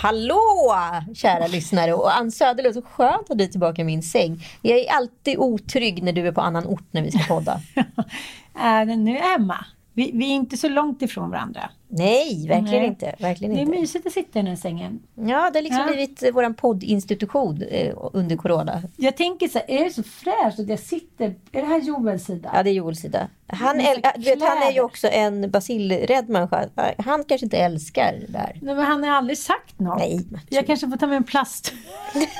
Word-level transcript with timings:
Hallå 0.00 0.74
kära 1.14 1.46
lyssnare 1.46 1.94
och 1.94 2.16
Ann 2.16 2.30
Söderlund, 2.30 2.74
så 2.74 2.82
skönt 2.82 3.30
att 3.30 3.38
du 3.38 3.44
är 3.44 3.48
tillbaka 3.48 3.82
i 3.82 3.84
min 3.84 4.02
säng. 4.02 4.46
Jag 4.62 4.78
är 4.78 4.92
alltid 4.92 5.38
otrygg 5.38 6.02
när 6.02 6.12
du 6.12 6.26
är 6.26 6.32
på 6.32 6.40
annan 6.40 6.66
ort 6.66 6.84
när 6.90 7.02
vi 7.02 7.10
ska 7.10 7.34
podda. 7.34 7.60
Är 8.54 8.86
du 8.86 8.96
nu 8.96 9.18
Emma. 9.18 9.64
Vi, 9.98 10.10
vi 10.14 10.24
är 10.30 10.34
inte 10.34 10.56
så 10.56 10.68
långt 10.68 11.02
ifrån 11.02 11.30
varandra. 11.30 11.70
Nej, 11.88 12.46
verkligen 12.48 12.78
Nej. 12.82 12.86
inte. 12.86 13.14
Verkligen 13.18 13.54
Det 13.54 13.62
är 13.62 13.66
mysigt 13.66 14.06
att 14.06 14.12
sitta 14.12 14.38
i 14.38 14.42
den 14.42 14.46
här 14.46 14.56
sängen. 14.56 15.00
Ja, 15.14 15.50
det 15.52 15.58
har 15.58 15.62
liksom 15.62 15.80
Ja. 15.80 15.86
blivit 15.86 16.22
eh, 16.22 16.30
vår 16.34 16.52
poddinstitution 16.52 17.62
eh, 17.62 17.94
under 18.12 18.36
corona. 18.36 18.82
Jag 18.96 19.16
tänker 19.16 19.48
så 19.48 19.58
här, 19.58 19.70
är 19.70 19.84
det 19.84 19.90
så 19.90 20.02
fräscht 20.02 20.58
att 20.60 20.68
jag 20.68 20.78
sitter... 20.78 21.24
Är 21.52 21.60
det 21.60 21.66
här 21.66 21.80
Joels 21.80 22.24
sida? 22.24 22.50
Ja, 22.54 22.62
det 22.62 22.70
är 22.70 22.74
Joels 22.74 23.00
sida. 23.00 23.28
Han, 23.46 23.80
äl- 23.80 24.02
du 24.16 24.22
vet, 24.22 24.42
han 24.42 24.62
är 24.62 24.72
ju 24.72 24.80
också 24.80 25.08
en 25.08 25.50
basilrädd 25.50 26.28
människa. 26.28 26.68
Han 26.98 27.24
kanske 27.24 27.46
inte 27.46 27.56
älskar 27.58 28.14
det 28.28 28.38
här. 28.38 28.58
Nej, 28.62 28.74
men 28.74 28.84
han 28.84 29.02
har 29.04 29.10
aldrig 29.10 29.38
sagt 29.38 29.78
något. 29.80 29.98
Nej, 29.98 30.26
Jag 30.48 30.66
kanske 30.66 30.88
får 30.90 30.96
ta 30.96 31.06
med 31.06 31.16
en 31.16 31.24
plast. 31.24 31.72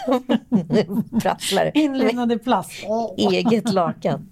Prasslar. 1.22 1.70
Inlämnade 1.78 2.38
plast. 2.38 2.72
Eget 3.16 3.72
lakan. 3.72 4.28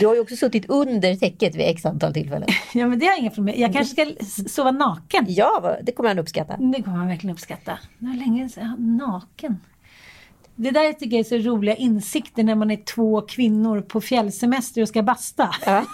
Du 0.00 0.06
har 0.06 0.14
ju 0.14 0.20
också 0.20 0.36
suttit 0.36 0.66
under 0.68 1.16
täcket 1.16 1.54
vid 1.54 1.68
x 1.68 1.86
antal 1.86 2.12
tillfällen. 2.12 2.48
Ja, 2.74 2.86
men 2.86 2.98
det 2.98 3.06
har 3.06 3.12
jag 3.12 3.18
inga 3.18 3.30
problem 3.30 3.54
med. 3.56 3.62
Jag 3.62 3.72
kanske 3.72 3.94
ska 3.94 4.48
sova 4.48 4.70
naken. 4.70 5.24
Ja, 5.28 5.76
det 5.82 5.92
kommer 5.92 6.10
han 6.10 6.18
uppskatta. 6.18 6.56
Det 6.56 6.82
kommer 6.82 6.96
han 6.96 7.08
verkligen 7.08 7.34
uppskatta. 7.34 7.78
Det 7.98 8.06
var 8.06 8.14
länge 8.14 8.48
sedan. 8.48 8.96
Naken. 8.96 9.60
Det 10.54 10.70
där 10.70 10.92
tycker 10.92 11.16
jag 11.16 11.26
är 11.26 11.42
så 11.42 11.50
roliga 11.50 11.76
insikter 11.76 12.42
när 12.44 12.54
man 12.54 12.70
är 12.70 12.76
två 12.76 13.20
kvinnor 13.20 13.80
på 13.80 14.00
fjällsemester 14.00 14.82
och 14.82 14.88
ska 14.88 15.02
basta. 15.02 15.54
Ja. 15.66 15.84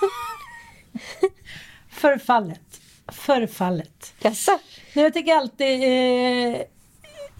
Förfallet. 1.89 2.81
Förfallet. 3.09 4.15
Jaså? 4.23 4.59
Jag 4.95 5.15
tycker 5.15 5.35
alltid 5.35 5.83
eh, 5.83 6.61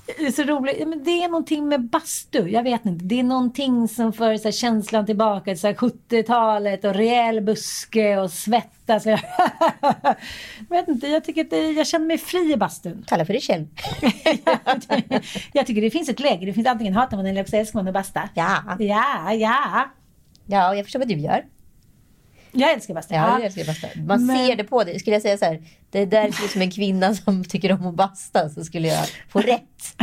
det 0.07 0.27
är 0.27 0.31
så 0.31 0.43
roligt. 0.43 0.89
Men 0.89 1.05
det 1.05 1.11
är 1.11 1.29
någonting 1.29 1.69
med 1.69 1.81
bastu. 1.81 2.49
Jag 2.49 2.63
vet 2.63 2.87
inte. 2.87 3.05
Det 3.05 3.21
är 3.21 3.23
någonting 3.23 3.89
som 3.89 4.13
för 4.13 4.37
så 4.37 4.45
här, 4.45 4.53
känslan 4.53 5.07
tillbaka 5.07 5.45
till 5.45 5.61
så 5.61 5.67
här, 5.67 5.75
70-talet 5.75 6.85
och 6.85 6.95
rejäl 6.95 7.41
buske 7.41 8.19
och 8.19 8.31
svettas. 8.31 9.07
jag 9.07 9.21
vet 10.69 10.89
inte. 10.89 11.07
Jag 11.07 11.25
tycker 11.25 11.45
att 11.45 11.51
det, 11.51 11.71
jag 11.71 11.87
känner 11.87 12.07
mig 12.07 12.19
fri 12.19 12.53
i 12.53 12.57
bastun. 12.57 13.05
Kalla 13.09 13.25
för 13.25 13.33
dig 13.33 13.43
själv. 13.43 13.67
jag 15.53 15.67
tycker 15.67 15.83
det 15.83 15.91
finns 15.91 16.09
ett 16.09 16.21
läge. 16.21 16.47
Det 16.47 16.53
finns 16.53 16.67
antingen 16.67 16.95
hatar 16.95 17.17
man 17.17 17.27
eller 17.27 17.41
också 17.41 17.57
älskar 17.57 17.79
man 17.79 17.89
att 17.89 17.95
basta. 17.95 18.29
Ja. 18.35 18.77
Ja, 18.79 19.33
ja. 19.33 19.91
Ja, 20.47 20.75
jag 20.75 20.85
förstår 20.85 20.99
vad 20.99 21.09
du 21.09 21.15
gör. 21.15 21.45
Jag 22.53 22.71
älskar 22.73 22.95
basta. 22.95 23.15
Ja, 23.15 23.33
jag 23.39 23.45
älskar 23.47 23.65
basta. 23.65 23.87
Man 24.07 24.27
Men- 24.27 24.47
ser 24.47 24.57
det 24.57 24.65
på 24.65 24.85
dig. 24.85 25.01
Skulle 25.01 25.17
jag 25.17 25.23
säga 25.23 25.39
så 25.39 25.45
här, 25.45 25.63
det 25.91 26.05
där 26.05 26.33
ser 26.33 26.45
ut 26.45 26.51
som 26.51 26.63
en 26.63 26.71
kvinna 26.71 27.15
som 27.15 27.45
tycker 27.45 27.73
om 27.73 27.87
att 27.87 27.95
basta 27.95 28.49
så 28.49 28.65
skulle 28.65 28.89
jag 28.89 29.07
få 29.29 29.41
rätt. 29.41 29.97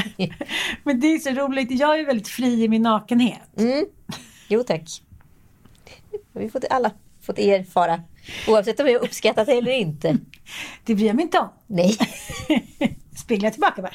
Men 0.84 1.00
det 1.00 1.08
är 1.08 1.20
så 1.20 1.30
roligt. 1.30 1.72
Jag 1.72 2.00
är 2.00 2.06
väldigt 2.06 2.28
fri 2.28 2.64
i 2.64 2.68
min 2.70 2.82
nakenhet. 2.82 3.58
Mm. 3.58 3.86
Jo 4.48 4.64
tack. 4.64 5.02
Vi 6.34 6.44
har 6.44 6.50
fått 6.50 6.66
alla 6.70 6.92
fått 7.22 7.40
erfara. 7.40 8.04
Oavsett 8.48 8.80
om 8.80 8.88
jag 8.88 9.02
uppskattat 9.02 9.46
det 9.48 9.54
eller 9.54 9.72
inte. 9.72 10.18
Det 10.86 10.96
bryr 10.96 11.08
jag 11.08 11.16
mig 11.16 11.24
inte 11.24 11.40
om. 11.40 11.50
Nej. 11.68 11.98
Spegla 13.18 13.52
tillbaka 13.52 13.82
bara. 13.82 13.94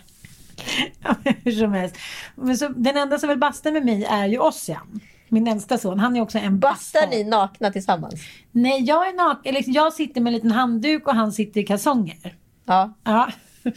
Ja, 1.03 1.15
Hur 1.45 1.53
som 1.53 1.73
helst. 1.73 1.97
Men 2.37 2.59
så, 2.59 2.69
den 2.69 2.97
enda 2.97 3.19
som 3.19 3.29
vill 3.29 3.39
basta 3.39 3.71
med 3.71 3.85
mig 3.85 4.05
är 4.05 4.27
ju 4.27 4.39
Ossian. 4.39 5.01
Min 5.29 5.47
äldsta 5.47 5.79
son. 5.79 5.99
Han 5.99 6.17
är 6.17 6.21
också 6.21 6.39
en 6.39 6.59
Bastar 6.59 7.07
ni 7.11 7.25
nakna 7.25 7.71
tillsammans? 7.71 8.15
Nej, 8.53 8.83
jag 8.83 9.09
är 9.09 9.13
naken. 9.13 9.55
Eller, 9.55 9.65
jag 9.67 9.93
sitter 9.93 10.21
med 10.21 10.31
en 10.31 10.35
liten 10.35 10.51
handduk 10.51 11.09
och 11.09 11.15
han 11.15 11.33
sitter 11.33 11.61
i 11.61 11.65
kalsonger. 11.65 12.35
Ja. 12.65 12.95
Ja. 13.05 13.29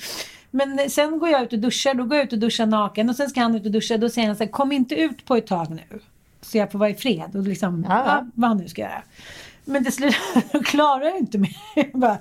Men 0.51 0.89
sen 0.89 1.19
går 1.19 1.29
jag 1.29 1.43
ut 1.43 1.53
och 1.53 1.59
duschar. 1.59 1.93
Då 1.93 2.03
går 2.03 2.17
jag 2.17 2.25
ut 2.25 2.33
och 2.33 2.39
duschar 2.39 2.65
naken. 2.65 3.09
Och 3.09 3.15
sen 3.15 3.29
ska 3.29 3.41
han 3.41 3.55
ut 3.55 3.65
och 3.65 3.71
duscha. 3.71 3.97
Då 3.97 4.09
säger 4.09 4.27
han 4.27 4.37
så 4.37 4.43
här, 4.43 4.51
kom 4.51 4.71
inte 4.71 4.95
ut 4.95 5.25
på 5.25 5.35
ett 5.35 5.47
tag 5.47 5.69
nu. 5.69 5.99
Så 6.41 6.57
jag 6.57 6.71
får 6.71 6.79
vara 6.79 6.89
i 6.89 6.95
fred. 6.95 7.35
Och 7.35 7.43
liksom, 7.43 7.85
Ja, 7.89 8.03
ja. 8.05 8.25
vad 8.33 8.49
han 8.49 8.57
nu 8.57 8.67
ska 8.67 8.81
göra. 8.81 9.03
Men 9.65 9.83
till 9.83 9.93
slut 9.93 10.15
klarar 10.65 11.05
jag 11.05 11.17
inte 11.17 11.37
mer. 11.37 11.55
Jag 11.75 11.99
bara, 11.99 12.17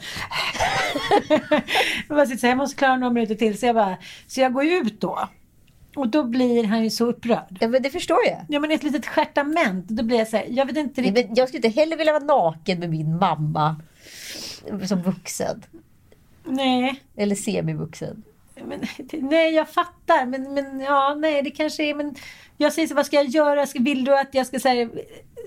jag 2.09 2.17
bara 2.17 2.27
sitter 2.27 2.39
så 2.41 2.47
här, 2.47 2.51
jag 2.51 2.59
måste 2.59 2.77
klara 2.77 2.97
några 2.97 3.13
minuter 3.13 3.35
till. 3.35 3.59
Så 3.59 3.67
jag, 3.67 3.75
bara, 3.75 3.97
så 4.27 4.41
jag 4.41 4.53
går 4.53 4.65
ju 4.65 4.77
ut 4.77 5.01
då. 5.01 5.29
Och 5.97 6.09
då 6.09 6.25
blir 6.25 6.65
han 6.65 6.85
ju 6.85 6.91
så 6.91 7.07
upprörd. 7.07 7.57
ja, 7.61 7.69
men 7.69 7.83
det 7.83 7.91
förstår 7.91 8.19
jag. 8.27 8.45
Ja 8.49 8.61
men 8.61 8.71
ett 8.71 8.83
litet 8.83 9.07
stjärtament. 9.07 9.89
Då 9.89 10.03
blir 10.03 10.19
jag 10.19 10.29
så 10.29 10.37
här, 10.37 10.47
jag 10.49 10.67
vet 10.67 10.77
inte 10.77 11.03
riktigt. 11.03 11.27
jag 11.35 11.49
skulle 11.49 11.67
inte 11.67 11.81
heller 11.81 11.97
vilja 11.97 12.13
vara 12.13 12.25
naken 12.25 12.79
med 12.79 12.91
min 12.91 13.19
mamma 13.19 13.77
som 14.89 15.03
vuxen. 15.03 15.63
Nej. 16.45 17.03
Eller 17.17 17.35
semivuxen. 17.35 18.23
Men, 18.65 18.81
nej, 19.13 19.55
jag 19.55 19.69
fattar. 19.69 20.27
Men, 20.27 20.55
men 20.55 20.81
ja, 20.81 21.15
nej, 21.19 21.43
det 21.43 21.51
kanske 21.51 21.83
är... 21.83 21.95
Men 21.95 22.15
jag 22.57 22.73
säger 22.73 22.89
så, 22.89 22.95
vad 22.95 23.07
ska 23.07 23.17
jag 23.17 23.27
göra? 23.27 23.67
Vill 23.75 24.05
du 24.05 24.19
att 24.19 24.35
jag 24.35 24.47
ska 24.47 24.61
säga... 24.61 24.91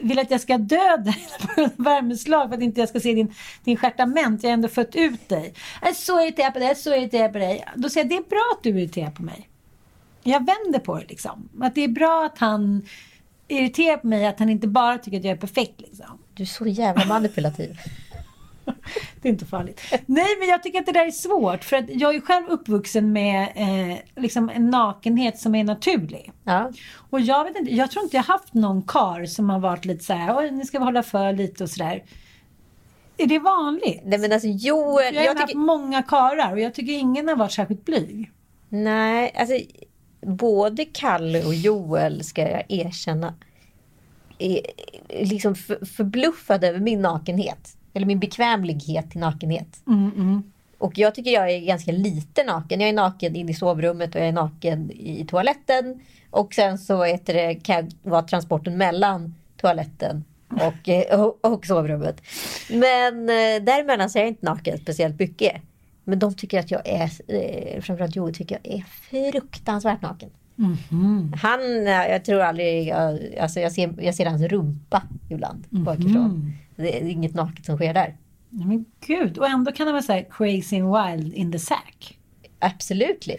Vill 0.01 0.19
att 0.19 0.31
jag 0.31 0.41
ska 0.41 0.57
dö 0.57 0.97
dig 1.05 1.27
på 1.55 1.61
ett 1.61 1.73
värmeslag 1.77 2.49
för 2.49 2.55
att 2.55 2.63
inte 2.63 2.79
jag 2.79 2.89
ska 2.89 2.99
se 2.99 3.13
din, 3.13 3.33
din 3.63 3.77
stjärtament? 3.77 4.43
Jag 4.43 4.49
har 4.49 4.53
ändå 4.53 4.67
fött 4.67 4.95
ut 4.95 5.29
dig. 5.29 5.53
Jag 5.81 5.89
är 5.89 5.93
så 5.93 6.21
irriterad 6.21 6.53
på 6.53 6.59
dig, 6.59 6.67
jag 6.67 6.77
är 6.77 6.81
så 6.81 6.95
irriterad 6.95 7.33
på 7.33 7.39
dig. 7.39 7.65
Då 7.75 7.89
säger 7.89 8.05
jag, 8.05 8.09
det 8.09 8.25
är 8.25 8.29
bra 8.29 8.53
att 8.57 8.63
du 8.63 8.69
är 8.69 8.77
irriterad 8.77 9.15
på 9.15 9.23
mig. 9.23 9.49
Jag 10.23 10.39
vänder 10.45 10.79
på 10.79 10.95
det 10.97 11.05
liksom. 11.09 11.49
Att 11.61 11.75
det 11.75 11.83
är 11.83 11.87
bra 11.87 12.25
att 12.25 12.37
han 12.37 12.81
är 13.47 13.61
irriterad 13.61 14.01
på 14.01 14.07
mig, 14.07 14.25
att 14.27 14.39
han 14.39 14.49
inte 14.49 14.67
bara 14.67 14.97
tycker 14.97 15.17
att 15.17 15.23
jag 15.23 15.31
är 15.31 15.37
perfekt 15.37 15.81
liksom. 15.81 16.19
Du 16.33 16.43
är 16.43 16.47
så 16.47 16.65
jävla 16.67 17.05
manipulativ. 17.05 17.77
Det 19.21 19.27
är 19.27 19.31
inte 19.31 19.45
farligt. 19.45 19.81
Nej, 20.05 20.25
men 20.39 20.47
jag 20.49 20.63
tycker 20.63 20.79
att 20.79 20.85
det 20.85 20.91
där 20.91 21.05
är 21.07 21.11
svårt. 21.11 21.63
För 21.63 21.77
att 21.77 21.85
jag 21.89 22.15
är 22.15 22.19
själv 22.21 22.47
uppvuxen 22.47 23.13
med 23.13 23.47
eh, 23.55 23.97
liksom 24.23 24.49
en 24.49 24.69
nakenhet 24.69 25.39
som 25.39 25.55
är 25.55 25.63
naturlig. 25.63 26.31
Ja. 26.43 26.71
Och 27.09 27.19
jag 27.21 27.43
vet 27.43 27.57
inte, 27.59 27.71
jag 27.73 27.91
tror 27.91 28.03
inte 28.03 28.15
jag 28.15 28.23
haft 28.23 28.53
någon 28.53 28.81
kar 28.81 29.25
som 29.25 29.49
har 29.49 29.59
varit 29.59 29.85
lite 29.85 30.03
så 30.03 30.13
här, 30.13 30.37
oj 30.37 30.51
nu 30.51 30.65
ska 30.65 30.79
vi 30.79 30.85
hålla 30.85 31.03
för 31.03 31.33
lite 31.33 31.63
och 31.63 31.69
sådär. 31.69 32.03
Är 33.17 33.25
det 33.27 33.39
vanligt? 33.39 34.01
Nej 34.05 34.19
men 34.19 34.31
alltså 34.31 34.47
Joel. 34.47 35.15
Jag 35.15 35.21
har 35.21 35.27
Jag 35.27 35.35
haft 35.35 35.47
tycker, 35.47 35.59
många 35.59 36.01
karar 36.03 36.51
och 36.51 36.59
jag 36.59 36.73
tycker 36.73 36.93
ingen 36.93 37.27
har 37.27 37.35
varit 37.35 37.51
särskilt 37.51 37.85
blyg. 37.85 38.31
nej, 38.69 39.33
alltså 39.37 39.53
både 40.21 40.85
Kalle 40.85 41.45
och 41.45 41.53
Joel 41.53 42.23
ska 42.23 42.41
jag 42.41 42.63
erkänna 42.69 43.33
är 44.39 44.61
liksom 45.09 45.55
för, 45.55 45.85
förbluffade 45.85 46.67
över 46.67 46.79
min 46.79 47.01
nakenhet. 47.01 47.77
Eller 47.93 48.05
min 48.05 48.19
bekvämlighet 48.19 49.11
till 49.11 49.19
nakenhet. 49.19 49.81
Mm, 49.87 50.11
mm. 50.15 50.43
Och 50.77 50.97
jag 50.97 51.15
tycker 51.15 51.31
jag 51.31 51.51
är 51.51 51.59
ganska 51.59 51.91
lite 51.91 52.43
naken. 52.43 52.79
Jag 52.79 52.89
är 52.89 52.93
naken 52.93 53.35
in 53.35 53.49
i 53.49 53.53
sovrummet 53.53 54.15
och 54.15 54.21
jag 54.21 54.27
är 54.27 54.33
naken 54.33 54.91
i 54.91 55.25
toaletten. 55.29 56.01
Och 56.29 56.53
sen 56.53 56.77
så 56.77 57.03
heter 57.03 57.33
det, 57.33 57.55
kan 57.55 57.75
jag 57.75 58.11
vara 58.11 58.21
transporten 58.21 58.77
mellan 58.77 59.35
toaletten 59.57 60.23
och, 60.49 60.89
eh, 60.89 61.21
och, 61.21 61.45
och 61.45 61.65
sovrummet. 61.65 62.21
Men 62.69 63.29
eh, 63.29 63.63
däremellan 63.63 64.09
så 64.09 64.17
är 64.17 64.21
jag 64.21 64.29
inte 64.29 64.45
naken 64.45 64.77
speciellt 64.77 65.19
mycket. 65.19 65.61
Men 66.09 66.19
de 66.19 66.33
tycker 66.33 66.59
att 66.59 66.71
jag 66.71 66.81
är, 66.87 67.11
eh, 67.27 67.81
framförallt 67.81 68.15
Joel 68.15 68.33
tycker 68.35 68.59
jag 68.63 68.73
är 68.75 68.83
fruktansvärt 69.09 70.01
naken. 70.01 70.29
Han, 71.41 71.87
eh, 71.87 72.11
jag 72.11 72.25
tror 72.25 72.41
aldrig, 72.41 72.87
jag, 72.87 73.19
alltså 73.39 73.59
jag 73.59 73.71
ser, 73.71 73.93
jag 74.01 74.15
ser 74.15 74.25
hans 74.25 74.41
rumpa 74.41 75.03
ibland 75.29 75.65
bakifrån. 75.85 76.53
Det 76.75 76.97
är 76.97 77.03
inget 77.09 77.33
naket 77.33 77.65
som 77.65 77.75
sker 77.75 77.93
där. 77.93 78.17
Men 78.49 78.85
gud, 79.07 79.37
och 79.37 79.47
ändå 79.47 79.71
kan 79.71 79.87
han 79.87 79.93
vara 79.93 80.03
så 80.03 80.13
här 80.13 80.27
crazy 80.31 80.81
and 80.81 80.95
wild 80.95 81.33
in 81.33 81.51
the 81.51 81.59
sack. 81.59 82.18
Absolutely. 82.59 83.37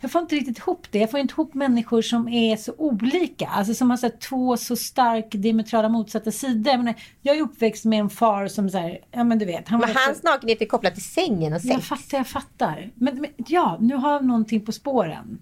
Jag 0.00 0.12
får 0.12 0.20
inte 0.20 0.34
riktigt 0.34 0.58
ihop 0.58 0.86
det. 0.90 0.98
Jag 0.98 1.10
får 1.10 1.20
inte 1.20 1.32
ihop 1.32 1.54
människor 1.54 2.02
som 2.02 2.28
är 2.28 2.56
så 2.56 2.74
olika. 2.78 3.46
Alltså 3.46 3.74
som 3.74 3.90
har 3.90 3.96
så 3.96 4.10
två 4.10 4.56
så 4.56 4.76
starkt 4.76 5.28
diametrala 5.32 5.88
motsatta 5.88 6.30
sidor. 6.30 6.72
Jag, 6.72 6.78
menar, 6.78 6.94
jag 7.22 7.36
är 7.36 7.42
uppväxt 7.42 7.84
med 7.84 8.00
en 8.00 8.10
far 8.10 8.48
som 8.48 8.70
så 8.70 8.78
här, 8.78 8.98
ja 9.10 9.24
men 9.24 9.38
du 9.38 9.44
vet. 9.44 9.68
Han 9.68 9.80
Men 9.80 9.88
hans 10.06 10.22
nakenhet 10.22 10.62
är 10.62 10.66
kopplad 10.66 10.94
till 10.94 11.04
sängen 11.04 11.52
och 11.52 11.60
sex. 11.60 11.72
Jag 11.72 11.82
fattar, 11.84 12.18
jag 12.18 12.26
fattar. 12.26 12.90
Men, 12.94 13.20
men 13.20 13.30
ja, 13.36 13.78
nu 13.80 13.94
har 13.94 14.12
jag 14.12 14.24
någonting 14.24 14.60
på 14.60 14.72
spåren. 14.72 15.38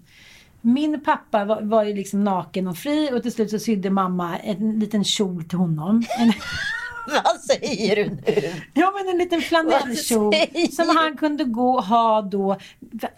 Min 0.61 0.99
pappa 0.99 1.45
var, 1.45 1.61
var 1.61 1.83
ju 1.83 1.93
liksom 1.93 2.23
naken 2.23 2.67
och 2.67 2.77
fri 2.77 3.09
och 3.13 3.21
till 3.23 3.31
slut 3.31 3.49
så 3.49 3.59
sydde 3.59 3.89
mamma 3.89 4.37
en 4.37 4.79
liten 4.79 5.03
kjol 5.03 5.43
till 5.43 5.57
honom. 5.57 6.03
En, 6.19 6.33
Vad 7.23 7.39
säger 7.41 7.95
du 7.95 8.09
nu? 8.09 8.51
ja 8.73 8.93
men 8.97 9.09
en 9.13 9.17
liten 9.17 9.41
flanellkjol 9.41 10.33
som 10.71 10.95
han 10.97 11.17
kunde 11.17 11.43
gå 11.43 11.69
och 11.75 11.83
ha 11.83 12.21
då. 12.21 12.57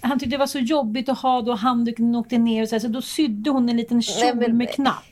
Han 0.02 0.20
tyckte 0.20 0.36
det 0.36 0.40
var 0.40 0.48
så 0.48 0.60
jobbigt 0.60 1.10
att 1.10 1.20
ha 1.20 1.42
då 1.42 1.54
handduken 1.54 2.16
åkte 2.16 2.38
ner 2.38 2.62
och 2.64 2.70
så, 2.70 2.76
här, 2.76 2.80
så 2.80 2.88
då 2.88 3.02
sydde 3.02 3.50
hon 3.50 3.70
en 3.70 3.78
liten 3.78 4.02
kjol 4.02 4.36
Nej, 4.36 4.48
men- 4.48 4.58
med 4.58 4.70
knapp. 4.74 5.04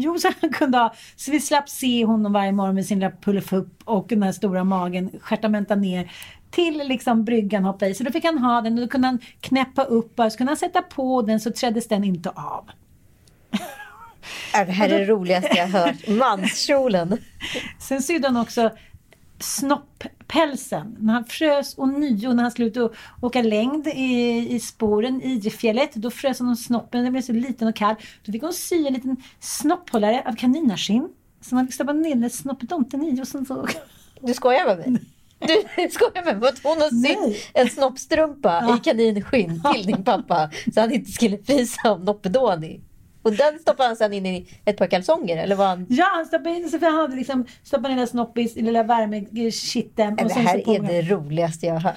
Jo, 0.00 0.18
så 0.18 0.30
han 0.40 0.50
kunde 0.52 0.78
ha, 0.78 0.94
så 1.16 1.30
vi 1.30 1.40
slapp 1.40 1.68
se 1.68 2.04
honom 2.04 2.32
varje 2.32 2.52
morgon 2.52 2.74
med 2.74 2.86
sin 2.86 2.98
lilla 2.98 3.10
pullfupp 3.10 3.82
och 3.84 4.06
den 4.08 4.22
här 4.22 4.32
stora 4.32 4.64
magen 4.64 5.10
stjärtamenta 5.20 5.74
ner 5.74 6.12
till 6.50 6.78
liksom 6.88 7.24
bryggan 7.24 7.64
hoppa 7.64 7.86
i. 7.86 7.94
Så 7.94 8.04
då 8.04 8.10
fick 8.12 8.24
han 8.24 8.38
ha 8.38 8.60
den 8.60 8.74
och 8.74 8.80
då 8.80 8.88
kunde 8.88 9.06
han 9.08 9.18
knäppa 9.40 9.84
upp 9.84 10.20
och 10.20 10.32
så 10.32 10.38
kunde 10.38 10.50
han 10.50 10.56
sätta 10.56 10.82
på 10.82 11.22
den 11.22 11.40
så 11.40 11.50
träddes 11.52 11.88
den 11.88 12.04
inte 12.04 12.30
av. 12.30 12.70
Ja, 14.52 14.64
Det 14.64 14.72
här 14.72 14.88
är 14.88 14.98
det 14.98 15.04
roligaste 15.04 15.56
jag 15.56 15.68
har 15.68 15.80
hört. 15.86 16.08
Manskjolen. 16.08 17.18
Sen 17.78 18.02
sydde 18.02 18.28
han 18.28 18.36
också 18.36 18.70
snopppälsen. 19.40 20.96
När 20.98 21.12
han 21.12 21.24
frös 21.24 21.74
och 21.74 21.88
nio 21.88 22.32
när 22.32 22.42
han 22.42 22.52
slutade 22.52 22.90
åka 23.20 23.42
längd 23.42 23.86
i, 23.86 24.46
i 24.50 24.60
spåren 24.60 25.22
i 25.22 25.50
fjället. 25.50 25.94
Då 25.94 26.10
frös 26.10 26.38
han 26.38 26.48
om 26.48 26.56
snoppen, 26.56 27.02
den 27.02 27.12
blev 27.12 27.22
så 27.22 27.32
liten 27.32 27.68
och 27.68 27.76
kall. 27.76 27.94
Då 28.24 28.32
fick 28.32 28.42
hon 28.42 28.52
sy 28.52 28.86
en 28.86 28.92
liten 28.92 29.16
snopphållare 29.40 30.22
av 30.26 30.32
kaninarskinn. 30.32 31.08
Som 31.40 31.56
man 31.56 31.66
fick 31.66 31.74
stoppa 31.74 31.92
ner 31.92 32.28
snopptomten 32.28 33.02
i 33.02 33.22
och 33.22 33.28
sen 33.28 33.46
så... 33.46 33.66
Du 34.20 34.34
skojar 34.34 34.66
med 34.66 34.78
mig? 34.78 35.00
Du 35.38 35.88
skojar 35.90 36.24
med 36.24 36.40
mig? 36.40 36.52
Hon 36.62 36.80
har 36.80 37.06
sytt 37.06 37.50
en 37.54 37.68
snoppstrumpa 37.70 38.76
i 38.76 38.84
kaninskinn 38.84 39.62
till 39.74 39.86
din 39.86 40.04
pappa 40.04 40.50
så 40.74 40.80
han 40.80 40.92
inte 40.92 41.10
skulle 41.10 41.38
frysa 41.38 41.92
om 41.92 42.00
Noppedoni. 42.00 42.80
Och 43.28 43.36
den 43.36 43.58
stoppade 43.58 43.88
han 43.88 43.96
sen 43.96 44.12
in 44.12 44.26
i 44.26 44.48
ett 44.64 44.76
par 44.76 44.86
kalsonger 44.86 45.36
eller 45.36 45.56
vad 45.56 45.66
han... 45.66 45.86
Ja, 45.88 46.06
han 46.14 46.26
stoppade 46.26 46.56
in 46.56 46.68
sig 46.68 46.80
för 46.80 46.86
han 46.86 46.96
hade 46.96 47.16
liksom 47.16 47.46
stoppat 47.62 47.90
ner 47.90 48.06
snoppis 48.06 48.56
i 48.56 48.62
lilla 48.62 48.82
värmekitteln. 48.82 50.16
Det 50.16 50.32
här 50.32 50.68
är 50.68 50.80
det 50.80 51.02
roligaste 51.02 51.66
jag 51.66 51.74
har 51.74 51.80
hört. 51.80 51.96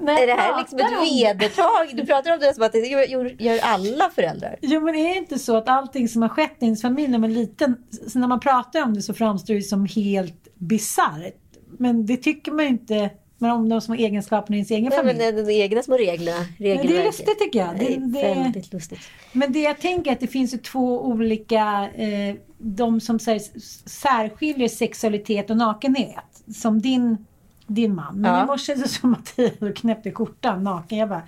Nej, 0.00 0.22
Är 0.22 0.26
det 0.26 0.32
här 0.32 0.58
liksom 0.58 0.78
ett 0.78 1.12
vedertag? 1.12 1.96
Du 1.96 2.06
pratar 2.06 2.32
om 2.32 2.38
det 2.40 2.54
som 2.54 2.64
att 2.64 2.72
det 2.72 2.78
gör, 2.78 3.42
gör 3.42 3.58
alla 3.62 4.10
föräldrar. 4.10 4.56
Jo 4.62 4.80
men 4.80 4.94
är 4.94 5.08
det 5.08 5.16
inte 5.16 5.38
så 5.38 5.56
att 5.56 5.68
allting 5.68 6.08
som 6.08 6.22
har 6.22 6.28
skett 6.28 6.56
i 6.58 6.64
ens 6.64 6.82
familj 6.82 7.08
när 7.08 7.18
man 7.18 7.30
är 7.30 7.34
liten, 7.34 7.76
så 8.08 8.18
när 8.18 8.28
man 8.28 8.40
pratar 8.40 8.82
om 8.82 8.94
det 8.94 9.02
så 9.02 9.14
framstår 9.14 9.54
det 9.54 9.62
som 9.62 9.86
helt 9.86 10.48
bisarrt. 10.54 11.34
Men 11.78 12.06
det 12.06 12.16
tycker 12.16 12.52
man 12.52 12.64
ju 12.64 12.70
inte 12.70 13.10
men 13.40 13.50
om 13.50 13.68
de 13.68 13.80
små 13.80 13.94
egenskaperna 13.94 14.56
i 14.56 14.58
ens 14.58 14.70
egen 14.70 14.84
Nej, 14.84 14.98
familj. 14.98 15.18
men 15.18 15.34
Men, 15.34 15.46
de 15.46 15.52
egna 15.52 15.82
små 15.82 15.96
reglerna. 15.96 16.46
det 16.58 16.70
är 16.72 17.04
lustigt 17.04 17.38
tycker 17.38 17.58
jag. 17.58 17.78
Det 17.78 17.96
Det, 17.96 18.22
är 18.22 18.34
väldigt 18.34 18.72
lustigt. 18.72 19.00
men 19.32 19.52
det 19.52 19.60
jag 19.60 19.80
tänker 19.80 20.10
är 20.10 20.14
att 20.14 20.20
det 20.20 20.26
finns 20.26 20.54
ju 20.54 20.58
två 20.58 21.02
olika, 21.06 21.88
eh, 21.94 22.34
de 22.58 23.00
som 23.00 23.18
här, 23.26 23.40
särskiljer 23.88 24.68
sexualitet 24.68 25.50
och 25.50 25.56
nakenhet. 25.56 26.42
Som 26.54 26.80
din, 26.80 27.26
din 27.66 27.94
man. 27.94 28.20
Men 28.20 28.34
Ja. 28.34 28.42
i 28.42 28.46
morse 28.46 28.76
så 28.76 28.88
såg 28.88 29.10
Mattias 29.10 29.52
och 29.60 29.76
knäppte 29.76 30.12
skjortan 30.12 30.64
naken. 30.64 30.98
Jag 30.98 31.08
bara, 31.08 31.22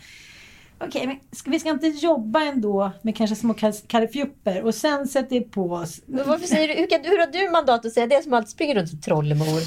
okej, 0.79 1.07
men 1.07 1.17
ska, 1.33 1.51
vi 1.51 1.61
ska 1.61 1.71
inte 1.71 1.87
jobba 1.87 2.41
ändå 2.45 2.91
med 3.03 3.17
kanske 3.17 3.37
små 3.37 3.55
kalifjupper 3.87 4.63
och 4.63 4.75
sen 4.75 5.09
sätter 5.09 5.31
vi 5.31 5.41
på 5.41 5.73
oss 5.73 6.01
Men 6.07 6.29
varför 6.29 6.47
säger 6.47 6.69
du, 6.69 6.75
hur, 6.75 6.87
kan, 6.87 7.01
hur 7.05 7.19
har 7.19 7.27
du 7.27 7.51
mandat 7.51 7.87
att 7.87 7.93
säga 7.93 8.07
det 8.07 8.23
som 8.23 8.33
alltid 8.35 8.51
springer 8.51 8.75
runt 8.75 8.89
som 8.91 9.01
trollemor? 9.01 9.61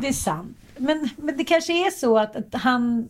Det 0.00 0.08
är 0.08 0.12
sant. 0.12 0.56
Men, 0.82 1.08
men 1.16 1.36
det 1.36 1.44
kanske 1.44 1.86
är 1.86 1.90
så 1.90 2.18
att, 2.18 2.36
att 2.36 2.54
han... 2.54 3.08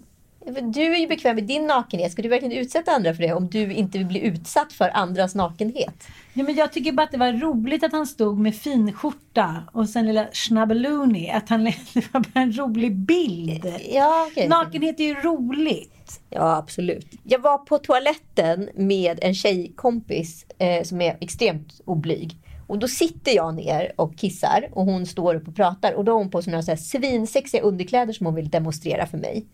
Du 0.63 0.95
är 0.95 0.99
ju 0.99 1.07
bekväm 1.07 1.35
med 1.35 1.45
din 1.45 1.67
nakenhet. 1.67 2.13
Ska 2.13 2.23
du 2.23 2.29
verkligen 2.29 2.59
utsätta 2.59 2.93
andra 2.93 3.15
för 3.15 3.23
det 3.23 3.33
om 3.33 3.49
du 3.49 3.73
inte 3.73 3.99
vill 3.99 4.07
bli 4.07 4.21
utsatt 4.21 4.73
för 4.73 4.97
andras 4.97 5.35
nakenhet? 5.35 6.07
Ja, 6.33 6.45
men 6.45 6.55
jag 6.55 6.73
tycker 6.73 6.93
bara 6.93 7.03
att 7.03 7.11
det 7.11 7.19
var 7.19 7.33
roligt 7.33 7.85
att 7.85 7.93
han 7.93 8.07
stod 8.07 8.39
med 8.39 8.57
finskjorta 8.57 9.63
och 9.73 9.89
sen 9.89 10.07
lilla 10.07 10.27
schnabbeloni. 10.33 11.31
Att 11.31 11.49
han 11.49 11.65
det 11.95 12.13
var 12.13 12.21
bara 12.21 12.41
en 12.41 12.59
rolig 12.59 12.97
bild. 12.97 13.75
Ja, 13.93 14.29
okej. 14.31 14.49
Nakenhet 14.49 15.01
är 15.01 15.05
ju 15.05 15.15
roligt. 15.15 16.21
Ja, 16.31 16.57
absolut. 16.57 17.07
Jag 17.25 17.39
var 17.39 17.59
på 17.59 17.79
toaletten 17.79 18.71
med 18.75 19.19
en 19.23 19.35
tjejkompis 19.35 20.47
eh, 20.59 20.83
som 20.83 21.01
är 21.01 21.17
extremt 21.21 21.81
oblyg. 21.85 22.37
Och 22.67 22.79
då 22.79 22.89
sitter 22.89 23.33
jag 23.33 23.55
ner 23.55 23.93
och 23.97 24.17
kissar 24.17 24.69
och 24.73 24.85
hon 24.85 25.07
står 25.07 25.35
upp 25.35 25.49
och 25.49 25.57
pratar. 25.57 25.93
Och 25.93 26.05
då 26.05 26.13
har 26.13 26.19
hon 26.19 26.31
på 26.31 26.43
sig 26.43 26.51
några 26.51 26.63
så 26.63 26.71
här 26.71 26.77
svinsexiga 26.77 27.63
underkläder 27.63 28.13
som 28.13 28.27
hon 28.27 28.35
vill 28.35 28.51
demonstrera 28.51 29.07
för 29.07 29.19
mig. 29.19 29.47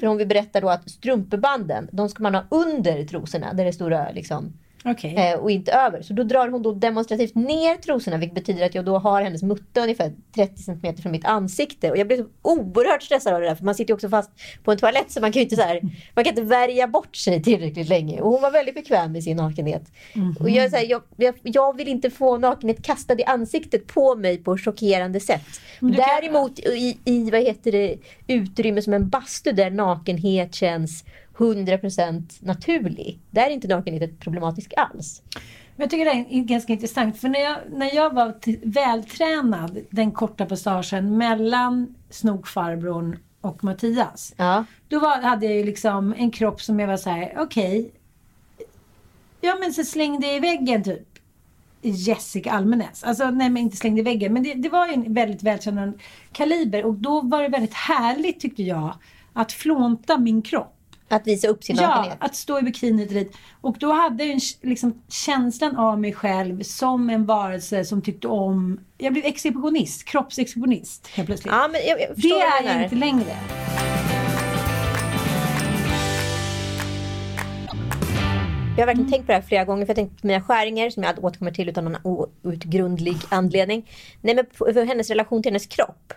För 0.00 0.06
hon 0.06 0.16
vill 0.16 0.28
berätta 0.28 0.60
då 0.60 0.68
att 0.68 0.90
strumpebanden, 0.90 1.88
de 1.92 2.08
ska 2.08 2.22
man 2.22 2.34
ha 2.34 2.44
under 2.50 3.04
trosorna. 3.04 3.52
Där 3.52 3.64
det 3.64 3.72
stora 3.72 4.10
liksom 4.10 4.52
Okej. 4.86 5.14
eh, 5.16 5.38
och 5.38 5.50
inte 5.50 5.72
över. 5.72 6.02
Så 6.02 6.12
då 6.12 6.22
drar 6.22 6.48
hon 6.48 6.62
då 6.62 6.72
demonstrativt 6.72 7.34
ner 7.34 7.76
trosorna 7.76 8.16
vilket 8.16 8.34
betyder 8.34 8.66
att 8.66 8.74
jag 8.74 8.84
då 8.84 8.98
har 8.98 9.22
hennes 9.22 9.42
mutta 9.42 9.80
ungefär 9.82 10.12
30 10.34 10.62
cm 10.62 10.96
från 10.96 11.12
mitt 11.12 11.24
ansikte. 11.24 11.90
Och 11.90 11.96
jag 11.96 12.06
blir 12.06 12.16
så 12.16 12.26
oerhört 12.42 13.02
stressad 13.02 13.34
av 13.34 13.40
det 13.40 13.46
där 13.46 13.54
för 13.54 13.64
man 13.64 13.74
sitter 13.74 13.90
ju 13.90 13.94
också 13.94 14.08
fast 14.08 14.30
på 14.64 14.72
en 14.72 14.78
toalett 14.78 15.10
så 15.10 15.20
man 15.20 15.32
kan 15.32 15.40
ju 15.40 15.44
inte, 15.44 15.56
så 15.56 15.62
här, 15.62 15.80
man 16.14 16.24
kan 16.24 16.30
inte 16.32 16.42
värja 16.42 16.86
bort 16.88 17.16
sig 17.16 17.42
tillräckligt 17.42 17.88
länge. 17.88 18.20
Och 18.20 18.30
hon 18.30 18.42
var 18.42 18.50
väldigt 18.50 18.74
bekväm 18.74 19.12
med 19.12 19.22
sin 19.22 19.36
nakenhet. 19.36 19.82
Och 20.40 20.50
jag, 20.50 20.70
så 20.70 20.76
här, 20.76 20.84
jag, 20.84 21.02
jag, 21.16 21.34
jag 21.42 21.76
vill 21.76 21.88
inte 21.88 22.10
få 22.10 22.38
nakenhet 22.38 22.82
kastad 22.82 23.14
i 23.20 23.24
ansiktet 23.24 23.86
på 23.86 24.14
mig 24.14 24.38
på 24.38 24.58
chockerande 24.58 25.20
sätt. 25.20 25.42
Men 25.80 25.90
du 25.90 25.96
kan- 25.96 26.06
Däremot 26.22 26.58
i, 26.58 26.98
i 27.04 27.30
vad 27.30 27.40
heter 27.42 27.72
det, 27.72 27.96
utrymme 28.26 28.82
som 28.82 28.92
en 28.94 29.08
bastu 29.08 29.52
där 29.52 29.70
nakenhet 29.70 30.54
känns 30.54 31.04
100% 31.36 32.22
naturlig. 32.40 33.20
Där 33.30 33.46
är 33.46 33.50
inte 33.50 33.68
nakenhet 33.68 34.20
problematisk 34.20 34.72
alls. 34.76 35.22
Men 35.76 35.84
jag 35.84 35.90
tycker 35.90 36.04
det 36.04 36.10
är 36.10 36.42
ganska 36.42 36.72
intressant. 36.72 37.18
För 37.18 37.28
när 37.28 37.40
jag, 37.40 37.58
när 37.72 37.94
jag 37.94 38.14
var 38.14 38.34
vältränad 38.66 39.78
den 39.90 40.12
korta 40.12 40.46
passagen 40.46 41.16
mellan 41.16 41.94
snokfarbrorn 42.10 43.18
och 43.40 43.64
Mattias. 43.64 44.34
Ja. 44.36 44.64
Då 44.88 44.98
var, 44.98 45.22
hade 45.22 45.46
jag 45.46 45.54
ju 45.54 45.64
liksom 45.64 46.14
en 46.16 46.30
kropp 46.30 46.62
som 46.62 46.80
jag 46.80 46.86
var 46.86 46.96
så 46.96 47.10
här: 47.10 47.34
okej. 47.38 47.92
Ja 49.40 49.56
men 49.60 49.72
så 49.72 49.84
slängde 49.84 50.26
jag 50.26 50.36
i 50.36 50.40
väggen 50.40 50.84
typ. 50.84 51.08
Jessica 51.82 52.52
Almenäs. 52.52 53.04
Alltså 53.04 53.30
nej 53.30 53.50
men 53.50 53.62
inte 53.62 53.76
slängde 53.76 54.00
i 54.00 54.04
väggen. 54.04 54.32
Men 54.32 54.42
det, 54.42 54.54
det 54.54 54.68
var 54.68 54.86
ju 54.86 54.92
en 54.92 55.14
väldigt 55.14 55.42
välkänd 55.42 56.00
kaliber. 56.32 56.84
Och 56.84 56.94
då 56.94 57.20
var 57.20 57.42
det 57.42 57.48
väldigt 57.48 57.74
härligt 57.74 58.40
tyckte 58.40 58.62
jag. 58.62 58.94
Att 59.32 59.52
flånta 59.52 60.18
min 60.18 60.42
kropp. 60.42 60.75
Att 61.08 61.26
visa 61.26 61.48
upp 61.48 61.64
sin 61.64 61.76
Ja, 61.76 61.88
nakenhet. 61.88 62.18
att 62.20 62.34
stå 62.36 62.58
i 62.58 62.62
bikini 62.62 63.04
och 63.04 63.08
dit. 63.08 63.36
Och 63.60 63.76
då 63.78 63.92
hade 63.92 64.24
jag 64.24 64.40
liksom, 64.62 65.02
känslan 65.08 65.76
av 65.76 66.00
mig 66.00 66.12
själv 66.12 66.62
som 66.62 67.10
en 67.10 67.26
varelse 67.26 67.84
som 67.84 68.02
tyckte 68.02 68.28
om... 68.28 68.80
Jag 68.98 69.12
blev 69.12 69.24
exhibitionist, 69.24 70.04
kroppsexhibitionist 70.04 71.06
helt 71.06 71.26
plötsligt. 71.26 71.54
Ja, 71.54 71.68
men 71.72 71.80
jag, 71.86 72.00
jag 72.00 72.08
det 72.16 72.28
är 72.30 72.74
jag 72.74 72.82
inte 72.84 72.96
längre. 72.96 73.36
Jag 78.76 78.82
har 78.82 78.86
verkligen 78.86 79.10
tänkt 79.10 79.26
på 79.26 79.32
det 79.32 79.38
här 79.38 79.42
flera 79.42 79.64
gånger. 79.64 79.86
För 79.86 79.90
jag 79.90 79.96
tänkte 79.96 80.20
på 80.20 80.26
mina 80.26 80.40
skäringar 80.42 80.90
som 80.90 81.02
jag 81.02 81.24
återkommer 81.24 81.50
till 81.50 81.68
utan 81.68 81.84
någon 81.84 81.96
outgrundlig 82.42 83.16
anledning. 83.28 83.90
Nej 84.20 84.34
men 84.34 84.44
för 84.52 84.84
hennes 84.84 85.10
relation 85.10 85.42
till 85.42 85.52
hennes 85.52 85.66
kropp. 85.66 86.12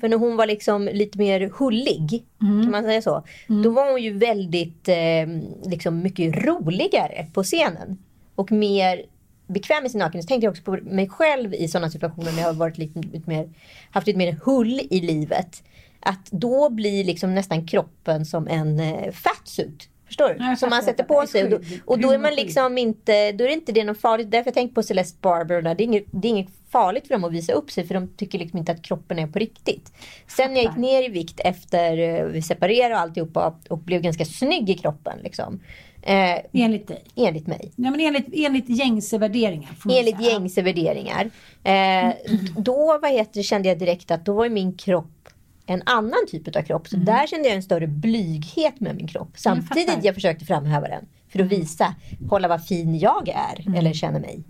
För 0.00 0.08
när 0.08 0.16
hon 0.16 0.36
var 0.36 0.46
liksom 0.46 0.84
lite 0.92 1.18
mer 1.18 1.50
hullig, 1.58 2.24
kan 2.62 2.70
man 2.70 2.82
säga 2.82 3.02
så. 3.02 3.24
Då 3.62 3.70
var 3.70 3.90
hon 3.90 4.02
ju 4.02 4.12
väldigt, 4.12 4.88
eh, 4.88 5.26
liksom 5.70 6.02
mycket 6.02 6.44
roligare 6.44 7.26
på 7.34 7.42
scenen. 7.42 7.98
Och 8.34 8.52
mer 8.52 9.02
bekväm 9.46 9.82
med 9.82 9.90
sin 9.90 9.98
nakenhet. 9.98 10.24
Så 10.24 10.28
tänkte 10.28 10.44
jag 10.44 10.50
också 10.50 10.62
på 10.62 10.78
mig 10.82 11.08
själv 11.08 11.54
i 11.54 11.68
sådana 11.68 11.90
situationer 11.90 12.32
när 12.32 12.38
jag 12.40 12.46
har 12.46 12.54
varit 12.54 12.78
lite, 12.78 13.00
lite 13.00 13.30
mer, 13.30 13.48
haft 13.90 14.06
lite 14.06 14.18
mer 14.18 14.38
hull 14.44 14.80
i 14.90 15.00
livet. 15.00 15.62
att 16.00 16.30
då 16.30 16.70
blir 16.70 17.04
liksom 17.04 17.34
nästan 17.34 17.66
kroppen 17.66 18.26
som 18.26 18.48
en 18.48 18.80
eh, 18.80 19.12
fatsuit. 19.12 19.88
Förstår 20.12 20.28
du? 20.28 20.44
Jag 20.44 20.58
som 20.58 20.70
man 20.70 20.82
sätter 20.82 21.04
på 21.04 21.26
sig. 21.26 21.44
Och 21.44 21.50
då, 21.50 21.58
och 21.84 21.98
då 21.98 22.10
är 22.10 22.18
man 22.18 22.34
liksom 22.34 22.78
inte, 22.78 23.32
då 23.32 23.44
är 23.44 23.48
inte 23.48 23.72
det 23.72 23.84
något 23.84 24.00
farligt. 24.00 24.30
Därför 24.30 24.46
jag 24.46 24.54
tänker 24.54 24.74
på 24.74 24.82
Celeste 24.82 25.18
Barber 25.20 25.56
och 25.56 25.62
där. 25.62 25.74
Det 25.74 25.82
är, 25.82 25.84
inget, 25.84 26.04
det 26.10 26.28
är 26.28 26.30
inget 26.30 26.50
farligt 26.70 27.06
för 27.06 27.14
dem 27.14 27.24
att 27.24 27.32
visa 27.32 27.52
upp 27.52 27.70
sig 27.70 27.86
för 27.86 27.94
de 27.94 28.08
tycker 28.16 28.38
liksom 28.38 28.58
inte 28.58 28.72
att 28.72 28.82
kroppen 28.82 29.18
är 29.18 29.26
på 29.26 29.38
riktigt. 29.38 29.92
Sen 30.28 30.54
när 30.54 30.62
jag 30.62 30.64
gick 30.64 30.78
ner 30.78 31.02
i 31.02 31.08
vikt 31.08 31.40
efter 31.44 31.98
eh, 31.98 32.24
vi 32.24 32.42
separerade 32.42 32.94
och 32.94 33.00
alltihopa 33.00 33.54
och 33.68 33.78
blev 33.78 34.02
ganska 34.02 34.24
snygg 34.24 34.70
i 34.70 34.74
kroppen 34.74 35.18
liksom. 35.22 35.60
Eh, 36.02 36.38
Enligt 36.52 36.88
dig. 36.88 37.04
enligt 37.16 37.46
mig. 37.46 37.72
Ja, 37.76 37.90
men 37.90 38.00
enligt, 38.00 38.26
enligt 38.32 38.68
gängse 38.68 39.18
värderingar. 39.18 39.70
Enligt 39.90 40.16
säga. 40.16 40.30
gängse 40.30 40.62
värderingar. 40.62 41.30
Eh, 41.64 42.14
då 42.56 42.98
vad 43.02 43.10
heter, 43.10 43.32
det, 43.34 43.42
kände 43.42 43.68
jag 43.68 43.78
direkt 43.78 44.10
att 44.10 44.24
då 44.24 44.32
var 44.32 44.48
min 44.48 44.72
kropp 44.72 45.28
en 45.66 45.82
annan 45.86 46.26
typ 46.28 46.56
av 46.56 46.62
kropp. 46.62 46.88
Så 46.88 46.96
där 46.96 47.26
kände 47.26 47.48
jag 47.48 47.56
en 47.56 47.62
större 47.62 47.86
blyghet 47.86 48.80
med 48.80 48.96
min 48.96 49.06
kropp. 49.06 49.30
Samtidigt 49.34 49.90
fattar. 49.90 50.06
jag 50.06 50.14
försökte 50.14 50.44
framhäva 50.44 50.88
den. 50.88 51.06
För 51.28 51.40
att 51.40 51.46
visa, 51.46 51.94
kolla 52.28 52.48
vad 52.48 52.66
fin 52.66 52.98
jag 52.98 53.28
är. 53.28 53.76
Eller 53.78 53.92
känner 53.92 54.20
mig. 54.20 54.42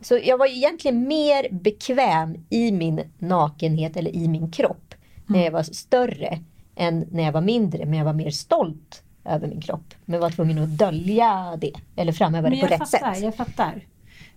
Så 0.00 0.20
jag 0.24 0.38
var 0.38 0.46
egentligen 0.46 1.08
mer 1.08 1.48
bekväm 1.50 2.44
i 2.50 2.72
min 2.72 3.00
nakenhet 3.18 3.96
eller 3.96 4.16
i 4.16 4.28
min 4.28 4.50
kropp. 4.50 4.94
När 5.26 5.44
jag 5.44 5.50
var 5.50 5.62
större 5.62 6.38
än 6.76 7.06
när 7.10 7.22
jag 7.22 7.32
var 7.32 7.40
mindre. 7.40 7.84
Men 7.84 7.98
jag 7.98 8.04
var 8.04 8.12
mer 8.12 8.30
stolt 8.30 9.02
över 9.24 9.48
min 9.48 9.60
kropp. 9.60 9.94
Men 10.04 10.20
var 10.20 10.30
tvungen 10.30 10.58
att 10.58 10.78
dölja 10.78 11.56
det. 11.58 11.72
Eller 11.96 12.12
framhäva 12.12 12.50
det 12.50 12.56
på 12.56 12.66
jag 12.66 12.70
rätt 12.70 12.78
fattar, 12.78 13.14
sätt. 13.14 13.22
jag 13.24 13.34
fattar. 13.36 13.86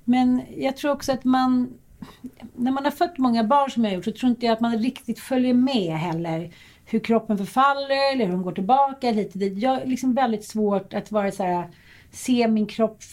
Men 0.04 0.42
jag 0.58 0.78
tror 0.78 0.92
också 0.92 1.12
att 1.12 1.24
man... 1.24 1.74
När 2.56 2.72
man 2.72 2.84
har 2.84 2.92
fött 2.92 3.18
många 3.18 3.44
barn 3.44 3.72
som 3.72 3.84
jag 3.84 3.92
har 3.92 3.96
gjort 3.96 4.06
så 4.06 4.12
tror 4.12 4.30
inte 4.30 4.46
jag 4.46 4.54
att 4.54 4.60
man 4.60 4.78
riktigt 4.78 5.20
följer 5.20 5.54
med 5.54 5.94
heller. 5.94 6.54
Hur 6.86 7.00
kroppen 7.00 7.38
förfaller 7.38 8.14
eller 8.14 8.26
hur 8.26 8.32
de 8.32 8.44
går 8.44 8.52
tillbaka. 8.52 9.12
Lite 9.12 9.38
dit. 9.38 9.58
Jag 9.58 9.72
har 9.72 9.86
liksom 9.86 10.14
väldigt 10.14 10.46
svårt 10.46 10.94
att 10.94 11.12
vara 11.12 11.32
så 11.32 11.44
här, 11.44 11.70
se 12.12 12.48
min 12.48 12.68
kropp 12.68 13.04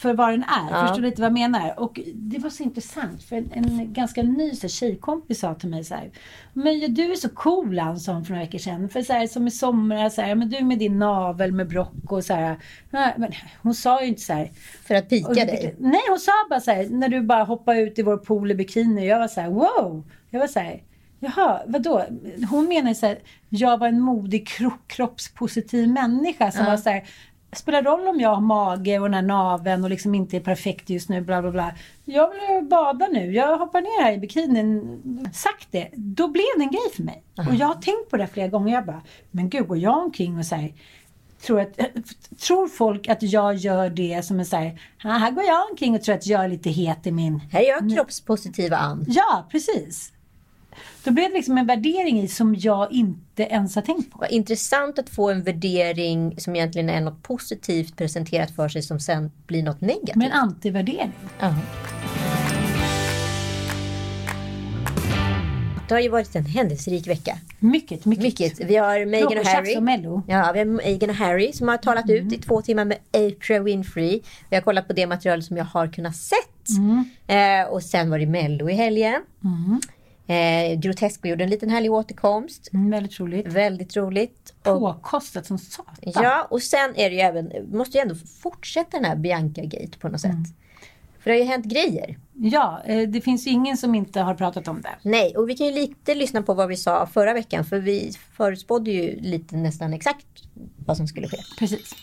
för 0.00 0.14
vad 0.14 0.28
den 0.30 0.42
är. 0.42 0.70
Ja. 0.70 0.86
Förstår 0.86 1.02
lite 1.02 1.20
vad 1.22 1.26
jag 1.26 1.32
menar? 1.32 1.80
Och 1.80 2.00
det 2.14 2.38
var 2.38 2.50
så 2.50 2.62
intressant 2.62 3.22
för 3.22 3.36
en, 3.36 3.50
en 3.52 3.92
ganska 3.92 4.22
ny 4.22 4.54
så 4.54 4.62
här, 4.62 4.68
tjejkompis 4.68 5.40
sa 5.40 5.54
till 5.54 5.68
mig 5.68 5.84
så 5.84 5.94
här. 5.94 6.10
Men 6.52 6.78
ja, 6.78 6.88
du 6.88 7.12
är 7.12 7.16
så 7.16 7.28
cool 7.28 7.78
hon 7.78 8.00
för 8.00 8.30
några 8.30 8.44
veckor 8.44 8.58
sedan. 8.58 8.88
För 8.88 9.02
så 9.02 9.12
här, 9.12 9.26
som 9.26 9.46
i 9.46 9.50
somras, 9.50 10.14
så 10.14 10.22
här, 10.22 10.34
men 10.34 10.48
du 10.50 10.64
med 10.64 10.78
din 10.78 10.98
navel 10.98 11.52
med 11.52 11.68
brock 11.68 11.92
och 12.12 12.24
så 12.24 12.34
här. 12.34 12.56
"Nej, 12.90 13.14
Men 13.16 13.32
hon 13.62 13.74
sa 13.74 14.02
ju 14.02 14.08
inte 14.08 14.20
så 14.20 14.32
här. 14.32 14.50
För 14.86 14.94
att 14.94 15.08
pika 15.08 15.28
Och- 15.28 15.34
dig. 15.34 15.74
Nej, 15.78 16.00
hon 16.08 16.18
sa 16.18 16.32
bara 16.50 16.60
så 16.60 16.70
här, 16.70 16.86
när 16.90 17.08
du 17.08 17.20
bara 17.22 17.44
hoppade 17.44 17.80
ut 17.80 17.98
i 17.98 18.02
vår 18.02 18.16
pool 18.16 18.50
i 18.50 18.54
bikini. 18.54 19.06
Jag 19.08 19.18
var 19.18 19.28
så 19.28 19.40
här, 19.40 19.48
wow! 19.50 20.04
Jag 20.30 20.40
var 20.40 20.46
så 20.46 20.60
här, 20.60 20.82
jaha, 21.20 21.60
vadå? 21.66 22.04
Hon 22.50 22.68
menar 22.68 22.88
ju 22.88 22.94
så 22.94 23.06
här, 23.06 23.18
jag 23.48 23.78
var 23.78 23.88
en 23.88 24.00
modig 24.00 24.48
kro- 24.48 24.78
kroppspositiv 24.86 25.88
människa 25.88 26.50
som 26.50 26.64
var 26.64 26.76
så 26.76 26.90
här, 26.90 27.04
spelar 27.52 27.82
roll 27.82 28.08
om 28.08 28.20
jag 28.20 28.34
har 28.34 28.40
mage 28.40 28.98
och 28.98 29.04
den 29.06 29.14
här 29.14 29.22
naveln 29.22 29.84
och 29.84 29.90
liksom 29.90 30.14
inte 30.14 30.36
är 30.36 30.40
perfekt 30.40 30.90
just 30.90 31.08
nu, 31.08 31.20
bla 31.20 31.42
bla 31.42 31.50
bla. 31.50 31.72
Jag 32.04 32.30
vill 32.30 32.68
bada 32.68 33.08
nu, 33.12 33.32
jag 33.34 33.58
hoppar 33.58 33.80
ner 33.80 34.04
här 34.04 34.12
i 34.12 34.18
bikinin. 34.18 35.30
Sagt 35.32 35.68
det, 35.70 35.88
då 35.92 36.28
blev 36.28 36.44
det 36.56 36.62
en 36.62 36.70
grej 36.70 36.90
för 36.96 37.02
mig. 37.02 37.22
Och 37.48 37.54
jag 37.54 37.66
har 37.66 37.74
tänkt 37.74 38.10
på 38.10 38.16
det 38.16 38.26
flera 38.26 38.48
gånger. 38.48 38.74
Jag 38.74 38.86
bara, 38.86 39.02
men 39.30 39.48
gud, 39.50 39.68
går 39.68 39.78
jag 39.78 39.98
omkring 39.98 40.38
och 40.38 40.46
säger 40.46 40.72
tror, 41.46 41.60
att, 41.60 41.78
tror 42.46 42.68
folk 42.68 43.08
att 43.08 43.22
jag 43.22 43.54
gör 43.54 43.90
det 43.90 44.24
som 44.24 44.38
en 44.38 44.46
så 44.46 44.56
här, 44.56 44.80
"Ah, 45.04 45.08
här 45.08 45.30
går 45.30 45.44
jag 45.44 45.70
omkring 45.70 45.94
och 45.94 46.02
tror 46.02 46.14
att 46.14 46.26
jag 46.26 46.44
är 46.44 46.48
lite 46.48 46.70
het 46.70 47.06
i 47.06 47.12
min... 47.12 47.40
Här 47.52 47.60
är 47.60 47.68
jag 47.68 47.96
kroppspositiva 47.96 48.76
Ann. 48.76 49.04
Ja, 49.08 49.46
precis. 49.50 50.12
Då 51.04 51.10
blev 51.10 51.30
det 51.30 51.36
liksom 51.36 51.58
en 51.58 51.66
värdering 51.66 52.20
i 52.20 52.28
som 52.28 52.54
jag 52.54 52.92
inte 52.92 53.42
ens 53.42 53.74
har 53.74 53.82
tänkt 53.82 54.12
på. 54.12 54.18
Vad 54.18 54.30
intressant 54.30 54.98
att 54.98 55.10
få 55.10 55.30
en 55.30 55.42
värdering 55.42 56.40
som 56.40 56.56
egentligen 56.56 56.90
är 56.90 57.00
något 57.00 57.22
positivt 57.22 57.96
presenterat 57.96 58.50
för 58.50 58.68
sig 58.68 58.82
som 58.82 59.00
sen 59.00 59.30
blir 59.46 59.62
något 59.62 59.80
negativt. 59.80 60.16
Men 60.16 60.26
en 60.26 60.32
antivärdering. 60.32 61.12
Ja. 61.40 61.54
Det 65.88 65.94
har 65.94 66.00
ju 66.00 66.08
varit 66.08 66.36
en 66.36 66.44
händelserik 66.44 67.06
vecka. 67.06 67.38
Mycket, 67.58 68.04
mycket. 68.04 68.24
Mycket. 68.24 68.60
Vi 68.60 68.76
har 68.76 69.06
Meghan 69.06 69.26
och 69.26 69.44
Harry. 69.46 69.66
tjafs 69.66 69.76
och 69.76 69.82
Mello. 69.82 70.22
Ja, 70.28 70.50
vi 70.52 70.58
har 70.58 70.66
Meghan 70.66 71.10
och 71.10 71.16
Harry 71.16 71.52
som 71.52 71.68
har 71.68 71.76
talat 71.76 72.10
ut 72.10 72.32
i 72.32 72.38
två 72.38 72.62
timmar 72.62 72.84
med 72.84 72.98
Oprah 73.12 73.62
Winfrey. 73.62 74.20
Vi 74.50 74.56
har 74.56 74.62
kollat 74.62 74.86
på 74.86 74.92
det 74.92 75.06
material 75.06 75.42
som 75.42 75.56
jag 75.56 75.64
har 75.64 75.88
kunnat 75.88 76.16
sett. 76.16 76.36
Eh, 77.26 77.72
och 77.72 77.82
sen 77.82 78.10
var 78.10 78.18
det 78.18 78.26
Mello 78.26 78.70
i 78.70 78.74
helgen. 78.74 79.22
Eh, 80.30 80.78
Grotesco 80.78 81.28
gjorde 81.28 81.44
en 81.44 81.50
liten 81.50 81.70
härlig 81.70 81.92
återkomst. 81.92 82.68
Mm, 82.72 82.90
väldigt 82.90 83.20
roligt. 83.20 83.46
Väldigt 83.46 83.96
roligt. 83.96 84.54
Påkostat 84.62 85.46
som 85.46 85.58
satan. 85.58 85.94
ja, 86.02 86.46
och 86.50 86.62
sen 86.62 86.90
är 86.96 87.10
det 87.10 87.16
ju 87.16 87.20
även, 87.20 87.52
måste 87.72 87.98
ju 87.98 88.02
ändå 88.02 88.14
fortsätta 88.14 88.96
den 88.96 89.04
här 89.04 89.16
Bianca-gate 89.16 89.98
på 89.98 90.08
något 90.08 90.20
sätt. 90.20 90.30
För 91.18 91.30
det 91.30 91.36
har 91.36 91.40
ju 91.40 91.44
hänt 91.44 91.66
grejer. 91.66 92.18
Ja, 92.34 92.82
eh, 92.86 93.08
det 93.08 93.20
finns 93.20 93.46
ju 93.46 93.50
ingen 93.50 93.76
som 93.76 93.94
inte 93.94 94.20
har 94.20 94.34
pratat 94.34 94.68
om 94.68 94.82
det. 94.82 94.96
Nej, 95.02 95.36
och 95.36 95.48
vi 95.48 95.56
kan 95.56 95.66
ju 95.66 95.72
lite 95.72 96.14
lyssna 96.14 96.42
på 96.42 96.54
vad 96.54 96.68
vi 96.68 96.76
sa 96.76 97.06
förra 97.06 97.34
veckan. 97.34 97.64
För 97.64 97.78
vi 97.78 98.12
förutspådde 98.36 98.90
ju 98.90 99.20
lite 99.20 99.56
nästan 99.56 99.92
exakt 99.92 100.26
vad 100.86 100.96
som 100.96 101.06
skulle 101.06 101.28
ske. 101.28 101.38
Precis. 101.58 101.94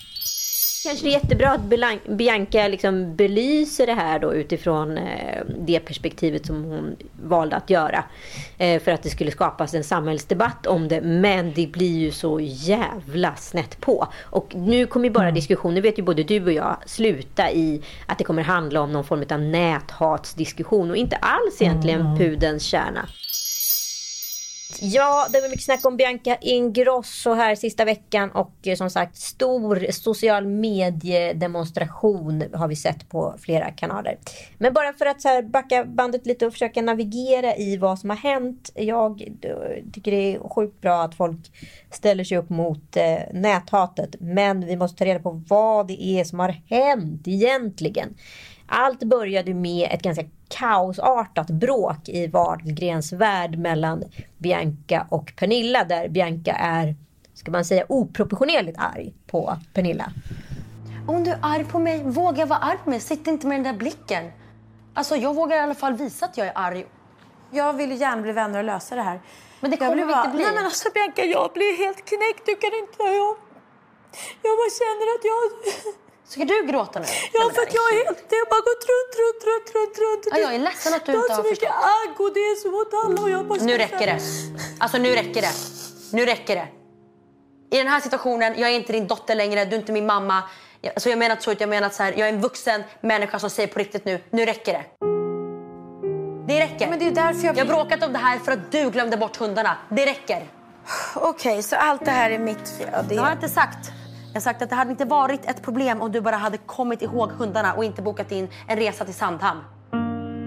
Kanske 0.84 1.06
det 1.06 1.10
är 1.10 1.20
jättebra 1.20 1.52
att 1.52 1.62
Bianca 2.10 2.68
liksom 2.68 3.16
belyser 3.16 3.88
det 3.88 3.94
här 3.94 4.20
då 4.20 4.34
utifrån 4.34 4.98
eh, 4.98 5.44
det 5.60 5.80
perspektivet 5.80 6.46
som 6.46 6.64
hon 6.64 6.96
valde 7.24 7.56
att 7.56 7.70
göra. 7.70 8.04
Eh, 8.58 8.82
för 8.82 8.92
att 8.92 9.04
det 9.04 9.10
skulle 9.10 9.32
skapas 9.32 9.74
en 9.74 9.84
samhällsdebatt 9.84 10.68
om 10.68 10.88
det. 10.88 11.02
Men 11.02 11.54
det 11.54 11.68
blir 11.68 11.98
ju 11.98 12.12
så 12.12 12.40
jävla 12.42 13.36
snett 13.36 13.82
på. 13.82 14.08
Och 14.24 14.56
nu 14.56 14.86
kommer 14.86 15.06
ju 15.06 15.14
bara 15.14 15.32
diskussionen, 15.32 15.82
vet 15.82 16.00
ju 16.00 16.04
både 16.04 16.24
du 16.24 16.46
och 16.46 16.52
jag, 16.52 16.78
sluta 16.86 17.52
i 17.52 17.82
att 18.06 18.18
det 18.18 18.24
kommer 18.24 18.44
handla 18.44 18.82
om 18.82 18.92
någon 18.92 19.04
form 19.04 19.24
av 19.32 19.40
näthatsdiskussion 19.40 20.92
och 20.92 20.98
inte 20.98 21.16
alls 21.16 21.62
egentligen 21.62 22.18
pudens 22.18 22.64
kärna. 22.64 23.06
Ja, 24.80 25.28
det 25.34 25.42
var 25.42 25.50
mycket 25.50 25.66
snack 25.66 25.86
om 25.86 25.98
Bianca 25.98 26.38
Ingrosso 26.42 27.34
här 27.34 27.56
sista 27.56 27.86
veckan 27.86 28.32
och 28.32 28.54
eh, 28.64 28.76
som 28.76 28.90
sagt 28.90 29.18
stor 29.18 29.92
social 29.92 30.48
mediedemonstration 30.48 32.44
har 32.54 32.68
vi 32.68 32.76
sett 32.76 33.10
på 33.10 33.36
flera 33.40 33.72
kanaler. 33.72 34.18
Men 34.58 34.74
bara 34.74 34.94
för 34.94 35.06
att 35.06 35.22
så 35.22 35.28
här 35.28 35.42
backa 35.42 35.86
bandet 35.86 36.26
lite 36.26 36.48
och 36.48 36.54
försöka 36.54 36.82
navigera 36.82 37.56
i 37.56 37.78
vad 37.78 38.00
som 38.00 38.10
har 38.10 38.18
hänt. 38.18 38.72
Jag 38.76 39.24
tycker 39.94 40.12
det 40.12 40.36
är 40.36 40.50
sjukt 40.50 40.82
bra 40.82 41.04
att 41.04 41.16
folk 41.16 41.52
ställer 41.92 42.24
sig 42.24 42.38
upp 42.38 42.50
mot 42.50 42.98
eh, 42.98 43.20
näthatet. 43.34 44.16
Men 44.20 44.66
vi 44.66 44.76
måste 44.76 44.98
ta 44.98 45.06
reda 45.06 45.20
på 45.20 45.44
vad 45.48 45.88
det 45.88 46.04
är 46.04 46.24
som 46.24 46.40
har 46.40 46.62
hänt 46.70 47.28
egentligen. 47.28 48.16
Allt 48.68 49.04
började 49.04 49.54
med 49.54 49.90
ett 49.92 50.02
ganska 50.02 50.24
kaosartat 50.48 51.48
bråk 51.48 52.10
i 52.10 52.28
Wahlgrens 52.28 53.14
värld 53.14 53.58
mellan 53.58 54.04
Bianca 54.38 55.08
och 55.10 55.34
Pernilla. 55.38 55.84
Där 55.84 56.10
Bianca 56.10 56.52
är, 56.52 56.96
ska 57.34 57.52
man 57.52 57.66
säga, 57.66 57.86
oproportionerligt 57.90 58.78
arg 58.80 59.14
på 59.28 59.58
Pernilla. 59.74 60.12
Om 61.08 61.24
du 61.24 61.32
är 61.32 61.40
arg 61.42 61.64
på 61.66 61.80
mig, 61.80 62.04
våga 62.04 62.46
vara 62.46 62.60
arg 62.60 62.78
på 62.84 62.90
mig. 62.90 63.00
Sitt 63.00 63.28
inte 63.28 63.48
med 63.48 63.58
den 63.58 63.64
där 63.64 63.80
blicken. 63.80 64.32
Alltså, 64.94 65.16
jag 65.16 65.34
vågar 65.36 65.58
i 65.58 65.60
alla 65.60 65.76
fall 65.76 65.94
visa 65.94 66.26
att 66.26 66.38
jag 66.38 66.48
är 66.48 66.54
arg. 66.56 66.86
Jag 67.52 67.74
vill 67.74 68.02
gärna 68.02 68.22
bli 68.22 68.32
vänner 68.32 68.60
och 68.60 68.66
lösa 68.66 68.96
det 68.96 69.02
här. 69.02 69.22
Men 69.60 69.72
det 69.72 69.78
kommer 69.78 69.96
vi 69.96 70.06
bara- 70.06 70.26
inte 70.26 70.36
bli. 70.36 70.44
Nej 70.46 70.54
men 70.56 70.66
alltså 70.66 70.90
Bianca, 70.94 71.24
jag 71.24 71.52
blir 71.54 71.78
helt 71.86 72.06
knäckt. 72.06 72.46
Du 72.46 72.56
kan 72.56 72.72
inte... 72.84 73.04
Jag, 73.04 73.36
jag 74.46 74.54
bara 74.60 74.72
känner 74.82 75.08
att 75.16 75.24
jag... 75.32 75.44
Ska 76.30 76.46
du 76.46 76.66
gråta 76.66 77.00
nu? 77.00 77.06
Ja, 77.34 77.44
Nej, 77.46 77.56
för 77.56 77.62
att 77.62 77.74
jag 77.74 77.84
är 77.92 78.06
helt... 78.06 78.26
Jag 78.30 78.38
har 78.38 78.50
bara 78.56 78.62
gått 78.72 78.84
runt, 78.92 79.14
runt, 79.22 79.42
runt, 79.50 79.76
runt, 79.76 79.98
runt. 80.04 80.28
Ja, 80.32 80.38
jag 80.46 80.56
är 80.56 80.60
ledsen 80.60 80.94
att 80.94 81.06
du 81.06 81.12
inte 81.12 81.34
har 81.34 81.38
har 81.38 81.44
så 81.44 81.50
mycket 81.50 81.70
agg 81.72 82.22
och 82.22 82.34
det 82.34 82.40
är 82.40 82.56
så 82.56 82.82
åt 82.82 82.94
alla 83.06 83.22
och 83.22 83.30
jag 83.30 83.46
bara... 83.48 83.60
Nu 83.64 83.78
räcker 83.78 84.06
det. 84.08 84.20
Alltså 84.80 84.98
nu 84.98 85.10
räcker 85.16 85.42
det. 85.42 85.52
Nu 86.12 86.26
räcker 86.26 86.56
det. 86.56 86.68
I 87.76 87.78
den 87.78 87.88
här 87.88 88.00
situationen, 88.00 88.54
jag 88.60 88.70
är 88.70 88.76
inte 88.76 88.94
din 88.94 89.08
dotter 89.08 89.36
längre, 89.36 89.66
du 89.66 89.76
är 89.76 89.80
inte 89.80 89.92
min 89.92 90.06
mamma. 90.06 90.44
Jag- 90.82 90.94
Alltså 90.94 91.10
jag 91.10 91.20
menar 91.20 91.32
inte 91.36 91.44
så, 91.44 91.54
jag 91.60 91.70
menar 91.70 91.90
så 91.90 92.04
här, 92.04 92.14
jag 92.18 92.30
är 92.30 92.34
en 92.34 92.42
vuxen 92.42 92.84
människa 93.02 93.40
som 93.40 93.50
säger 93.50 93.68
på 93.70 93.80
riktigt 93.80 94.06
nu, 94.06 94.24
nu 94.30 94.46
räcker 94.46 94.74
det. 94.74 94.84
Det 96.48 96.60
räcker. 96.60 96.88
Men 96.90 97.00
det 97.00 97.08
är 97.08 97.12
därför 97.12 97.46
jag... 97.46 97.58
Jag 97.58 97.66
har 97.66 97.74
bråkat 97.74 98.04
om 98.04 98.14
det 98.14 98.20
här 98.20 98.40
för 98.40 98.52
att 98.52 98.72
du 98.72 98.90
glömde 98.90 99.18
bort 99.18 99.38
hundarna. 99.38 99.78
Det 99.90 100.06
räcker. 100.06 100.48
Okej, 101.16 101.64
så 101.64 101.76
allt 101.76 102.06
det 102.06 102.12
här 102.12 102.32
är 102.32 102.40
mitt 102.40 102.70
fel? 102.78 103.06
Det 103.10 103.16
har 103.16 103.28
jag 103.28 103.36
inte 103.38 103.50
sagt. 103.50 103.78
Jag 104.38 104.42
har 104.42 104.44
sagt 104.44 104.62
att 104.62 104.70
det 104.70 104.76
hade 104.76 104.92
inte 104.92 105.06
varit 105.06 105.46
ett 105.46 105.62
problem 105.62 106.02
om 106.02 106.12
du 106.12 106.22
bara 106.22 106.36
hade 106.36 106.58
kommit 106.58 107.02
ihåg 107.02 107.32
hundarna 107.32 107.74
och 107.74 107.84
inte 107.84 108.02
bokat 108.02 108.32
in 108.32 108.48
en 108.68 108.78
resa 108.78 109.06
till 109.06 109.14
Sandhamn. 109.14 109.62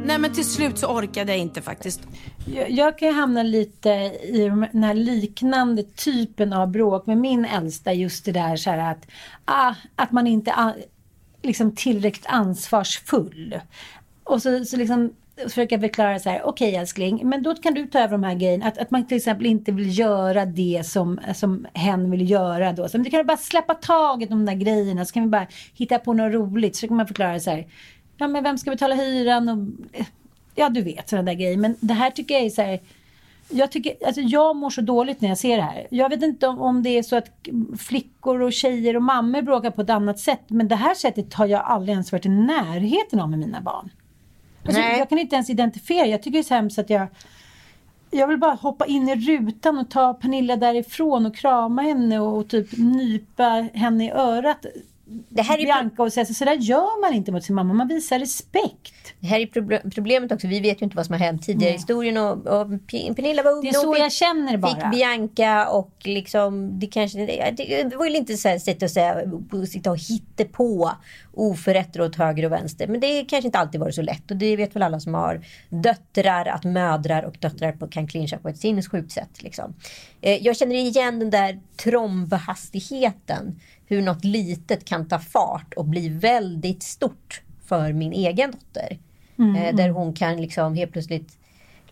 Nej 0.04 0.18
men 0.18 0.32
till 0.32 0.44
slut 0.44 0.78
så 0.78 0.86
orkade 0.86 1.32
jag 1.32 1.38
inte 1.38 1.62
faktiskt. 1.62 2.00
Jag, 2.46 2.70
jag 2.70 2.98
kan 2.98 3.08
ju 3.08 3.14
hamna 3.14 3.42
lite 3.42 3.90
i 4.22 4.50
den 4.72 4.84
här 4.84 4.94
liknande 4.94 5.82
typen 5.82 6.52
av 6.52 6.68
bråk 6.68 7.06
med 7.06 7.18
min 7.18 7.44
äldsta. 7.44 7.92
Just 7.92 8.24
det 8.24 8.32
där 8.32 8.56
så 8.56 8.70
här 8.70 8.92
att, 8.92 9.06
ah, 9.44 9.74
att 9.96 10.12
man 10.12 10.26
inte 10.26 10.50
är 10.50 10.74
liksom 11.42 11.76
tillräckligt 11.76 12.26
ansvarsfull. 12.26 13.60
Och 14.24 14.42
så, 14.42 14.64
så 14.64 14.76
liksom 14.76 15.12
försöka 15.48 15.80
förklara 15.80 16.18
så 16.18 16.30
här, 16.30 16.42
okej 16.44 16.76
älskling, 16.76 17.20
men 17.28 17.42
då 17.42 17.54
kan 17.54 17.74
du 17.74 17.86
ta 17.86 17.98
över 17.98 18.12
de 18.12 18.22
här 18.22 18.34
grejerna. 18.34 18.66
Att, 18.66 18.78
att 18.78 18.90
man 18.90 19.06
till 19.06 19.16
exempel 19.16 19.46
inte 19.46 19.72
vill 19.72 19.98
göra 19.98 20.46
det 20.46 20.82
som, 20.86 21.20
som 21.34 21.66
hen 21.74 22.10
vill 22.10 22.30
göra 22.30 22.72
då. 22.72 22.88
Så 22.88 22.98
du 22.98 23.10
kan 23.10 23.26
bara 23.26 23.36
släppa 23.36 23.74
taget 23.74 24.30
om 24.30 24.44
de 24.44 24.52
där 24.52 24.60
grejerna 24.64 25.04
så 25.04 25.14
kan 25.14 25.22
vi 25.22 25.28
bara 25.28 25.46
hitta 25.74 25.98
på 25.98 26.12
något 26.12 26.34
roligt. 26.34 26.76
Så 26.76 26.88
kan 26.88 26.96
man 26.96 27.06
förklara 27.06 27.40
så 27.40 27.50
här, 27.50 27.66
ja 28.16 28.28
men 28.28 28.44
vem 28.44 28.58
ska 28.58 28.70
betala 28.70 28.94
hyran 28.94 29.48
och 29.48 29.58
eh, 29.98 30.06
ja 30.54 30.68
du 30.68 30.82
vet 30.82 31.08
sådana 31.08 31.26
där 31.26 31.38
grejer. 31.38 31.56
Men 31.56 31.76
det 31.80 31.94
här 31.94 32.10
tycker 32.10 32.34
jag 32.34 32.44
är 32.44 32.50
så 32.50 32.62
här, 32.62 32.80
jag, 33.50 33.70
tycker, 33.70 34.06
alltså 34.06 34.20
jag 34.20 34.56
mår 34.56 34.70
så 34.70 34.80
dåligt 34.80 35.20
när 35.20 35.28
jag 35.28 35.38
ser 35.38 35.56
det 35.56 35.62
här. 35.62 35.86
Jag 35.90 36.08
vet 36.08 36.22
inte 36.22 36.48
om, 36.48 36.60
om 36.60 36.82
det 36.82 36.98
är 36.98 37.02
så 37.02 37.16
att 37.16 37.30
flickor 37.78 38.42
och 38.42 38.52
tjejer 38.52 38.96
och 38.96 39.02
mammor 39.02 39.42
bråkar 39.42 39.70
på 39.70 39.82
ett 39.82 39.90
annat 39.90 40.18
sätt. 40.18 40.42
Men 40.46 40.68
det 40.68 40.76
här 40.76 40.94
sättet 40.94 41.34
har 41.34 41.46
jag 41.46 41.60
aldrig 41.64 41.92
ens 41.92 42.12
varit 42.12 42.26
i 42.26 42.28
närheten 42.28 43.20
av 43.20 43.30
med 43.30 43.38
mina 43.38 43.60
barn. 43.60 43.90
Alltså, 44.64 44.80
jag 44.80 45.08
kan 45.08 45.18
inte 45.18 45.36
ens 45.36 45.50
identifiera. 45.50 46.06
Jag 46.06 46.22
tycker 46.22 46.38
det 46.38 46.38
är 46.38 46.42
så 46.42 46.54
hemskt 46.54 46.78
att 46.78 46.90
jag... 46.90 47.06
Jag 48.12 48.26
vill 48.26 48.38
bara 48.38 48.54
hoppa 48.54 48.86
in 48.86 49.08
i 49.08 49.16
rutan 49.16 49.78
och 49.78 49.90
ta 49.90 50.14
Pernilla 50.14 50.56
därifrån 50.56 51.26
och 51.26 51.36
krama 51.36 51.82
henne 51.82 52.20
och 52.20 52.48
typ 52.48 52.68
nypa 52.78 53.44
henne 53.74 54.06
i 54.06 54.10
örat. 54.10 54.66
Det 55.28 55.42
här 55.42 55.58
är 55.58 55.62
Bianca 55.62 56.02
och 56.02 56.12
säga 56.12 56.26
så, 56.26 56.44
där 56.44 56.54
gör 56.54 57.00
man 57.00 57.14
inte 57.14 57.32
mot 57.32 57.44
sin 57.44 57.54
mamma. 57.54 57.74
Man 57.74 57.88
visar 57.88 58.18
respekt. 58.18 59.14
Det 59.20 59.26
här 59.26 59.40
är 59.40 59.46
proble- 59.46 59.90
problemet 59.94 60.32
också. 60.32 60.46
Vi 60.46 60.60
vet 60.60 60.82
ju 60.82 60.84
inte 60.84 60.96
vad 60.96 61.06
som 61.06 61.12
har 61.12 61.20
hänt 61.20 61.42
tidigare 61.42 61.70
i 61.70 61.76
historien. 61.76 62.16
Och, 62.16 62.32
och 62.32 62.68
Pernilla 63.16 63.42
var 63.42 63.52
ung 63.52 63.62
Det 63.62 63.68
är 63.68 63.72
så 63.72 63.96
jag 63.98 64.12
känner 64.12 64.56
bara. 64.56 64.74
Fick 64.74 64.90
Bianca 64.90 65.68
och 65.68 65.94
liksom, 66.04 66.78
det 66.78 66.86
kanske, 66.86 67.18
det, 67.18 67.82
det 67.82 67.96
var 67.96 68.06
ju 68.06 68.16
inte 68.16 68.36
så 68.36 68.48
här 68.48 68.58
sätt 68.58 68.82
att 68.82 68.90
säga, 68.90 69.22
sitta 69.68 69.90
och 69.90 69.98
hitta 69.98 70.44
på 70.44 70.92
oförrätter 71.32 72.00
åt 72.00 72.16
höger 72.16 72.44
och 72.44 72.52
vänster. 72.52 72.86
Men 72.86 73.00
det 73.00 73.24
kanske 73.24 73.48
inte 73.48 73.58
alltid 73.58 73.80
varit 73.80 73.94
så 73.94 74.02
lätt. 74.02 74.30
Och 74.30 74.36
det 74.36 74.56
vet 74.56 74.76
väl 74.76 74.82
alla 74.82 75.00
som 75.00 75.14
har 75.14 75.44
döttrar, 75.68 76.46
att 76.46 76.64
mödrar 76.64 77.22
och 77.22 77.36
döttrar 77.38 77.90
kan 77.90 78.06
clincha 78.06 78.38
på 78.38 78.48
ett 78.48 78.58
sinnessjukt 78.58 79.12
sätt. 79.12 79.42
Liksom. 79.42 79.74
Eh, 80.20 80.42
jag 80.42 80.56
känner 80.56 80.74
igen 80.74 81.18
den 81.18 81.30
där 81.30 81.60
trombhastigheten. 81.76 83.60
Hur 83.90 84.02
något 84.02 84.24
litet 84.24 84.84
kan 84.84 85.08
ta 85.08 85.18
fart 85.18 85.74
och 85.74 85.84
bli 85.84 86.08
väldigt 86.08 86.82
stort 86.82 87.42
för 87.66 87.92
min 87.92 88.12
egen 88.12 88.50
dotter. 88.50 88.98
Eh, 89.56 89.74
där 89.76 89.88
hon 89.88 90.12
kan 90.12 90.40
liksom 90.42 90.74
helt 90.74 90.92
plötsligt 90.92 91.38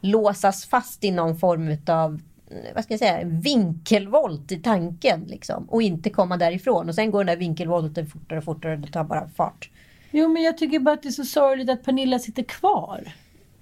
låsas 0.01 0.65
fast 0.67 1.05
i 1.05 1.11
någon 1.11 1.39
form 1.39 1.77
av 1.87 2.21
vad 2.75 2.85
ska 2.85 2.93
jag 2.93 2.99
säga, 2.99 3.21
vinkelvolt 3.25 4.53
i 4.53 4.57
tanken. 4.57 5.25
Liksom, 5.29 5.65
och 5.65 5.83
inte 5.83 6.11
komma 6.11 6.37
därifrån. 6.37 6.89
Och 6.89 6.95
sen 6.95 7.11
går 7.11 7.19
den 7.25 7.27
där 7.27 7.37
vinkelvolten 7.37 8.07
fortare 8.07 8.39
och 8.39 8.45
fortare 8.45 8.73
och 8.73 8.79
det 8.79 8.93
tar 8.93 9.05
bara 9.05 9.29
fart. 9.29 9.71
Jo, 10.11 10.29
men 10.29 10.43
jag 10.43 10.59
tycker 10.59 10.79
bara 10.79 10.95
att 10.95 11.03
det 11.03 11.09
är 11.09 11.13
så 11.13 11.25
sorgligt 11.25 11.71
att 11.71 11.85
Pernilla 11.85 12.19
sitter 12.19 12.43
kvar. 12.43 13.13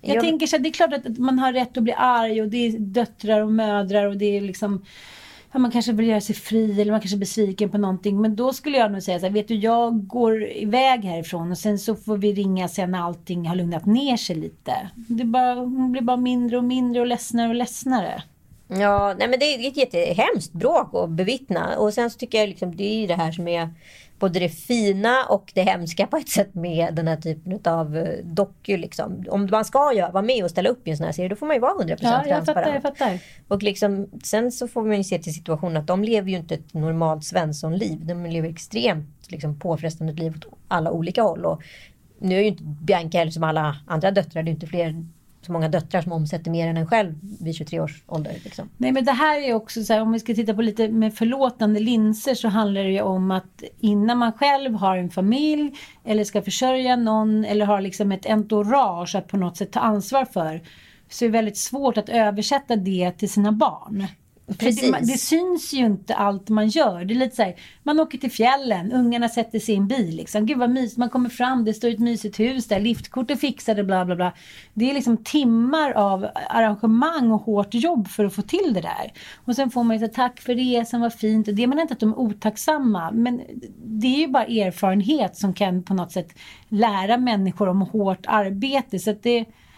Jag 0.00 0.10
Ja, 0.10 0.14
men- 0.14 0.24
tänker 0.30 0.46
så 0.46 0.56
här, 0.56 0.62
det 0.62 0.68
är 0.68 0.72
klart 0.72 0.92
att 0.92 1.18
man 1.18 1.38
har 1.38 1.52
rätt 1.52 1.76
att 1.76 1.82
bli 1.82 1.92
arg 1.96 2.42
och 2.42 2.48
det 2.48 2.56
är 2.66 2.78
döttrar 2.78 3.40
och 3.40 3.52
mödrar 3.52 4.06
och 4.06 4.16
det 4.16 4.36
är 4.36 4.40
liksom 4.40 4.84
ja, 5.52 5.58
man 5.58 5.70
kanske 5.70 5.92
vill 5.92 6.06
göra 6.06 6.20
sig 6.20 6.34
fri 6.34 6.80
eller 6.80 6.92
man 6.92 7.00
kanske 7.00 7.16
är 7.16 7.20
besviken 7.20 7.70
på 7.70 7.78
någonting. 7.78 8.20
Men 8.20 8.36
då 8.36 8.52
skulle 8.52 8.78
jag 8.78 8.92
nog 8.92 9.02
säga 9.02 9.18
så 9.20 9.26
här, 9.26 9.32
vet 9.32 9.48
du 9.48 9.54
jag 9.54 10.06
går 10.06 10.44
iväg 10.44 11.04
härifrån 11.04 11.50
och 11.50 11.58
sen 11.58 11.78
så 11.78 11.96
får 11.96 12.16
vi 12.16 12.32
ringa 12.32 12.68
sen 12.68 12.90
när 12.90 12.98
allting 12.98 13.48
har 13.48 13.56
lugnat 13.56 13.86
ner 13.86 14.16
sig 14.16 14.36
lite. 14.36 14.90
Det 14.94 15.24
bara, 15.24 15.54
hon 15.54 15.92
blir 15.92 16.02
bara 16.02 16.16
mindre 16.16 16.56
och 16.56 16.64
mindre 16.64 17.00
och 17.00 17.06
ledsnare 17.06 17.48
och 17.48 17.54
ledsnare. 17.54 18.22
Ja, 18.68 19.14
nej 19.18 19.28
men 19.28 19.38
det 19.38 19.44
är 19.44 19.68
ett 19.68 19.76
jättehemskt 19.76 20.52
bråk 20.52 20.94
att 20.94 21.10
bevittna. 21.10 21.78
Och 21.78 21.94
sen 21.94 22.10
så 22.10 22.18
tycker 22.18 22.38
jag 22.38 22.48
liksom 22.48 22.76
det 22.76 23.04
är 23.04 23.08
det 23.08 23.14
här 23.14 23.32
som 23.32 23.48
är 23.48 23.68
både 24.18 24.38
det 24.40 24.48
fina 24.48 25.24
och 25.28 25.52
det 25.54 25.62
hemska 25.62 26.06
på 26.06 26.16
ett 26.16 26.28
sätt 26.28 26.54
med 26.54 26.94
den 26.94 27.08
här 27.08 27.16
typen 27.16 27.60
av 27.64 27.96
eh, 27.96 28.24
doku. 28.24 28.76
Liksom. 28.76 29.24
Om 29.30 29.48
man 29.50 29.64
ska 29.64 29.92
göra, 29.92 30.10
vara 30.10 30.22
med 30.22 30.44
och 30.44 30.50
ställa 30.50 30.68
upp 30.68 30.88
i 30.88 30.90
en 30.90 30.96
sån 30.96 31.06
här 31.06 31.12
serie 31.12 31.28
då 31.28 31.36
får 31.36 31.46
man 31.46 31.56
ju 31.56 31.60
vara 31.60 31.72
100% 31.72 31.96
Ja, 32.00 32.08
jag 32.10 32.24
transparent. 32.26 32.46
fattar, 32.46 32.72
jag 32.74 32.82
fattar. 32.82 33.18
Och 33.48 33.62
liksom, 33.62 34.06
sen 34.24 34.52
så 34.52 34.68
får 34.68 34.84
man 34.84 34.96
ju 34.96 35.04
se 35.04 35.18
till 35.18 35.34
situationen 35.34 35.76
att 35.76 35.86
de 35.86 36.04
lever 36.04 36.30
ju 36.30 36.36
inte 36.36 36.54
ett 36.54 36.74
normalt 36.74 37.24
svenssonliv. 37.24 38.06
De 38.06 38.26
lever 38.26 38.48
extremt 38.48 39.30
liksom, 39.30 39.58
påfrestande 39.58 40.12
liv 40.12 40.34
åt 40.36 40.58
alla 40.68 40.90
olika 40.90 41.22
håll. 41.22 41.44
Och 41.44 41.62
nu 42.18 42.36
är 42.36 42.40
ju 42.40 42.46
inte 42.46 42.62
Bianca 42.64 43.18
heller 43.18 43.32
som 43.32 43.44
alla 43.44 43.76
andra 43.86 44.10
döttrar. 44.10 44.42
Det 44.42 44.46
är 44.46 44.52
ju 44.52 44.54
inte 44.54 44.66
fler, 44.66 45.04
så 45.46 45.52
många 45.52 45.68
döttrar 45.68 46.02
som 46.02 46.12
omsätter 46.12 46.50
mer 46.50 46.68
än 46.68 46.76
en 46.76 46.86
själv 46.86 47.14
vid 47.40 47.54
23 47.54 47.80
års 47.80 48.02
ålder. 48.06 48.32
Liksom. 48.44 48.68
Nej 48.76 48.92
men 48.92 49.04
det 49.04 49.12
här 49.12 49.40
är 49.40 49.54
också 49.54 49.84
så 49.84 49.92
här, 49.92 50.00
om 50.00 50.12
vi 50.12 50.20
ska 50.20 50.34
titta 50.34 50.54
på 50.54 50.62
lite 50.62 50.88
med 50.88 51.14
förlåtande 51.14 51.80
linser 51.80 52.34
så 52.34 52.48
handlar 52.48 52.82
det 52.82 52.90
ju 52.90 53.00
om 53.00 53.30
att 53.30 53.62
innan 53.80 54.18
man 54.18 54.32
själv 54.32 54.74
har 54.74 54.96
en 54.96 55.10
familj 55.10 55.72
eller 56.04 56.24
ska 56.24 56.42
försörja 56.42 56.96
någon 56.96 57.44
eller 57.44 57.66
har 57.66 57.80
liksom 57.80 58.12
ett 58.12 58.26
entourage 58.26 59.14
att 59.14 59.28
på 59.28 59.36
något 59.36 59.56
sätt 59.56 59.72
ta 59.72 59.80
ansvar 59.80 60.24
för 60.24 60.62
så 61.08 61.24
är 61.24 61.28
det 61.28 61.32
väldigt 61.32 61.56
svårt 61.56 61.98
att 61.98 62.08
översätta 62.08 62.76
det 62.76 63.12
till 63.12 63.30
sina 63.30 63.52
barn. 63.52 64.06
Precis. 64.58 64.92
Det, 64.92 65.00
det 65.00 65.18
syns 65.18 65.74
ju 65.74 65.86
inte 65.86 66.14
allt 66.14 66.48
man 66.48 66.68
gör. 66.68 67.04
Det 67.04 67.14
är 67.14 67.18
lite 67.18 67.36
så 67.36 67.42
här, 67.42 67.54
man 67.82 68.00
åker 68.00 68.18
till 68.18 68.30
fjällen, 68.30 68.92
ungarna 68.92 69.28
sätter 69.28 69.58
sig 69.58 69.74
i 69.74 69.78
en 69.78 69.88
bil. 69.88 70.16
Liksom. 70.16 70.46
Gud 70.46 70.58
vad 70.58 70.70
mysigt, 70.70 70.98
man 70.98 71.10
kommer 71.10 71.28
fram, 71.28 71.64
det 71.64 71.74
står 71.74 71.88
ett 71.88 71.98
mysigt 71.98 72.40
hus 72.40 72.68
där, 72.68 72.80
liftkort 72.80 73.30
är 73.30 73.36
fixade, 73.36 73.84
bla 73.84 74.04
bla 74.04 74.16
bla. 74.16 74.32
Det 74.74 74.90
är 74.90 74.94
liksom 74.94 75.16
timmar 75.16 75.90
av 75.92 76.26
arrangemang 76.48 77.30
och 77.30 77.42
hårt 77.42 77.74
jobb 77.74 78.08
för 78.08 78.24
att 78.24 78.34
få 78.34 78.42
till 78.42 78.74
det 78.74 78.80
där. 78.80 79.12
Och 79.44 79.56
sen 79.56 79.70
får 79.70 79.84
man 79.84 79.96
ju 79.96 80.00
säga 80.00 80.12
tack 80.14 80.40
för 80.40 80.54
resan, 80.54 81.00
vad 81.00 81.14
fint. 81.14 81.48
Det 81.52 81.66
menar 81.66 81.82
inte 81.82 81.94
att 81.94 82.00
de 82.00 82.12
är 82.12 82.18
otacksamma, 82.18 83.10
men 83.10 83.40
det 83.84 84.06
är 84.06 84.18
ju 84.18 84.28
bara 84.28 84.44
erfarenhet 84.44 85.36
som 85.36 85.54
kan 85.54 85.82
på 85.82 85.94
något 85.94 86.12
sätt 86.12 86.38
lära 86.68 87.16
människor 87.16 87.68
om 87.68 87.82
hårt 87.82 88.26
arbete. 88.26 88.98
Så 88.98 89.10
att 89.10 89.22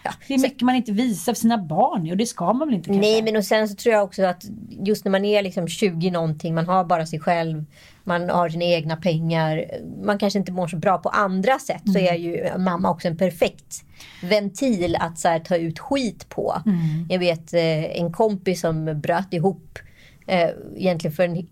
det, 0.03 0.11
det 0.27 0.33
är 0.33 0.39
mycket 0.39 0.61
man 0.61 0.75
inte 0.75 0.91
visar 0.91 1.33
för 1.33 1.39
sina 1.39 1.57
barn 1.57 2.11
och 2.11 2.17
det 2.17 2.25
ska 2.25 2.53
man 2.53 2.67
väl 2.67 2.75
inte 2.75 2.87
kanske? 2.89 3.01
Nej 3.01 3.21
men 3.21 3.35
och 3.35 3.45
sen 3.45 3.69
så 3.69 3.75
tror 3.75 3.95
jag 3.95 4.03
också 4.03 4.23
att 4.23 4.45
just 4.69 5.05
när 5.05 5.11
man 5.11 5.25
är 5.25 5.41
liksom 5.41 5.67
20 5.67 6.11
någonting, 6.11 6.55
man 6.55 6.67
har 6.67 6.83
bara 6.83 7.05
sig 7.05 7.19
själv, 7.19 7.65
man 8.03 8.29
har 8.29 8.49
sina 8.49 8.65
egna 8.65 8.95
pengar, 8.97 9.65
man 10.03 10.19
kanske 10.19 10.39
inte 10.39 10.51
mår 10.51 10.67
så 10.67 10.77
bra 10.77 10.97
på 10.97 11.09
andra 11.09 11.59
sätt 11.59 11.83
så 11.93 11.99
är 11.99 12.13
ju 12.13 12.57
mamma 12.57 12.91
också 12.91 13.07
en 13.07 13.17
perfekt 13.17 13.83
ventil 14.23 14.97
att 14.99 15.19
så 15.19 15.27
här, 15.27 15.39
ta 15.39 15.55
ut 15.55 15.79
skit 15.79 16.29
på. 16.29 16.61
Jag 17.09 17.19
vet 17.19 17.53
eh, 17.53 17.99
en 17.99 18.13
kompis 18.13 18.61
som 18.61 19.01
bröt 19.01 19.33
ihop 19.33 19.79
eh, 20.27 20.49
egentligen 20.75 21.15
för 21.15 21.23
en 21.23 21.47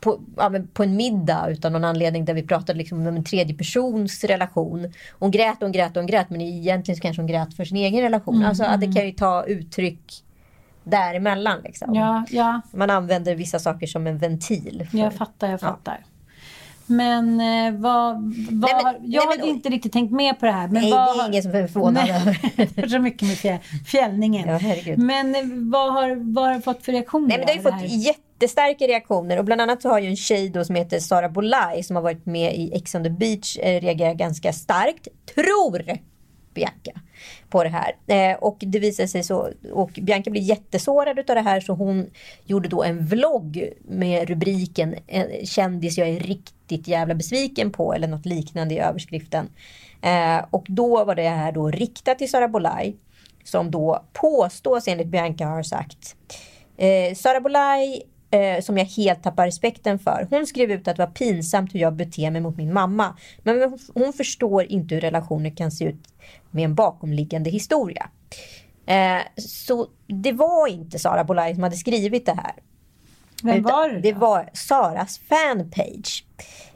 på, 0.00 0.20
ja, 0.36 0.52
på 0.72 0.82
en 0.82 0.96
middag 0.96 1.46
utan 1.50 1.72
någon 1.72 1.84
anledning 1.84 2.24
där 2.24 2.34
vi 2.34 2.42
pratade 2.42 2.78
liksom 2.78 2.98
om 3.06 3.16
en 3.16 3.24
tredje 3.24 3.54
persons 3.56 4.24
relation. 4.24 4.92
Hon 5.18 5.30
grät 5.30 5.54
och 5.56 5.62
hon 5.62 5.72
grät 5.72 5.90
och 5.90 5.96
hon 6.02 6.06
grät 6.06 6.30
men 6.30 6.40
egentligen 6.40 6.96
så 6.96 7.02
kanske 7.02 7.22
hon 7.22 7.26
grät 7.26 7.54
för 7.54 7.64
sin 7.64 7.76
egen 7.76 8.00
relation. 8.02 8.42
Alltså 8.44 8.64
att 8.64 8.80
det 8.80 8.86
kan 8.92 9.06
ju 9.06 9.12
ta 9.12 9.44
uttryck 9.44 10.24
däremellan. 10.84 11.60
Liksom. 11.64 11.94
Ja, 11.94 12.24
ja. 12.30 12.60
Man 12.72 12.90
använder 12.90 13.34
vissa 13.34 13.58
saker 13.58 13.86
som 13.86 14.06
en 14.06 14.18
ventil. 14.18 14.86
för- 14.90 14.98
Jag 14.98 15.14
fattar, 15.14 15.50
jag 15.50 15.60
fattar. 15.60 16.04
Men 16.88 17.40
eh, 17.40 17.80
vad, 17.80 18.14
vad 18.14 18.22
Nej, 18.24 18.70
men- 18.74 18.84
har- 18.84 18.92
nej, 18.92 19.00
jag 19.02 19.28
men- 19.28 19.40
har 19.40 19.46
inte 19.48 19.68
riktigt 19.68 19.92
tänkt 19.92 20.12
med 20.12 20.40
på 20.40 20.46
det 20.46 20.52
här. 20.52 20.68
Men 20.68 20.82
Nej, 20.82 20.90
vad 20.90 21.00
det 21.08 21.18
är 21.18 21.22
har- 21.22 21.28
ingen 21.28 21.42
som 21.42 21.54
är 21.54 21.66
förvånad 21.66 22.02
över. 22.08 22.80
har 22.80 22.88
så 22.88 22.98
mycket 22.98 23.22
med 23.28 23.36
fjäll, 23.36 23.58
fjällningen. 23.86 24.48
Ja, 24.48 24.94
men 24.96 25.34
eh, 25.34 25.40
vad 25.70 25.92
har, 25.92 26.34
vad 26.34 26.46
har 26.46 26.54
du 26.54 26.60
fått 26.60 26.84
för 26.84 26.92
reaktioner? 26.92 27.28
Nej, 27.28 27.38
men 27.38 27.46
det 27.46 27.52
har 27.52 27.56
ju 27.56 27.62
fått 27.62 27.90
här? 27.90 28.06
jättestarka 28.06 28.84
reaktioner 28.86 29.38
och 29.38 29.44
bland 29.44 29.60
annat 29.60 29.82
så 29.82 29.88
har 29.88 29.98
ju 29.98 30.08
en 30.08 30.16
tjej 30.16 30.48
då 30.48 30.64
som 30.64 30.74
heter 30.74 30.98
Sara 30.98 31.28
Bolaj 31.28 31.82
som 31.82 31.96
har 31.96 32.02
varit 32.02 32.26
med 32.26 32.54
i 32.56 32.72
Ex 32.74 32.94
on 32.94 33.04
the 33.04 33.10
beach 33.10 33.56
eh, 33.58 33.80
reagerat 33.80 34.16
ganska 34.16 34.52
starkt. 34.52 35.08
Tror 35.34 35.78
Bianca 36.58 37.00
på 37.50 37.64
det 37.64 37.68
här. 37.68 37.96
Eh, 38.06 38.38
och 38.38 38.56
det 38.60 38.78
visade 38.78 39.08
sig 39.08 39.22
så, 39.22 39.50
och 39.72 39.90
Bianca 40.02 40.30
blir 40.30 40.42
jättesårad 40.42 41.18
utav 41.18 41.36
det 41.36 41.42
här 41.42 41.60
så 41.60 41.72
hon 41.72 42.10
gjorde 42.44 42.68
då 42.68 42.82
en 42.82 43.06
vlogg 43.06 43.72
med 43.84 44.28
rubriken 44.28 44.94
eh, 45.06 45.44
kändis 45.44 45.98
jag 45.98 46.08
är 46.08 46.20
riktigt 46.20 46.88
jävla 46.88 47.14
besviken 47.14 47.72
på 47.72 47.94
eller 47.94 48.08
något 48.08 48.26
liknande 48.26 48.74
i 48.74 48.78
överskriften. 48.78 49.48
Eh, 50.02 50.44
och 50.50 50.64
då 50.68 51.04
var 51.04 51.14
det 51.14 51.28
här 51.28 51.52
då 51.52 51.70
riktat 51.70 52.18
till 52.18 52.30
Sara 52.30 52.48
Bolaj 52.48 52.96
som 53.44 53.70
då 53.70 54.04
påstås 54.12 54.88
enligt 54.88 55.06
Bianca 55.08 55.46
har 55.46 55.62
sagt 55.62 56.16
Eh, 56.78 57.14
Sara 57.14 57.40
Bolaj, 57.40 58.02
eh, 58.30 58.60
som 58.60 58.78
jag 58.78 58.84
helt 58.84 59.22
tappar 59.22 59.46
respekten 59.46 59.98
för, 59.98 60.26
hon 60.30 60.46
skrev 60.46 60.70
ut 60.70 60.88
att 60.88 60.96
det 60.96 61.02
var 61.02 61.12
pinsamt 61.12 61.74
hur 61.74 61.80
jag 61.80 61.92
beter 61.92 62.30
mig 62.30 62.40
mot 62.40 62.56
min 62.56 62.72
mamma. 62.72 63.16
Men 63.42 63.60
hon, 63.60 63.78
hon 63.94 64.12
förstår 64.12 64.64
inte 64.64 64.94
hur 64.94 65.00
relationer 65.00 65.50
kan 65.50 65.70
se 65.70 65.84
ut 65.84 66.08
med 66.50 66.64
en 66.64 66.74
bakomliggande 66.74 67.50
historia. 67.50 68.10
Eh, 68.86 69.22
så 69.36 69.86
det 70.06 70.32
var 70.32 70.68
inte 70.68 70.98
Sara 70.98 71.24
Bolaj 71.24 71.54
som 71.54 71.62
hade 71.62 71.76
skrivit 71.76 72.26
det 72.26 72.34
här. 72.34 72.54
Vem 73.42 73.62
var 73.62 73.88
det 73.88 74.00
Det 74.00 74.12
var 74.12 74.50
Saras 74.52 75.18
fanpage. 75.18 76.24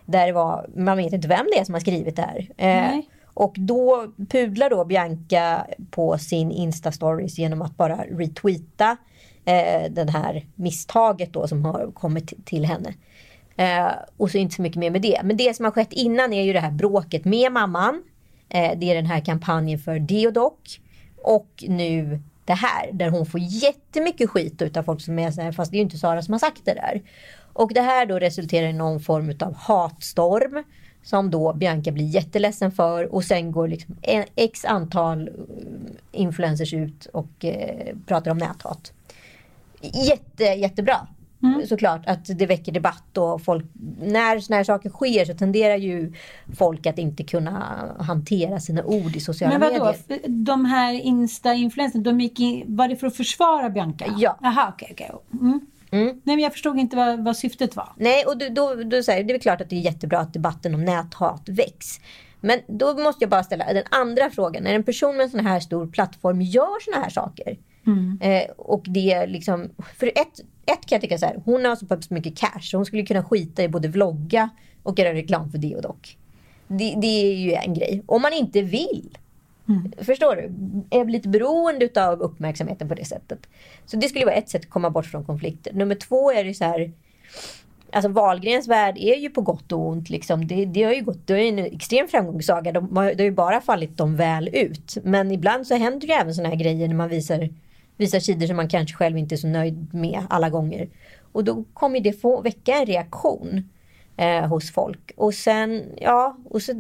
Där 0.05 0.27
det 0.27 0.33
var, 0.33 0.71
man 0.77 0.97
vet 0.97 1.13
inte 1.13 1.29
vem 1.29 1.47
det 1.53 1.59
är 1.59 1.65
som 1.65 1.75
har 1.75 1.81
skrivit 1.81 2.17
det 2.17 2.23
här. 2.23 2.49
Eh, 2.57 3.01
och 3.35 3.55
då 3.59 4.13
pudlar 4.29 4.71
då 4.71 4.85
Bianca 4.85 5.67
på 5.91 6.19
sin 6.19 6.51
Insta-stories 6.51 7.39
genom 7.39 7.63
att 7.63 7.77
bara 7.77 7.97
retweeta 7.97 8.97
eh, 9.45 9.91
den 9.91 10.09
här 10.09 10.47
misstaget 10.55 11.33
då 11.33 11.49
som 11.49 11.65
har 11.65 11.93
kommit 11.93 12.47
till 12.47 12.65
henne. 12.65 12.95
Eh, 13.57 13.93
och 14.17 14.31
så 14.31 14.39
inte 14.39 14.55
så 14.55 14.63
mycket 14.63 14.79
mer 14.79 14.91
med 14.91 15.03
det. 15.03 15.21
Men 15.25 15.37
det 15.37 15.57
som 15.57 15.65
har 15.65 15.73
skett 15.73 15.93
innan 15.93 16.33
är 16.33 16.43
ju 16.43 16.53
det 16.53 16.61
här 16.61 16.71
bråket 16.71 17.25
med 17.25 17.53
mamman. 17.53 18.03
Eh, 18.49 18.79
det 18.79 18.91
är 18.91 18.95
den 18.95 19.07
här 19.07 19.21
kampanjen 19.21 19.79
för 19.79 19.99
Deodoc. 19.99 20.81
Och 21.23 21.65
nu 21.69 22.21
det 22.45 22.53
här 22.53 22.93
där 22.93 23.11
hon 23.11 23.27
får 23.27 23.41
jättemycket 23.41 24.31
skit 24.31 24.63
utav 24.63 24.83
folk 24.83 25.01
som 25.01 25.19
är 25.19 25.31
så 25.31 25.41
här, 25.41 25.53
fast 25.53 25.71
det 25.71 25.77
är 25.77 25.79
ju 25.79 25.85
inte 25.85 25.99
Sara 25.99 26.23
som 26.23 26.33
har 26.33 26.39
sagt 26.39 26.65
det 26.65 26.75
där. 26.75 27.03
Och 27.53 27.75
det 27.75 27.81
här 27.81 28.07
då 28.07 28.19
resulterar 28.19 28.69
i 28.69 28.73
någon 28.73 29.01
form 29.01 29.33
av 29.41 29.55
hatstorm 29.55 30.65
som 31.03 31.31
då 31.31 31.53
Bianca 31.53 31.93
blir 31.93 32.05
jätteledsen 32.05 32.73
för 32.73 33.15
och 33.15 33.25
sen 33.25 33.53
går 33.53 33.69
liksom 33.69 33.97
en, 34.03 34.25
x 34.37 34.65
antal 34.65 35.29
eh, 35.29 35.35
influencers 36.13 36.75
ut 36.75 37.07
och 37.07 37.45
eh, 37.45 37.97
pratar 38.07 38.31
om 38.31 38.39
näthat. 38.39 38.93
Jätte, 39.83 40.45
jättebra. 40.45 41.07
Såklart 41.69 42.07
att 42.07 42.39
det 42.39 42.47
väcker 42.47 42.73
debatt 42.73 43.19
och 43.19 43.43
folk, 43.43 43.65
när 44.01 44.41
såna 44.41 44.57
här 44.57 44.65
saker 44.65 44.91
sker 44.91 45.25
så 45.25 45.35
tenderar 45.35 45.77
ju 45.77 46.13
folk 46.57 46.87
att 46.87 46.99
inte 46.99 47.25
kunna 47.25 47.85
hantera 47.99 48.61
sina 48.61 48.85
ord 48.85 49.17
i 49.17 49.21
sociala 49.21 49.59
Men 49.59 49.73
vadå, 49.73 49.95
medier. 50.09 50.29
De 50.29 50.65
här 50.65 50.95
Insta-influencerna, 50.95 52.05
de 52.05 52.21
gick 52.21 52.41
in, 52.41 52.77
var 52.77 52.89
det 52.89 52.97
för 52.97 53.07
att 53.07 53.17
försvara 53.17 53.71
Bianca? 53.71 54.05
Ja. 54.19 54.39
Jaha, 54.43 54.73
okej, 54.75 54.89
okej. 54.93 55.11
Mm. 55.33 55.61
Nej, 55.91 56.37
men 56.37 56.39
jag 56.39 56.53
förstod 56.53 56.79
inte 56.79 56.97
vad, 56.97 57.25
vad 57.25 57.37
syftet 57.37 57.77
var. 57.77 57.93
Nej, 57.97 58.25
och 58.25 58.39
då, 58.39 58.49
då, 58.49 58.85
då 58.85 59.03
säger 59.03 59.25
det 59.25 59.35
är 59.35 59.39
klart 59.39 59.61
att 59.61 59.71
det 59.71 59.77
är 59.77 59.81
jättebra 59.81 60.19
att 60.19 60.33
debatten 60.33 60.75
om 60.75 60.85
näthat 60.85 61.49
väcks. 61.49 62.01
Men 62.41 62.59
då 62.67 62.95
måste 62.95 63.25
jag 63.25 63.31
bara 63.31 63.45
ställa 63.45 63.73
den 63.73 63.85
andra 63.91 64.31
frågan. 64.31 64.63
När 64.63 64.75
en 64.75 64.85
person 64.85 65.17
med 65.17 65.25
en 65.25 65.31
sån 65.31 65.47
här 65.47 65.61
stor 65.61 65.87
plattform 65.87 66.43
gör 66.43 66.85
såna 66.85 67.05
här 67.05 67.11
saker. 67.11 67.57
Eh, 68.21 68.51
och 68.57 68.85
det 68.89 69.13
är 69.13 69.27
liksom, 69.27 69.71
för 69.97 70.07
ett, 70.07 70.41
ett 70.67 70.87
kan 70.87 70.97
jag 70.97 71.01
tycka 71.01 71.19
så 71.19 71.27
här, 71.27 71.41
hon 71.45 71.65
har 71.65 71.77
så 71.77 71.87
pass 71.87 72.11
mycket 72.11 72.39
cash 72.39 72.61
så 72.63 72.77
hon 72.77 72.87
skulle 72.87 73.03
kunna 73.03 73.25
skita 73.25 73.63
i 73.63 73.69
både 73.69 73.89
vlogga 73.89 74.51
och 74.83 74.99
göra 74.99 75.15
reklam 75.15 75.51
för 75.51 75.59
det 75.59 75.77
och 75.77 75.83
dock. 75.83 76.17
Det, 76.69 76.95
det 76.97 77.07
är 77.07 77.35
ju 77.35 77.53
en 77.53 77.75
grej. 77.75 78.03
Om 78.07 78.23
man 78.23 78.33
inte 78.33 78.63
vill. 78.63 79.19
Förstår 79.99 80.37
du? 80.37 80.43
Är 80.99 81.05
lite 81.05 81.29
beroende 81.29 82.07
av 82.07 82.21
uppmärksamheten 82.21 82.89
på 82.89 82.95
det 82.95 83.05
sättet. 83.05 83.39
Så 83.87 83.97
det 83.97 84.09
skulle 84.09 84.25
vara 84.25 84.35
ett 84.35 84.49
sätt 84.49 84.63
att 84.63 84.71
komma 84.71 84.91
bort 84.91 85.07
från 85.07 85.25
konflikter. 85.25 85.73
Nummer 85.73 85.95
två 85.95 86.33
är 86.33 86.45
det 86.45 86.55
så 86.55 86.65
här. 86.65 86.93
Alltså 87.93 88.09
Wahlgrens 88.09 88.69
värld 88.69 88.99
är 88.99 89.17
ju 89.17 89.31
på 89.31 89.41
gott 89.41 89.73
och 89.73 89.89
ont. 89.89 90.11
Liksom. 90.11 90.47
Det, 90.47 90.65
det 90.65 90.83
har 90.83 90.93
ju 90.93 91.03
gått, 91.03 91.27
det 91.27 91.35
är 91.35 91.39
ju 91.39 91.49
en 91.49 91.59
extrem 91.59 92.09
framgångssaga. 92.09 92.73
De, 92.73 92.95
det 92.95 93.01
har 93.01 93.21
ju 93.21 93.31
bara 93.31 93.61
fallit 93.61 93.97
dem 93.97 94.17
väl 94.17 94.49
ut. 94.53 94.97
Men 95.05 95.31
ibland 95.31 95.67
så 95.67 95.75
händer 95.75 96.09
ju 96.09 96.15
även 96.15 96.35
såna 96.35 96.49
här 96.49 96.57
grejer 96.57 96.89
när 96.89 96.95
man 96.95 97.09
visar, 97.09 97.49
visar 98.03 98.21
sidor 98.21 98.47
som 98.47 98.57
man 98.57 98.69
kanske 98.69 98.97
själv 98.97 99.19
inte 99.19 99.35
är 99.35 99.37
så 99.37 99.47
nöjd 99.47 99.95
med 99.95 100.23
alla 100.31 100.51
gånger. 100.51 100.89
Och 101.33 101.45
då 101.45 101.65
kommer 101.75 102.01
det 102.01 102.13
få 102.13 102.41
väcka 102.41 102.75
en 102.75 102.87
reaktion 102.87 103.69
eh, 104.17 104.47
hos 104.47 104.73
folk. 104.73 105.13
Och 105.17 105.35
sen, 105.35 105.83
ja, 106.01 106.37
och 106.45 106.63
så, 106.63 106.73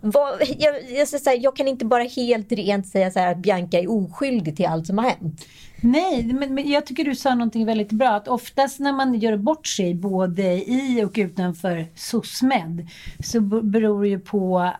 vad, 0.00 0.40
jag, 0.58 0.74
jag, 0.90 1.08
säga, 1.08 1.36
jag 1.36 1.56
kan 1.56 1.68
inte 1.68 1.84
bara 1.84 2.02
helt 2.02 2.52
rent 2.52 2.86
säga 2.86 3.10
så 3.10 3.18
här 3.18 3.32
att 3.32 3.38
Bianca 3.38 3.78
är 3.78 3.90
oskyldig 3.90 4.56
till 4.56 4.66
allt 4.66 4.86
som 4.86 4.98
har 4.98 5.04
hänt. 5.04 5.46
Nej, 5.80 6.24
men, 6.32 6.54
men 6.54 6.70
jag 6.70 6.86
tycker 6.86 7.04
du 7.04 7.14
sa 7.14 7.34
någonting 7.34 7.66
väldigt 7.66 7.92
bra. 7.92 8.08
Att 8.08 8.28
oftast 8.28 8.80
när 8.80 8.92
man 8.92 9.14
gör 9.14 9.36
bort 9.36 9.66
sig 9.66 9.94
både 9.94 10.42
i 10.70 11.04
och 11.04 11.12
utanför 11.14 11.86
SOSMED 11.94 12.88
så 13.24 13.40
beror 13.40 14.02
det 14.02 14.08
ju 14.08 14.18
på 14.18 14.72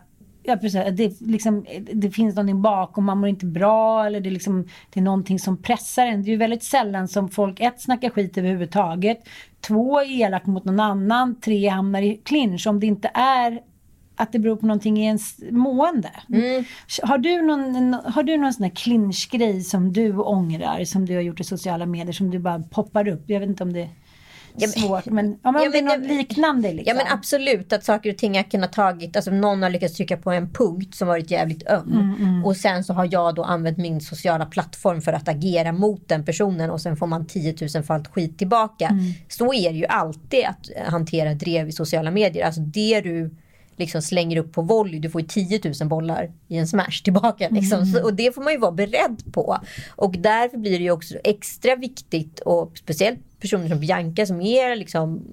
Ja, 0.47 0.57
precis. 0.57 0.81
Det, 0.91 1.21
liksom, 1.21 1.65
det 1.93 2.11
finns 2.11 2.35
någonting 2.35 2.61
bakom, 2.61 3.05
man 3.05 3.17
mår 3.17 3.29
inte 3.29 3.45
bra 3.45 4.05
eller 4.05 4.19
det 4.19 4.29
är, 4.29 4.31
liksom, 4.31 4.67
det 4.93 4.99
är 4.99 5.03
någonting 5.03 5.39
som 5.39 5.57
pressar 5.57 6.05
en. 6.05 6.23
Det 6.23 6.29
är 6.29 6.31
ju 6.31 6.37
väldigt 6.37 6.63
sällan 6.63 7.07
som 7.07 7.29
folk 7.29 7.59
ett 7.59 7.81
snackar 7.81 8.09
skit 8.09 8.37
överhuvudtaget, 8.37 9.27
två 9.61 9.99
är 9.99 10.21
elak 10.21 10.45
mot 10.45 10.65
någon 10.65 10.79
annan, 10.79 11.39
tre 11.39 11.67
hamnar 11.67 12.01
i 12.01 12.21
clinch. 12.23 12.67
Om 12.67 12.79
det 12.79 12.87
inte 12.87 13.11
är 13.13 13.61
att 14.15 14.31
det 14.31 14.39
beror 14.39 14.55
på 14.55 14.65
någonting 14.65 14.97
i 14.97 15.05
ens 15.05 15.39
mående. 15.51 16.11
Har 17.03 17.17
du 17.17 17.41
någon, 17.41 17.93
har 17.93 18.23
du 18.23 18.37
någon 18.37 18.53
sån 18.53 18.63
här 18.63 18.75
clinch-grej 18.75 19.61
som 19.61 19.93
du 19.93 20.17
ångrar, 20.17 20.83
som 20.83 21.05
du 21.05 21.15
har 21.15 21.21
gjort 21.21 21.39
i 21.39 21.43
sociala 21.43 21.85
medier, 21.85 22.13
som 22.13 22.31
du 22.31 22.39
bara 22.39 22.59
poppar 22.59 23.07
upp? 23.07 23.23
Jag 23.27 23.39
vet 23.39 23.49
inte 23.49 23.63
om 23.63 23.73
det 23.73 23.89
Ja, 24.57 24.67
men- 24.75 24.83
svårt, 24.83 25.05
men, 25.05 25.39
ja, 25.43 25.51
men 25.51 25.61
Ja, 25.61 25.67
om 25.67 25.71
det 25.71 25.77
är 25.79 25.97
något 25.99 26.07
liknande. 26.07 26.73
Liksom. 26.73 26.97
Ja 26.97 27.03
men 27.03 27.13
absolut 27.13 27.73
att 27.73 27.83
saker 27.83 28.11
och 28.11 28.17
ting 28.17 28.35
har 28.35 28.43
kunnat 28.43 28.73
tagit, 28.73 29.15
alltså 29.15 29.31
någon 29.31 29.63
har 29.63 29.69
lyckats 29.69 29.93
trycka 29.93 30.17
på 30.17 30.31
en 30.31 30.49
punkt 30.53 30.95
som 30.95 31.07
varit 31.07 31.31
jävligt 31.31 31.67
öm. 31.67 32.41
Och 32.45 32.57
sen 32.57 32.83
så 32.83 32.93
har 32.93 33.09
jag 33.11 33.35
då 33.35 33.43
använt 33.43 33.77
min 33.77 34.01
sociala 34.01 34.45
plattform 34.45 35.01
för 35.01 35.13
att 35.13 35.27
agera 35.27 35.71
mot 35.71 36.07
den 36.09 36.25
personen 36.25 36.69
och 36.69 36.81
sen 36.81 36.97
får 36.97 37.07
man 37.07 37.25
10 37.25 37.55
000 37.75 37.83
fallt 37.83 38.07
skit 38.07 38.37
tillbaka. 38.37 38.89
Så 39.29 39.53
är 39.53 39.69
det 39.71 39.77
ju 39.77 39.85
alltid 39.85 40.45
att 40.45 40.69
hantera 40.87 41.33
drev 41.33 41.67
i 41.67 41.71
sociala 41.71 42.11
medier. 42.11 42.45
Alltså 42.45 42.61
det 42.61 43.01
du 43.01 43.35
liksom 43.77 44.01
slänger 44.01 44.37
upp 44.37 44.53
på 44.53 44.61
volley, 44.61 44.99
du 44.99 45.09
får 45.09 45.21
ju 45.21 45.27
10 45.27 45.61
000 45.79 45.89
bollar 45.89 46.31
i 46.47 46.57
en 46.57 46.67
smash 46.67 47.03
tillbaka. 47.03 47.49
Liksom. 47.51 47.85
Så, 47.85 48.03
och 48.03 48.13
det 48.13 48.35
får 48.35 48.41
man 48.41 48.53
ju 48.53 48.59
vara 48.59 48.71
beredd 48.71 49.33
på. 49.33 49.57
Och 49.95 50.15
därför 50.17 50.57
blir 50.57 50.71
det 50.71 50.83
ju 50.83 50.91
också 50.91 51.15
extra 51.23 51.75
viktigt 51.75 52.39
och 52.39 52.77
speciellt 52.77 53.19
personer 53.39 53.69
som 53.69 53.79
Bianca 53.79 54.25
som 54.25 54.41
är 54.41 54.75
liksom 54.75 55.23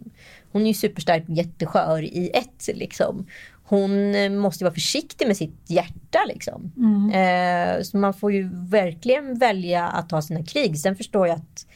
hon 0.52 0.62
är 0.62 0.66
ju 0.66 0.74
superstark 0.74 1.28
och 1.28 1.34
jätteskör 1.34 2.02
i 2.02 2.30
ett 2.34 2.76
liksom. 2.76 3.26
Hon 3.64 4.14
eh, 4.14 4.30
måste 4.30 4.64
ju 4.64 4.66
vara 4.66 4.74
försiktig 4.74 5.26
med 5.26 5.36
sitt 5.36 5.60
hjärta 5.66 6.18
liksom. 6.26 6.72
Eh, 7.14 7.82
så 7.82 7.96
man 7.96 8.14
får 8.14 8.32
ju 8.32 8.50
verkligen 8.52 9.38
välja 9.38 9.88
att 9.88 10.08
ta 10.08 10.22
sina 10.22 10.44
krig. 10.44 10.78
Sen 10.78 10.96
förstår 10.96 11.26
jag 11.26 11.36
att 11.36 11.66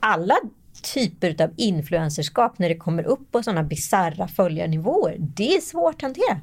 alla 0.00 0.34
typer 0.82 1.42
av 1.42 1.50
influencerskap 1.56 2.58
när 2.58 2.68
det 2.68 2.76
kommer 2.76 3.02
upp 3.02 3.32
på 3.32 3.42
sådana 3.42 3.62
bisarra 3.62 4.28
följarnivåer, 4.28 5.16
det 5.18 5.56
är 5.56 5.60
svårt 5.60 5.94
att 5.94 6.02
hantera. 6.02 6.40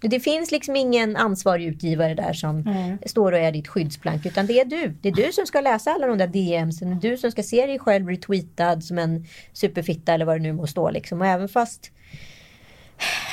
Det 0.00 0.20
finns 0.20 0.50
liksom 0.50 0.76
ingen 0.76 1.16
ansvarig 1.16 1.66
utgivare 1.66 2.14
där 2.14 2.32
som 2.32 2.64
står 3.06 3.32
och 3.32 3.38
är 3.38 3.52
ditt 3.52 3.68
skyddsplank 3.68 4.26
utan 4.26 4.46
det 4.46 4.60
är 4.60 4.64
du. 4.64 4.94
Det 5.00 5.08
är 5.08 5.12
du 5.12 5.32
som 5.32 5.46
ska 5.46 5.60
läsa 5.60 5.90
alla 5.90 6.06
de 6.06 6.18
där 6.18 6.26
DMs. 6.26 6.78
Det 6.78 6.86
är 6.86 7.10
du 7.10 7.16
som 7.16 7.30
ska 7.30 7.42
se 7.42 7.66
dig 7.66 7.78
själv 7.78 8.08
retweetad 8.08 8.80
som 8.80 8.98
en 8.98 9.26
superfitta 9.52 10.12
eller 10.14 10.24
vad 10.24 10.36
det 10.36 10.42
nu 10.42 10.52
må 10.52 10.66
stå. 10.66 10.90
Liksom. 10.90 11.20
Och 11.20 11.26
även 11.26 11.48
fast, 11.48 11.90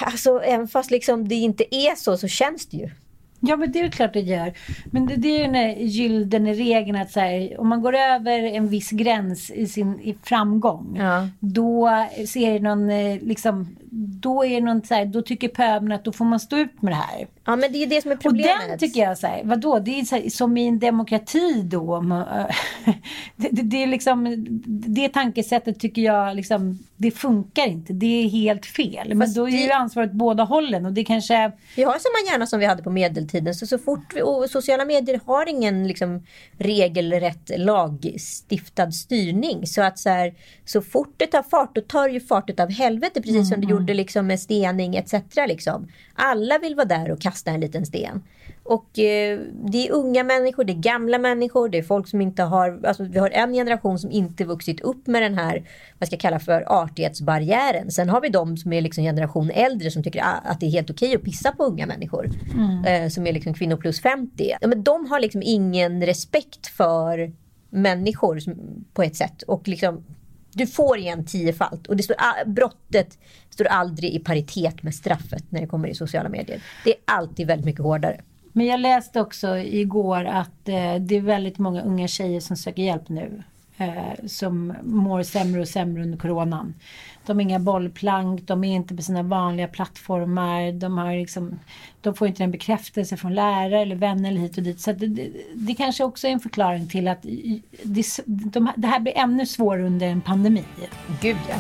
alltså, 0.02 0.40
även 0.40 0.68
fast 0.68 0.92
liksom 0.92 1.28
det 1.28 1.36
inte 1.36 1.76
är 1.76 1.96
så 1.96 2.18
så 2.18 2.28
känns 2.28 2.68
det 2.68 2.78
ju. 2.78 2.90
Ja, 3.40 3.56
men 3.58 3.72
det 3.72 3.80
är 3.80 3.90
klart 3.90 4.14
det 4.14 4.20
gör. 4.20 4.54
Men 4.86 5.06
det, 5.06 5.16
det 5.16 5.28
är 5.28 5.38
ju 5.38 5.44
den 5.46 5.56
här 5.56 5.76
gyllene 5.76 6.54
regeln 6.54 6.98
att 7.02 7.12
så 7.12 7.20
här, 7.20 7.60
om 7.60 7.68
man 7.70 7.82
går 7.82 7.96
över 7.96 8.40
en 8.44 8.68
viss 8.68 8.90
gräns 8.92 9.52
i 9.52 9.68
sin 9.68 10.00
i 10.00 10.16
framgång, 10.24 10.96
Ja. 11.00 11.28
då 11.40 11.90
ser 12.28 12.54
det 12.54 12.60
någon, 12.60 12.90
eh, 12.90 13.18
liksom, 13.22 13.76
då 13.98 14.46
är 14.46 14.62
någon 14.62 14.82
så 14.84 14.94
här, 14.94 15.06
då 15.06 15.22
tycker 15.22 15.48
pöbeln 15.48 15.92
att 15.92 16.04
då 16.04 16.12
får 16.12 16.26
man 16.26 16.40
stå 16.40 16.58
ut 16.58 16.82
med 16.82 16.92
det 16.92 16.96
här. 16.98 17.28
Ja 17.46 17.56
men 17.56 17.72
det 17.72 17.84
är 17.84 17.88
det 17.88 18.02
som 18.02 18.12
är 18.12 18.16
Och 18.16 18.22
problemet. 18.22 18.50
den 18.70 18.78
tycker 18.80 19.00
jag, 19.02 19.18
så 19.18 19.28
här, 19.28 19.42
vadå, 19.44 19.80
det 19.80 20.00
är 20.00 20.04
så 20.04 20.16
här, 20.16 20.30
som 20.30 20.58
i 20.58 20.68
en 20.68 20.80
demokrati 20.80 21.62
då. 21.66 21.96
om, 21.96 22.12
eh, 22.12 22.18
det, 23.36 23.50
det, 23.52 23.62
det 23.62 23.84
är 23.84 23.88
liksom, 23.88 24.36
det 24.68 25.10
tankesättet 25.10 25.80
tycker 25.80 26.02
jag, 26.02 26.36
liksom, 26.36 26.80
det 26.98 27.12
funkar 27.12 27.68
inte. 27.68 27.94
Det 27.94 28.06
är 28.24 28.30
helt 28.30 28.66
fel. 28.66 29.08
Men 29.10 29.22
Fast 29.28 29.36
då 29.36 29.48
är 29.48 29.52
ju 29.52 29.68
det- 29.68 29.74
ansvaret 29.76 30.12
båda 30.12 30.44
hållen 30.44 30.86
och 30.86 30.94
det 30.94 31.04
kanske 31.04 31.52
Vi 31.76 31.84
har 31.84 31.92
samma 31.94 32.32
hjärna 32.32 32.48
som 32.48 32.60
vi 32.60 32.66
hade 32.66 32.84
på 32.84 32.90
medeltiden. 32.90 33.56
Så, 33.56 33.68
så 33.68 33.78
fort 33.78 34.14
vi, 34.16 34.22
och 34.22 34.50
sociala 34.50 34.86
medier 34.86 35.20
har 35.26 35.50
ingen 35.50 35.88
liksom, 35.88 36.24
regelrätt 36.58 37.52
lagstiftad 37.58 38.92
styrning. 38.92 39.68
Så 39.68 39.82
att 39.82 40.00
så, 40.00 40.10
här, 40.10 40.34
så 40.66 40.82
fort 40.82 41.14
det 41.18 41.28
tar 41.28 41.44
fart, 41.44 41.76
då 41.76 41.82
tar 41.82 42.08
det 42.08 42.14
ju 42.14 42.20
fart 42.20 42.60
av 42.60 42.70
helvete. 42.72 43.22
Precis 43.22 43.50
som 43.50 43.62
det 43.62 43.68
gjorde 43.68 43.85
liksom, 43.94 44.28
med 44.28 44.40
stening 44.40 44.96
etc. 44.96 45.14
Liksom. 45.48 45.88
Alla 46.14 46.60
vill 46.60 46.76
vara 46.76 46.86
där 46.86 47.12
och 47.12 47.22
kasta 47.22 47.52
en 47.52 47.60
liten 47.60 47.86
sten. 47.86 48.22
Och 48.64 49.00
eh, 49.00 49.40
det 49.70 49.88
är 49.88 49.92
unga 49.92 50.24
människor, 50.24 50.64
det 50.64 50.74
är 50.74 50.78
gamla 50.78 51.18
människor, 51.18 51.70
det 51.70 51.78
är 51.78 51.84
folk 51.84 52.08
som 52.08 52.22
inte 52.22 52.44
har, 52.44 52.80
alltså 52.86 53.04
vi 53.04 53.20
har 53.20 53.30
en 53.30 53.54
generation 53.54 54.00
som 54.00 54.12
inte 54.12 54.46
vuxit 54.46 54.82
upp 54.82 55.08
med 55.08 55.22
den 55.22 55.38
här, 55.38 55.64
vad 56.00 56.08
ska 56.08 56.14
jag 56.14 56.22
kalla 56.22 56.40
för 56.40 56.84
artighetsbarriären. 56.84 57.92
Sen 57.92 58.10
har 58.10 58.22
vi 58.22 58.30
de 58.30 58.58
som 58.58 58.74
är 58.74 58.82
liksom 58.82 59.04
generation 59.04 59.50
äldre 59.50 59.92
som 59.92 60.04
tycker 60.04 60.22
ah, 60.24 60.42
att 60.44 60.60
det 60.60 60.66
är 60.66 60.72
helt 60.72 60.90
okej 60.90 61.16
att 61.16 61.24
pissa 61.24 61.52
på 61.52 61.64
unga 61.64 61.86
människor. 61.86 62.30
Eh, 62.88 63.10
som 63.10 63.28
är 63.28 63.34
liksom 63.34 63.54
kvinnor 63.54 63.78
plus 63.78 64.02
50. 64.02 64.56
Ja, 64.62 64.68
men 64.68 64.84
de 64.84 65.06
har 65.06 65.20
liksom 65.20 65.42
ingen 65.46 66.06
respekt 66.06 66.68
för 66.68 67.34
människor 67.70 68.42
på 68.94 69.04
ett 69.04 69.16
sätt. 69.16 69.42
Och 69.42 69.68
liksom, 69.68 70.04
du 70.56 70.68
får 70.68 70.98
igen 70.98 71.26
tiofalt. 71.26 71.88
Och 71.88 71.96
det 71.96 72.04
står, 72.04 72.46
brottet 72.46 73.18
står 73.50 73.66
aldrig 73.66 74.14
i 74.14 74.20
paritet 74.20 74.84
med 74.84 74.96
straffet 74.96 75.44
när 75.50 75.62
det 75.62 75.68
kommer 75.68 75.88
i 75.88 75.96
sociala 75.96 76.30
medier. 76.30 76.64
Det 76.84 76.90
är 76.90 76.98
alltid 77.06 77.48
väldigt 77.48 77.66
mycket 77.66 77.82
hårdare. 77.82 78.22
Men 78.52 78.66
jag 78.66 78.80
läste 78.80 79.22
också 79.22 79.58
igår 79.58 80.26
att 80.26 80.70
eh, 80.70 80.96
det 80.96 81.16
är 81.16 81.22
väldigt 81.22 81.58
många 81.58 81.82
unga 81.82 82.08
tjejer 82.08 82.40
som 82.40 82.58
söker 82.58 82.84
hjälp 82.84 83.10
nu. 83.10 83.44
Eh, 83.78 84.26
som 84.28 84.74
mår 84.84 85.24
sämre 85.24 85.62
och 85.62 85.68
sämre 85.68 86.04
under 86.04 86.18
coronan. 86.18 86.74
De 87.26 87.38
har 87.38 87.42
inga 87.42 87.60
bollplank, 87.60 88.42
de 88.48 88.64
är 88.64 88.76
inte 88.76 88.96
på 88.96 89.02
sina 89.02 89.24
vanliga 89.24 89.68
plattformar. 89.68 90.72
De, 90.72 90.98
har 90.98 91.14
liksom, 91.14 91.60
de 92.02 92.14
får 92.16 92.28
inte 92.28 92.44
en 92.44 92.52
bekräftelse 92.52 93.18
från 93.18 93.34
lärare 93.34 93.82
eller 93.82 93.96
vänner 93.96 94.30
eller 94.30 94.42
hit 94.42 94.58
och 94.58 94.64
dit. 94.64 94.82
Så 94.82 94.92
det, 94.92 95.08
det, 95.08 95.32
det 95.56 95.76
kanske 95.76 96.04
också 96.04 96.28
är 96.28 96.32
en 96.32 96.40
förklaring 96.40 96.88
till 96.88 97.08
att 97.08 97.22
det, 97.84 98.06
de, 98.26 98.72
det 98.76 98.88
här 98.88 99.00
blir 99.00 99.18
ännu 99.18 99.46
svårare 99.46 99.86
under 99.86 100.08
en 100.08 100.22
pandemi. 100.22 100.64
Gud 101.22 101.38
ja. 101.50 101.56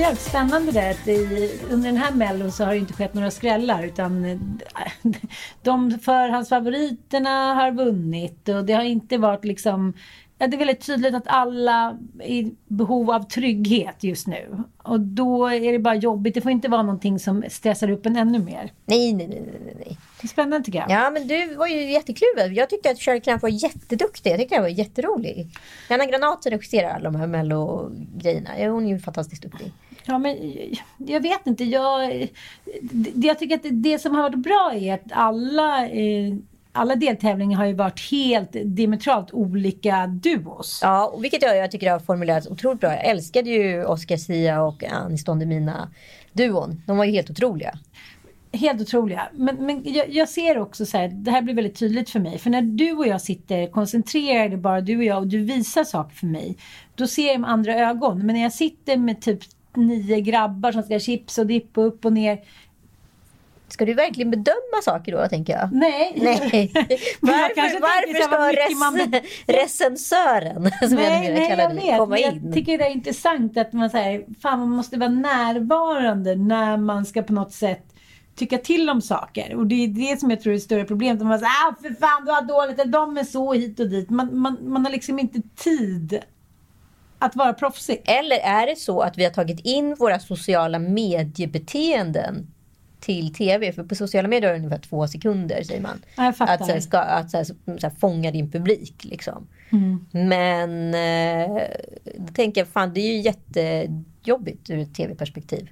Speciellt 0.00 0.20
spännande 0.20 0.72
det 0.72 0.90
att 0.90 1.08
under 1.70 1.88
den 1.88 1.96
här 1.96 2.12
mellon 2.12 2.52
så 2.52 2.64
har 2.64 2.72
det 2.72 2.78
inte 2.78 2.92
skett 2.92 3.14
några 3.14 3.30
skrällar 3.30 3.82
utan 3.82 4.24
eh, 4.24 4.38
de 5.62 5.98
förhandsfavoriterna 5.98 7.54
har 7.54 7.70
vunnit 7.72 8.48
och 8.48 8.64
det 8.64 8.72
har 8.72 8.82
inte 8.82 9.18
varit 9.18 9.44
liksom 9.44 9.94
Ja, 10.42 10.46
det 10.46 10.56
är 10.56 10.58
väldigt 10.58 10.86
tydligt 10.86 11.14
att 11.14 11.26
alla 11.26 11.98
är 12.18 12.28
i 12.28 12.54
behov 12.68 13.10
av 13.10 13.22
trygghet 13.22 14.04
just 14.04 14.26
nu. 14.26 14.64
Och 14.82 15.00
då 15.00 15.46
är 15.46 15.72
det 15.72 15.78
bara 15.78 15.94
jobbigt. 15.94 16.34
Det 16.34 16.40
får 16.40 16.52
inte 16.52 16.68
vara 16.68 16.82
någonting 16.82 17.18
som 17.18 17.44
stressar 17.48 17.90
upp 17.90 18.06
en 18.06 18.16
ännu 18.16 18.38
mer. 18.38 18.72
Nej, 18.84 19.12
nej, 19.12 19.28
nej, 19.28 19.42
nej, 19.64 19.74
nej. 19.76 19.98
Det 20.20 20.26
är 20.26 20.28
spännande 20.28 20.64
tycker 20.64 20.78
jag. 20.78 20.90
Ja, 20.90 21.10
men 21.10 21.28
du 21.28 21.54
var 21.54 21.66
ju 21.66 21.90
jättekluven. 21.90 22.54
Jag 22.54 22.70
tyckte 22.70 22.90
att 22.90 22.98
Shirley 22.98 23.20
Clamp 23.20 23.42
var 23.42 23.48
jätteduktig. 23.48 24.30
Jag 24.30 24.38
tyckte 24.38 24.54
jag 24.54 24.62
var 24.62 24.68
jätterolig. 24.68 25.48
Janna 25.90 26.06
Granat 26.06 26.42
som 26.42 26.50
regisserar 26.50 26.90
alla 26.90 27.10
de 27.10 27.18
här 27.18 27.26
mello-grejerna. 27.26 28.50
Hon 28.72 28.84
är 28.86 28.88
ju 28.88 28.98
fantastiskt 28.98 29.42
duktig. 29.42 29.72
Ja, 30.04 30.18
men 30.18 30.36
jag 30.98 31.20
vet 31.20 31.46
inte. 31.46 31.64
Jag, 31.64 32.28
jag 33.14 33.38
tycker 33.38 33.54
att 33.54 33.66
det, 33.70 33.98
som 33.98 34.14
har 34.14 34.22
varit 34.22 34.38
bra 34.38 34.72
är 34.74 34.94
att 34.94 35.12
alla, 35.12 35.88
eh, 35.88 36.34
alla 36.72 36.96
deltävlingar 36.96 37.58
har 37.58 37.66
ju 37.66 37.72
varit 37.72 38.10
helt 38.10 38.56
diametralt 38.64 39.32
olika 39.32 40.06
duos. 40.06 40.80
Ja, 40.82 41.16
vilket 41.20 41.42
jag, 41.42 41.56
jag 41.56 41.70
tycker 41.70 41.90
har 41.90 41.98
formulerats 41.98 42.46
otroligt 42.46 42.80
bra. 42.80 42.90
Jag 42.90 43.04
älskade 43.04 43.50
ju 43.50 43.84
Oscar 43.84 44.16
Sia 44.16 44.62
och 44.62 44.84
Anis 44.84 45.24
Don 45.24 45.38
Demina 45.38 45.88
duon. 46.32 46.82
De 46.86 46.96
var 46.96 47.04
ju 47.04 47.12
helt 47.12 47.30
otroliga. 47.30 47.78
Helt 48.52 48.80
otroliga. 48.80 49.28
Men, 49.32 49.66
men 49.66 49.82
jag, 49.84 50.10
jag 50.10 50.28
ser 50.28 50.58
också 50.58 50.86
så 50.86 50.98
här, 50.98 51.08
det 51.08 51.30
här 51.30 51.42
blir 51.42 51.54
väldigt 51.54 51.78
tydligt 51.78 52.10
för 52.10 52.20
mig. 52.20 52.38
För 52.38 52.50
när 52.50 52.62
du 52.62 52.92
och 52.92 53.06
jag 53.06 53.20
sitter 53.20 53.66
koncentrerade, 53.66 54.56
bara 54.56 54.80
du 54.80 54.96
och 54.96 55.04
jag, 55.04 55.18
och 55.18 55.26
du 55.26 55.38
visar 55.38 55.84
saker 55.84 56.16
för 56.16 56.26
mig. 56.26 56.56
Då 56.94 57.06
ser 57.06 57.26
jag 57.26 57.40
med 57.40 57.50
andra 57.50 57.74
ögon. 57.74 58.18
Men 58.18 58.34
när 58.34 58.42
jag 58.42 58.52
sitter 58.52 58.96
med 58.96 59.22
typ 59.22 59.40
nio 59.76 60.20
grabbar 60.20 60.72
som 60.72 60.82
ska 60.82 60.98
chips 60.98 61.38
och 61.38 61.46
dipp 61.46 61.78
och 61.78 61.86
upp 61.86 62.04
och 62.04 62.12
ner. 62.12 62.40
Ska 63.68 63.84
du 63.84 63.94
verkligen 63.94 64.30
bedöma 64.30 64.82
saker 64.84 65.12
då, 65.12 65.28
tänker 65.28 65.52
jag? 65.52 65.72
Nej. 65.72 66.12
Nej. 66.16 66.70
Jag 66.74 66.88
varför 67.20 67.80
varför 67.80 68.22
ska 68.22 68.46
mycket 68.46 68.78
man 68.78 69.20
recensören, 69.46 70.70
som 70.80 70.98
jag 70.98 71.10
Nej, 71.10 71.20
numera 71.20 71.40
nej, 71.40 71.48
kallar 71.48 71.64
jag 71.64 71.74
vet. 71.74 71.98
komma 71.98 72.18
in? 72.18 72.40
jag 72.44 72.54
tycker 72.54 72.78
det 72.78 72.84
är 72.84 72.90
intressant 72.90 73.56
att 73.56 73.72
man 73.72 73.90
säger, 73.90 74.24
fan 74.42 74.58
man 74.58 74.68
måste 74.68 74.98
vara 74.98 75.10
närvarande 75.10 76.34
när 76.34 76.76
man 76.76 77.06
ska 77.06 77.22
på 77.22 77.32
något 77.32 77.52
sätt 77.52 77.84
tycka 78.34 78.58
till 78.58 78.90
om 78.90 79.00
saker. 79.00 79.54
Och 79.54 79.66
det 79.66 79.74
är 79.74 79.88
det 79.88 80.20
som 80.20 80.30
jag 80.30 80.40
tror 80.40 80.50
är 80.52 80.54
det 80.54 80.60
större 80.60 80.84
problemet. 80.84 81.22
Man 81.22 81.38
säger, 81.38 81.50
ah 81.50 81.74
för 81.82 81.94
fan 82.00 82.24
du 82.24 82.32
har 82.32 82.42
dåligt, 82.42 82.92
de 82.92 83.18
är 83.18 83.24
så 83.24 83.52
hit 83.52 83.80
och 83.80 83.88
dit. 83.88 84.10
Man, 84.10 84.38
man, 84.38 84.56
man 84.62 84.84
har 84.84 84.92
liksom 84.92 85.18
inte 85.18 85.40
tid 85.56 86.20
att 87.20 87.36
vara 87.36 87.52
proffsig. 87.52 88.02
Eller 88.04 88.36
är 88.36 88.66
det 88.66 88.76
så 88.76 89.00
att 89.00 89.18
vi 89.18 89.24
har 89.24 89.30
tagit 89.30 89.60
in 89.60 89.94
våra 89.94 90.18
sociala 90.18 90.78
mediebeteenden 90.78 92.46
till 93.00 93.34
tv? 93.34 93.72
För 93.72 93.84
på 93.84 93.94
sociala 93.94 94.28
medier 94.28 94.50
är 94.50 94.54
det 94.54 94.58
ungefär 94.58 94.78
två 94.78 95.08
sekunder 95.08 95.62
säger 95.62 95.80
man. 95.80 96.02
Ja. 96.16 96.32
Att, 96.38 96.66
så 96.66 96.72
här, 96.72 96.80
ska, 96.80 96.98
att 96.98 97.30
så 97.30 97.36
här, 97.36 97.44
så 97.44 97.54
här, 97.66 97.90
fånga 98.00 98.30
din 98.30 98.50
publik 98.50 99.04
liksom. 99.04 99.46
Mm. 99.72 100.06
Men 100.10 100.94
eh, 100.94 101.62
då 102.16 102.32
tänker 102.32 102.60
jag, 102.60 102.68
fan 102.68 102.94
det 102.94 103.00
är 103.00 103.12
ju 103.12 103.20
jättejobbigt 103.20 104.70
ur 104.70 104.78
ett 104.78 104.94
tv-perspektiv. 104.94 105.70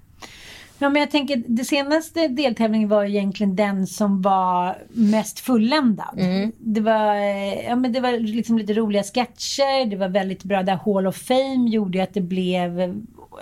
Ja, 0.79 0.89
men 0.89 1.01
jag 1.01 1.11
tänker, 1.11 1.43
det 1.47 1.65
senaste 1.65 2.29
deltävlingen 2.29 2.89
var 2.89 3.05
egentligen 3.05 3.57
den 3.57 3.87
som 3.87 4.23
var 4.23 4.79
mest 4.89 5.41
fulländad. 5.41 6.19
Det 6.59 6.81
var, 6.81 7.15
eh, 7.15 7.67
ja, 7.67 7.77
men 7.77 7.93
det 7.93 8.01
var 8.01 8.13
liksom 8.13 8.59
lite 8.59 8.75
roliga 8.75 9.03
sketcher, 9.03 9.87
det 9.91 9.97
var 9.97 10.09
väldigt 10.09 10.45
bra. 10.45 10.63
Där 10.63 10.79
Hall 10.85 11.07
of 11.07 11.17
Fame 11.17 11.71
gjorde 11.71 12.03
att 12.03 12.15
det 12.15 12.21
blev 12.21 12.95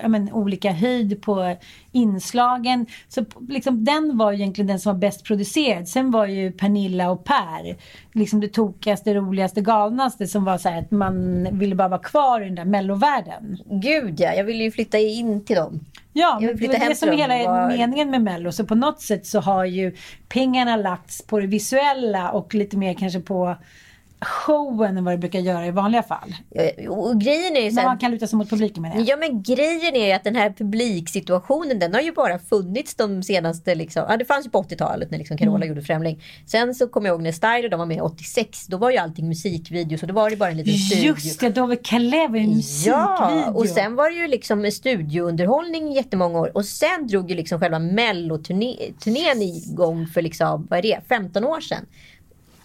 men, 0.08 0.32
olika 0.32 0.72
höjd 0.72 1.22
på 1.22 1.56
inslagen. 1.92 2.86
Så 3.08 3.24
liksom, 3.48 3.84
den 3.84 4.18
var 4.18 4.32
egentligen 4.32 4.66
den 4.66 4.80
som 4.80 4.92
var 4.92 5.00
bäst 5.00 5.24
producerad. 5.24 5.88
Sen 5.88 6.10
var 6.10 6.26
ju 6.26 6.52
Pernilla 6.52 7.10
och 7.10 7.24
Per 7.24 7.76
liksom 8.12 8.40
det 8.40 8.48
tokigaste, 8.48 9.14
roligaste, 9.14 9.60
galnaste 9.60 10.26
som 10.26 10.44
var 10.44 10.58
så 10.58 10.68
här 10.68 10.78
att 10.78 10.90
man 10.90 11.48
ville 11.58 11.74
bara 11.74 11.88
vara 11.88 12.02
kvar 12.02 12.40
i 12.40 12.44
den 12.44 12.54
där 12.54 12.64
mellovärlden. 12.64 13.58
Gud 13.64 14.20
ja, 14.20 14.34
jag 14.34 14.44
vill 14.44 14.60
ju 14.60 14.70
flytta 14.70 14.98
in 14.98 15.44
till 15.44 15.56
dem. 15.56 15.80
Ja, 16.12 16.38
men 16.40 16.56
det 16.56 16.78
hem 16.78 16.88
det 16.88 16.94
som 16.94 17.08
är 17.08 17.16
hela 17.16 17.50
Var- 17.50 17.68
meningen 17.68 18.10
med 18.10 18.22
Mello. 18.22 18.52
Så 18.52 18.64
på 18.64 18.74
något 18.74 19.00
sätt 19.00 19.26
så 19.26 19.40
har 19.40 19.64
ju 19.64 19.96
pengarna 20.28 20.76
lagts 20.76 21.26
på 21.26 21.40
det 21.40 21.46
visuella 21.46 22.30
och 22.30 22.54
lite 22.54 22.76
mer 22.76 22.94
kanske 22.94 23.20
på 23.20 23.56
showen 24.26 24.98
än 24.98 25.04
vad 25.04 25.14
det 25.14 25.18
brukar 25.18 25.38
göra 25.38 25.66
i 25.66 25.70
vanliga 25.70 26.02
fall. 26.02 26.34
Ja, 26.50 26.90
Och 26.90 27.20
grejen 27.20 27.56
är 27.56 27.60
ju 27.60 27.70
så 27.70 27.80
här, 27.80 27.86
man 27.86 27.98
kan 27.98 28.10
luta 28.10 28.26
sig 28.26 28.36
mot 28.36 28.50
publiken 28.50 28.82
med 28.82 28.96
det. 28.96 29.02
Ja 29.02 29.16
men 29.16 29.42
grejen 29.42 29.96
är 29.96 30.06
ju 30.06 30.12
att 30.12 30.24
den 30.24 30.36
här 30.36 30.50
publiksituationen 30.50 31.78
den 31.78 31.94
har 31.94 32.00
ju 32.00 32.12
bara 32.12 32.38
funnits 32.38 32.94
de 32.94 33.22
senaste 33.22 33.74
liksom, 33.74 34.04
ja 34.08 34.16
det 34.16 34.24
fanns 34.24 34.46
ju 34.46 34.50
på 34.50 34.62
80-talet 34.62 35.10
när 35.10 35.18
liksom 35.18 35.36
Carola 35.36 35.56
Mm. 35.56 35.68
gjorde 35.68 35.82
Främling. 35.82 36.22
Sen 36.46 36.74
så 36.74 36.88
kommer 36.88 37.08
jag 37.08 37.14
ihåg 37.14 37.22
när 37.22 37.32
Styler 37.32 37.68
de 37.68 37.78
var 37.78 37.86
med 37.86 38.02
86, 38.02 38.66
då 38.66 38.76
var 38.76 38.90
ju 38.90 38.96
allting 38.96 39.28
musikvideo 39.28 39.98
så 39.98 40.06
då 40.06 40.14
var 40.14 40.30
det 40.30 40.36
bara 40.36 40.50
en 40.50 40.56
liten 40.56 40.74
studio. 40.74 41.04
Just 41.04 41.40
det, 41.40 41.60
var 41.60 42.36
ju 42.36 42.44
en 42.44 42.56
musikvideo. 42.56 42.98
Ja, 42.98 43.50
och 43.54 43.66
sen 43.68 43.94
var 43.96 44.10
det 44.10 44.16
ju 44.16 44.28
liksom 44.28 44.70
studiounderhållning 44.70 45.88
i 45.88 45.94
jättemånga 45.94 46.38
år. 46.38 46.50
Och 46.54 46.64
sen 46.64 47.06
drog 47.06 47.30
ju 47.30 47.36
liksom 47.36 47.60
själva 47.60 47.78
melloturnén 47.78 49.42
igång 49.42 50.06
för 50.06 50.22
liksom, 50.22 50.66
vad 50.70 50.78
är 50.78 50.82
det, 50.82 51.00
15 51.08 51.44
år 51.44 51.60
sedan. 51.60 51.86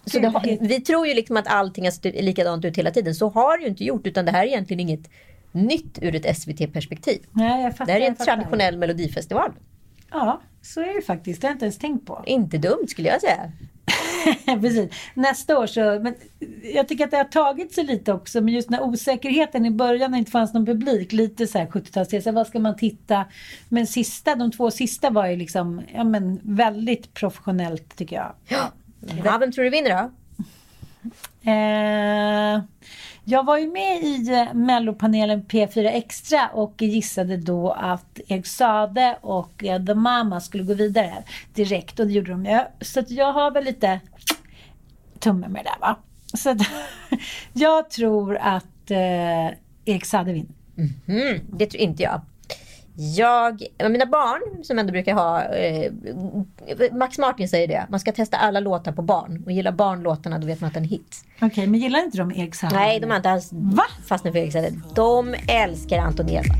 Så 0.04 0.18
det 0.18 0.58
vi 0.60 0.80
tror 0.80 1.06
ju 1.06 1.14
liksom 1.14 1.36
att 1.36 1.46
allting 1.46 1.84
har 1.84 1.90
stu- 1.90 2.22
likadant 2.22 2.64
ut 2.64 2.78
hela 2.78 2.90
tiden. 2.90 3.14
Så 3.14 3.28
har 3.28 3.58
det 3.58 3.62
ju 3.62 3.68
inte 3.68 3.84
gjort, 3.84 4.06
utan 4.06 4.24
det 4.24 4.30
här 4.30 4.42
är 4.42 4.46
egentligen 4.46 4.80
inget 4.80 5.10
nytt 5.52 5.98
ur 6.02 6.14
ett 6.14 6.38
SVT-perspektiv. 6.38 7.22
Nej, 7.32 7.62
jag 7.62 7.72
fattar. 7.76 7.86
Det 7.86 7.92
här 7.92 8.00
är 8.00 8.06
en 8.06 8.16
traditionell 8.16 8.78
melodifestival. 8.78 9.52
Ja, 10.10 10.40
så 10.62 10.80
är 10.80 10.94
det 10.94 11.02
faktiskt. 11.02 11.40
Det 11.40 11.46
har 11.46 11.50
jag 11.50 11.54
inte 11.54 11.64
ens 11.64 11.78
tänkt 11.78 12.06
på. 12.06 12.22
Inte 12.26 12.58
dumt 12.58 12.86
skulle 12.88 13.08
jag 13.08 13.20
säga. 13.20 13.52
Precis. 14.60 14.90
Nästa 15.14 15.58
år 15.58 15.66
så, 15.66 15.80
men 15.80 16.14
jag 16.74 16.88
tycker 16.88 17.04
att 17.04 17.10
det 17.10 17.16
har 17.16 17.24
tagit 17.24 17.72
sig 17.74 17.84
lite 17.84 18.12
också, 18.12 18.40
men 18.40 18.54
just 18.54 18.68
den 18.68 18.74
här 18.78 18.84
osäkerheten 18.84 19.66
i 19.66 19.70
början 19.70 20.10
när 20.10 20.18
det 20.18 20.18
inte 20.18 20.30
fanns 20.30 20.54
någon 20.54 20.66
publik, 20.66 21.12
lite 21.12 21.46
så 21.46 21.58
här 21.58 21.66
70-talstes, 21.66 22.32
vad 22.32 22.46
ska 22.46 22.58
man 22.58 22.76
titta? 22.76 23.24
Men 23.68 23.86
sista, 23.86 24.34
de 24.34 24.50
två 24.52 24.70
sista 24.70 25.10
var 25.10 25.26
ju 25.26 25.36
liksom, 25.36 25.82
ja 25.94 26.04
men 26.04 26.40
väldigt 26.42 27.14
professionellt 27.14 27.96
tycker 27.96 28.16
jag. 28.16 28.32
Ja, 28.48 28.72
vem 29.40 29.52
tror 29.52 29.64
du 29.64 29.70
vinner 29.70 29.90
då? 29.90 30.10
Eh, 31.50 32.62
jag 33.24 33.44
var 33.44 33.58
ju 33.58 33.70
med 33.70 34.02
i 34.02 34.32
eh, 34.32 34.54
mellopanelen 34.54 35.42
P4 35.42 35.86
Extra 35.86 36.48
och 36.48 36.82
gissade 36.82 37.36
då 37.36 37.70
att 37.70 38.20
Erik 38.28 38.46
Sade 38.46 39.18
och 39.20 39.64
eh, 39.64 39.84
The 39.84 39.94
Mama 39.94 40.40
skulle 40.40 40.64
gå 40.64 40.74
vidare 40.74 41.24
direkt 41.54 42.00
och 42.00 42.06
det 42.06 42.12
gjorde 42.12 42.30
de 42.30 42.44
ju. 42.44 42.60
Så 42.80 43.02
jag 43.08 43.32
har 43.32 43.50
väl 43.50 43.64
lite 43.64 44.00
tumme 45.18 45.48
med 45.48 45.64
det 45.64 45.70
där 45.70 45.80
va. 45.80 45.96
Så 46.34 46.50
att, 46.50 46.58
jag 47.52 47.90
tror 47.90 48.36
att 48.36 48.90
eh, 48.90 49.46
Erik 49.84 50.04
Sade 50.04 50.32
vinner. 50.32 50.52
Mm, 51.06 51.40
det 51.52 51.66
tror 51.66 51.82
inte 51.82 52.02
jag. 52.02 52.20
Jag, 52.96 53.62
mina 53.90 54.06
barn 54.06 54.64
som 54.64 54.78
ändå 54.78 54.92
brukar 54.92 55.14
ha, 55.14 55.44
eh, 55.44 55.92
Max 56.92 57.18
Martin 57.18 57.48
säger 57.48 57.68
det, 57.68 57.86
man 57.90 58.00
ska 58.00 58.12
testa 58.12 58.36
alla 58.36 58.60
låtar 58.60 58.92
på 58.92 59.02
barn. 59.02 59.42
Och 59.46 59.52
gillar 59.52 59.72
barn 59.72 60.02
låtarna 60.02 60.38
då 60.38 60.46
vet 60.46 60.60
man 60.60 60.68
att 60.68 60.74
det 60.74 60.78
är 60.78 60.82
en 60.82 60.88
hit. 60.88 61.24
Okej, 61.40 61.66
men 61.66 61.80
gillar 61.80 62.04
inte 62.04 62.18
de 62.18 62.32
Erik 62.32 62.54
Sade? 62.54 62.74
Nej, 62.74 63.00
de 63.00 63.10
har 63.10 63.16
inte 63.16 63.30
alls 63.30 63.48
Va? 63.52 63.84
fastnat 64.06 64.32
för 64.32 64.40
Erik 64.40 64.52
Saade. 64.52 64.72
De 64.94 65.34
älskar 65.48 65.98
Anton 65.98 66.28
rhythm. 66.28 66.52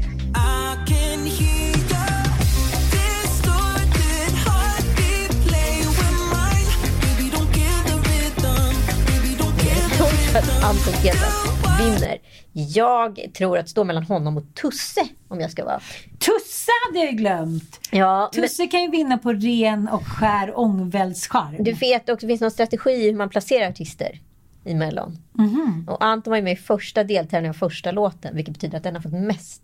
Anton 10.62 10.94
Ewald 11.04 11.51
vinner. 11.78 12.18
Jag 12.52 13.20
tror 13.34 13.58
att 13.58 13.64
det 13.64 13.70
står 13.70 13.84
mellan 13.84 14.02
honom 14.02 14.36
och 14.36 14.54
Tusse 14.54 15.08
om 15.28 15.40
jag 15.40 15.50
ska 15.50 15.64
vara. 15.64 15.80
Tusse 16.18 16.70
hade 16.86 16.98
jag 16.98 17.10
ju 17.12 17.16
glömt. 17.16 17.80
Ja, 17.90 18.30
men 18.34 18.42
Tusse 18.42 18.66
kan 18.66 18.82
ju 18.82 18.90
vinna 18.90 19.18
på 19.18 19.32
ren 19.32 19.88
och 19.88 20.06
skär 20.06 20.58
ångväldscharm. 20.58 21.56
du 21.64 21.72
vet 21.72 22.08
också, 22.08 22.26
det 22.26 22.30
finns 22.30 22.40
någon 22.40 22.50
strategi 22.50 23.10
hur 23.10 23.16
man 23.16 23.28
placerar 23.28 23.68
artister 23.70 24.20
i 24.64 24.74
Mellon. 24.74 25.18
Mhm. 25.32 25.86
Och 25.88 26.04
Anton 26.04 26.30
var 26.30 26.36
ju 26.38 26.42
med 26.42 26.52
i 26.52 26.56
första 26.56 27.04
deltävlingen 27.04 27.50
av 27.50 27.58
första 27.58 27.90
låten, 27.90 28.36
vilket 28.36 28.54
betyder 28.54 28.76
att 28.76 28.84
den 28.84 28.94
har 28.94 29.02
fått 29.02 29.12
mest 29.12 29.62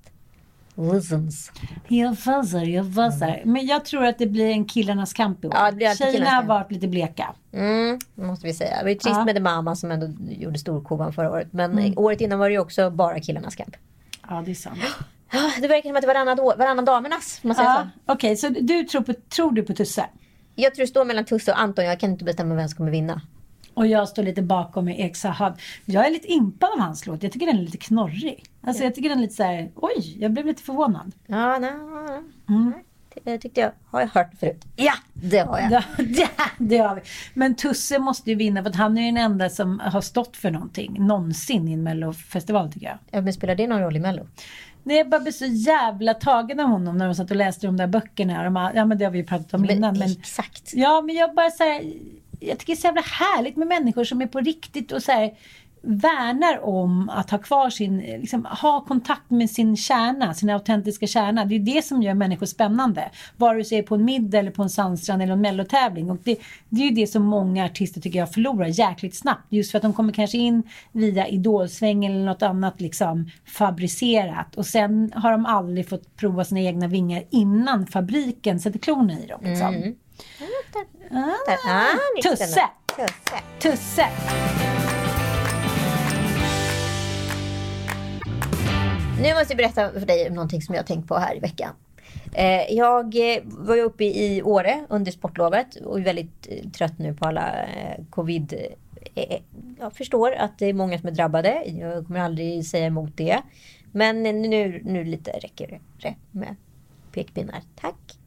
listens. 0.78 1.52
Jag 1.88 2.18
fuzzar, 2.18 2.62
jag 2.64 2.84
fuzzar. 2.94 3.42
Men 3.44 3.66
jag 3.66 3.84
tror 3.84 4.04
att 4.04 4.18
det 4.18 4.26
blir 4.26 4.50
en 4.50 4.64
killarnas 4.64 5.12
kamp 5.12 5.44
i 5.44 5.46
år. 5.48 5.54
Ja, 5.56 5.70
det 5.70 5.76
blir 5.76 5.94
Tjejerna 5.94 6.30
har 6.30 6.42
varit 6.42 6.72
lite 6.72 6.88
bleka. 6.88 7.34
Mm, 7.52 7.98
måste 8.14 8.46
vi 8.46 8.54
säga. 8.54 8.76
Det 8.76 8.82
var 8.82 8.88
ju 8.90 8.94
trist 8.94 9.16
Ja. 9.16 9.24
med 9.24 9.34
The 9.34 9.40
Mama 9.40 9.76
som 9.76 9.90
ändå 9.90 10.06
gjorde 10.30 10.58
storkovan 10.58 11.12
förra 11.12 11.30
året. 11.30 11.48
Men 11.52 11.72
Mm. 11.72 11.92
året 11.96 12.20
innan 12.20 12.38
var 12.38 12.48
det 12.48 12.52
ju 12.52 12.58
också 12.60 12.90
bara 12.90 13.20
killarnas 13.20 13.56
kamp. 13.56 13.76
Ja, 14.28 14.42
det 14.44 14.50
är 14.50 14.54
sant. 14.54 14.78
Ja, 15.32 15.50
Det 15.60 15.68
verkar 15.68 15.88
som 15.90 15.96
att 15.96 16.00
det 16.02 16.06
var 16.06 16.14
varannan, 16.14 16.40
år- 16.40 16.54
varannan 16.58 16.84
damernas. 16.84 17.40
Man 17.42 17.54
säga 17.56 17.88
Ja? 18.06 18.12
Okej, 18.14 18.36
så 18.36 18.48
du 18.48 18.82
tror, 18.84 19.02
på, 19.02 19.14
tror 19.14 19.52
du 19.52 19.62
på 19.62 19.72
Tusse? 19.74 20.06
Jag 20.54 20.74
tror 20.74 20.82
det 20.82 20.88
står 20.88 21.04
mellan 21.04 21.24
Tusse 21.24 21.52
och 21.52 21.60
Anton. 21.60 21.84
Jag 21.84 22.00
kan 22.00 22.10
inte 22.10 22.24
bestämma 22.24 22.54
vem 22.54 22.68
som 22.68 22.76
kommer 22.76 22.90
vinna. 22.90 23.20
Och 23.78 23.86
jag 23.86 24.08
står 24.08 24.22
lite 24.22 24.42
bakom 24.42 24.84
med 24.84 25.00
Ek 25.00 25.16
Sahad. 25.16 25.60
Jag 25.84 26.06
är 26.06 26.10
lite 26.10 26.32
impad 26.32 26.70
av 26.72 26.78
hans 26.80 27.06
låt. 27.06 27.22
Jag 27.22 27.32
tycker 27.32 27.46
den 27.46 27.56
är 27.58 27.62
lite 27.62 27.78
knorrig. 27.78 28.44
Alltså 28.62 28.84
jag 28.84 28.94
tycker 28.94 29.08
den 29.08 29.18
är 29.18 29.22
lite 29.22 29.34
så 29.34 29.42
här, 29.42 29.70
oj, 29.74 30.16
jag 30.20 30.32
blev 30.32 30.46
lite 30.46 30.62
förvånad. 30.62 31.12
Ja, 31.26 31.58
nej, 31.58 31.70
nej. 32.46 32.84
Det 33.24 33.38
tyckte 33.38 33.60
jag. 33.60 33.70
Har 33.90 34.00
jag 34.00 34.08
hört 34.08 34.30
förut? 34.40 34.64
Ja, 34.76 34.92
det 35.12 35.38
har 35.38 35.58
jag. 35.58 35.72
Ja, 35.72 35.82
det, 36.58 36.78
har 36.78 36.94
vi. 36.94 37.00
Men 37.34 37.54
Tusse 37.54 37.98
måste 37.98 38.30
ju 38.30 38.36
vinna 38.36 38.62
för 38.62 38.70
att 38.70 38.76
han 38.76 38.98
är 38.98 39.06
den 39.06 39.16
enda 39.16 39.50
som 39.50 39.80
har 39.80 40.00
stått 40.00 40.36
för 40.36 40.50
någonting 40.50 41.06
någonsin 41.06 41.68
i 41.68 41.72
en 41.72 41.82
mellofestival 41.82 42.72
tycker 42.72 42.86
jag. 42.86 42.98
Ja, 43.10 43.20
men 43.20 43.32
spelar 43.32 43.54
det 43.54 43.66
någon 43.66 43.80
roll 43.80 43.96
i 43.96 44.00
Mello? 44.00 44.26
Nej, 44.82 44.96
jag 44.96 45.08
bara 45.08 45.20
blev 45.20 45.32
så 45.32 45.44
jävla 45.46 46.14
tagen 46.14 46.60
av 46.60 46.68
honom 46.68 46.98
när 46.98 47.06
de 47.06 47.14
satt 47.14 47.30
och 47.30 47.36
läste 47.36 47.66
de 47.66 47.76
där 47.76 47.86
böckerna. 47.86 48.44
De, 48.44 48.56
har- 48.56 48.72
ja 48.74 48.84
men 48.84 48.98
det 48.98 49.04
har 49.04 49.12
vi 49.12 49.18
ju 49.18 49.24
pratat 49.24 49.54
om 49.54 49.70
innan. 49.70 49.98
Men, 49.98 50.10
Exakt. 50.10 50.70
ja 50.74 51.00
men 51.00 51.14
jag 51.16 51.34
bara 51.34 51.50
så 51.50 51.62
här, 51.64 51.82
jag 52.40 52.58
tycker 52.58 52.72
det 52.72 52.78
är 52.78 52.80
så 52.80 52.86
jävla 52.86 53.02
härligt 53.02 53.56
med 53.56 53.68
människor 53.68 54.04
som 54.04 54.22
är 54.22 54.26
på 54.26 54.40
riktigt 54.40 54.92
och 54.92 55.02
så 55.02 55.12
här 55.12 55.34
värnar 55.82 56.64
om 56.64 57.08
att 57.08 57.30
ha 57.30 57.38
kvar 57.38 57.70
sin, 57.70 57.98
liksom, 57.98 58.44
ha 58.44 58.80
kontakt 58.80 59.30
med 59.30 59.50
sin 59.50 59.76
kärna, 59.76 60.34
sin 60.34 60.50
autentiska 60.50 61.06
kärna. 61.06 61.44
Det 61.44 61.54
är 61.54 61.60
det 61.60 61.84
som 61.84 62.02
gör 62.02 62.14
människor 62.14 62.46
spännande. 62.46 63.10
Vare 63.36 63.64
sig 63.64 63.82
på 63.82 63.94
en 63.94 64.04
middag 64.04 64.38
eller 64.38 64.50
på 64.50 64.62
en 64.62 64.70
sandstrand 64.70 65.22
eller 65.22 65.32
en 65.32 65.40
mellotävling. 65.40 66.10
Och 66.10 66.18
det, 66.24 66.38
det 66.68 66.80
är 66.80 66.84
ju 66.84 66.94
det 66.94 67.06
som 67.06 67.22
många 67.22 67.64
artister 67.64 68.00
tycker 68.00 68.18
jag 68.18 68.32
förlorar 68.32 68.66
jäkligt 68.66 69.14
snabbt. 69.14 69.46
Just 69.48 69.70
för 69.70 69.78
att 69.78 69.82
de 69.82 69.92
kommer 69.92 70.12
kanske 70.12 70.38
in 70.38 70.62
via 70.92 71.28
idolsvängen 71.28 72.12
eller 72.12 72.24
något 72.24 72.42
annat 72.42 72.80
liksom 72.80 73.30
fabricerat. 73.46 74.56
Och 74.56 74.66
sen 74.66 75.12
har 75.14 75.32
de 75.32 75.46
aldrig 75.46 75.88
fått 75.88 76.16
prova 76.16 76.44
sina 76.44 76.60
egna 76.60 76.88
vingar 76.88 77.22
innan 77.30 77.86
fabriken 77.86 78.60
sätter 78.60 78.78
klorna 78.78 79.12
i 79.12 79.26
dem. 79.26 79.40
Liksom. 79.44 79.74
Mm. 79.74 79.94
Ah, 81.10 81.68
Ah, 81.68 82.22
Tusse! 82.22 82.68
Tusse. 82.96 83.42
Tusse! 83.58 84.06
Nu 89.22 89.34
måste 89.34 89.52
jag 89.52 89.56
berätta 89.56 89.92
för 89.92 90.06
dig 90.06 90.28
om 90.28 90.34
någonting 90.34 90.62
som 90.62 90.74
jag 90.74 90.82
har 90.82 90.86
tänkt 90.86 91.08
på 91.08 91.16
här 91.16 91.36
i 91.36 91.40
veckan. 91.40 91.74
Eh, 92.34 92.72
Jag 92.74 93.34
eh, 93.36 93.42
var 93.44 93.74
ju 93.76 93.82
uppe 93.82 94.04
i 94.04 94.42
Åre 94.42 94.86
under 94.88 95.12
sportlovet 95.12 95.76
och 95.76 95.98
är 95.98 96.02
väldigt 96.04 96.46
eh, 96.50 96.70
trött 96.70 96.98
nu 96.98 97.14
på 97.14 97.24
alla 97.28 97.54
covid. 98.10 98.54
Jag 99.80 99.92
förstår 99.92 100.32
att 100.32 100.58
det 100.58 100.66
är 100.66 100.72
många 100.72 100.98
som 100.98 101.08
är 101.08 101.12
drabbade. 101.12 101.62
Jag 101.66 102.06
kommer 102.06 102.20
aldrig 102.20 102.66
säga 102.66 102.86
emot 102.86 103.16
det. 103.16 103.42
Men 103.92 104.22
nu, 104.22 104.80
nu 104.84 105.04
lite 105.04 105.30
räcker 105.30 105.80
det 106.02 106.14
med 106.30 106.56
pekpinnar. 107.12 107.62
Tack. 107.80 108.17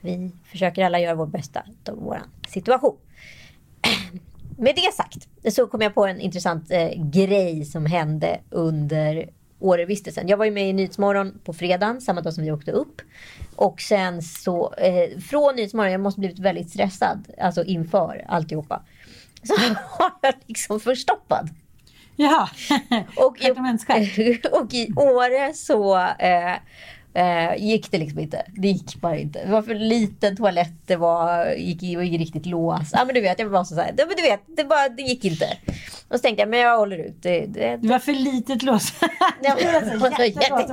Vi 0.00 0.32
försöker 0.44 0.84
alla 0.84 1.00
göra 1.00 1.14
vårt 1.14 1.28
bästa 1.28 1.62
av 1.88 1.96
vår 1.96 2.22
situation. 2.48 2.96
Med 4.58 4.74
det 4.74 4.94
sagt 4.94 5.28
så 5.54 5.66
kom 5.66 5.80
jag 5.80 5.94
på 5.94 6.06
en 6.06 6.20
intressant 6.20 6.70
eh, 6.70 6.90
grej 6.96 7.64
som 7.64 7.86
hände 7.86 8.40
under 8.50 9.30
Årevistelsen. 9.58 10.28
Jag 10.28 10.36
var 10.36 10.44
ju 10.44 10.50
med 10.50 10.68
i 10.68 10.72
Nyhetsmorgon 10.72 11.38
på 11.44 11.52
fredagen, 11.52 12.00
samma 12.00 12.20
dag 12.20 12.34
som 12.34 12.44
vi 12.44 12.52
åkte 12.52 12.72
upp. 12.72 13.00
Och 13.56 13.80
sen 13.80 14.22
så, 14.22 14.74
eh, 14.74 15.18
från 15.20 15.56
Nyhetsmorgon, 15.56 15.92
jag 15.92 16.00
måste 16.00 16.20
blivit 16.20 16.38
väldigt 16.38 16.70
stressad, 16.70 17.28
alltså 17.40 17.64
inför 17.64 18.24
alltihopa. 18.28 18.82
Så 19.42 19.54
har 19.98 20.12
jag 20.22 20.34
liksom 20.46 20.80
förstoppad. 20.80 21.48
Jaha, 22.16 22.48
Och 23.16 23.36
i, 23.40 23.50
och 24.52 24.74
i 24.74 24.92
Åre 24.96 25.54
så 25.54 25.98
eh, 25.98 26.54
eh, 27.18 27.56
gick 27.56 27.90
det 27.90 27.98
liksom 27.98 28.18
inte. 28.18 28.42
Det 28.48 28.68
gick 28.68 29.00
bara 29.00 29.16
inte. 29.16 29.44
Det 29.44 29.50
var 29.50 29.62
för 29.62 29.74
liten 29.74 30.36
toalett, 30.36 30.72
det 30.86 30.96
var, 30.96 31.52
gick 31.52 31.82
i, 31.82 31.96
och 31.96 32.04
gick 32.04 32.20
riktigt 32.20 32.46
lås. 32.46 32.90
Ja 32.92 33.04
men 33.04 33.14
du 33.14 33.20
vet, 33.20 33.38
jag 33.38 33.46
var 33.46 33.64
så 33.64 33.74
här, 33.74 33.94
men 33.96 34.16
du 34.16 34.22
vet, 34.22 34.40
det, 34.46 34.64
bara, 34.64 34.88
det 34.88 35.02
gick 35.02 35.24
inte. 35.24 35.46
Och 36.08 36.16
så 36.16 36.18
tänkte 36.18 36.42
jag, 36.42 36.48
men 36.48 36.58
jag 36.58 36.78
håller 36.78 36.98
ut. 36.98 37.22
Det, 37.22 37.46
det, 37.46 37.76
det 37.76 37.88
var 37.88 37.98
för 37.98 38.12
litet 38.12 38.62
lås. 38.62 38.92
Det 39.40 39.48
var 39.98 40.16
så 40.16 40.22
jätteglas. 40.22 40.70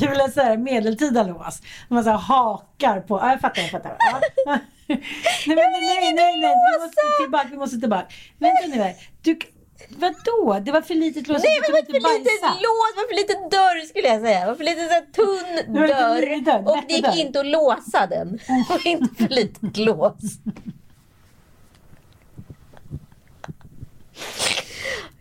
Du 0.00 0.08
vill 0.08 0.20
ha 0.20 0.28
så 0.28 0.40
här 0.40 0.56
medeltida 0.56 1.22
lås. 1.22 1.62
Har 1.90 2.02
så 2.02 2.10
här 2.10 2.18
hakar 2.18 3.00
på. 3.00 3.18
Ja, 3.18 3.30
jag 3.30 3.40
fattar, 3.40 3.62
jag 3.62 3.70
fattar. 3.70 3.96
Ja. 3.98 4.20
Nej, 4.86 4.98
men, 5.46 5.56
nej, 5.56 6.12
nej, 6.12 6.12
nej, 6.14 6.40
nej. 6.40 6.54
Vi 6.72 6.84
måste 6.84 7.22
tillbaka, 7.22 7.48
vi 7.50 7.56
måste 7.56 7.78
tillbaka. 7.78 8.06
Vänta 8.38 8.66
nu 8.66 8.82
här. 8.82 8.94
Du, 9.22 9.38
vadå? 9.88 10.58
Det 10.64 10.72
var 10.72 10.80
för 10.82 10.94
litet 10.94 11.28
lås. 11.28 11.42
Nej 11.42 11.60
men 11.60 11.70
det 11.70 12.00
var 12.00 12.10
för 12.10 12.18
litet 12.18 12.42
lås, 12.42 12.96
var 12.96 13.08
för 13.08 13.14
liten 13.14 13.48
dörr 13.50 13.86
skulle 13.86 14.08
jag 14.08 14.20
säga. 14.20 14.40
Det 14.40 14.46
var 14.46 14.54
för 14.54 14.64
liten 14.64 14.88
så 14.88 14.92
här, 14.94 15.06
tunn 15.12 15.74
Det 15.74 15.80
dörr. 15.80 16.44
dörr, 16.44 16.68
Och 16.70 16.78
det 16.88 16.94
gick 16.94 17.04
dörr. 17.04 17.16
inte 17.20 17.40
att 17.40 17.46
låsa 17.46 18.06
den. 18.06 18.32
Det 18.46 18.64
var 18.68 18.86
inte 18.86 19.14
för 19.14 19.34
litet 19.34 19.76
lås. 19.76 20.22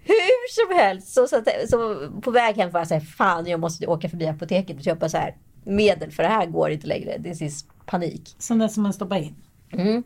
Hur 0.03 0.67
som 0.67 0.77
helst, 0.77 1.13
så, 1.13 1.27
så, 1.27 1.41
så 1.69 2.09
på 2.21 2.31
väg 2.31 2.55
hem 2.55 2.71
var 2.71 2.79
jag 2.79 2.87
såhär, 2.87 3.01
fan 3.01 3.45
jag 3.47 3.59
måste 3.59 3.87
åka 3.87 4.09
förbi 4.09 4.27
apoteket 4.27 4.77
och 4.77 4.83
köpa 4.83 5.09
så 5.09 5.17
här 5.17 5.35
medel 5.63 6.11
för 6.11 6.23
det 6.23 6.29
här 6.29 6.45
går 6.45 6.69
inte 6.71 6.87
längre. 6.87 7.17
Det 7.17 7.29
är 7.29 7.51
panik. 7.85 8.35
Sån 8.39 8.59
där 8.59 8.67
som 8.67 8.83
man 8.83 8.93
stoppar 8.93 9.17
in. 9.17 9.35
Mm. 9.71 10.03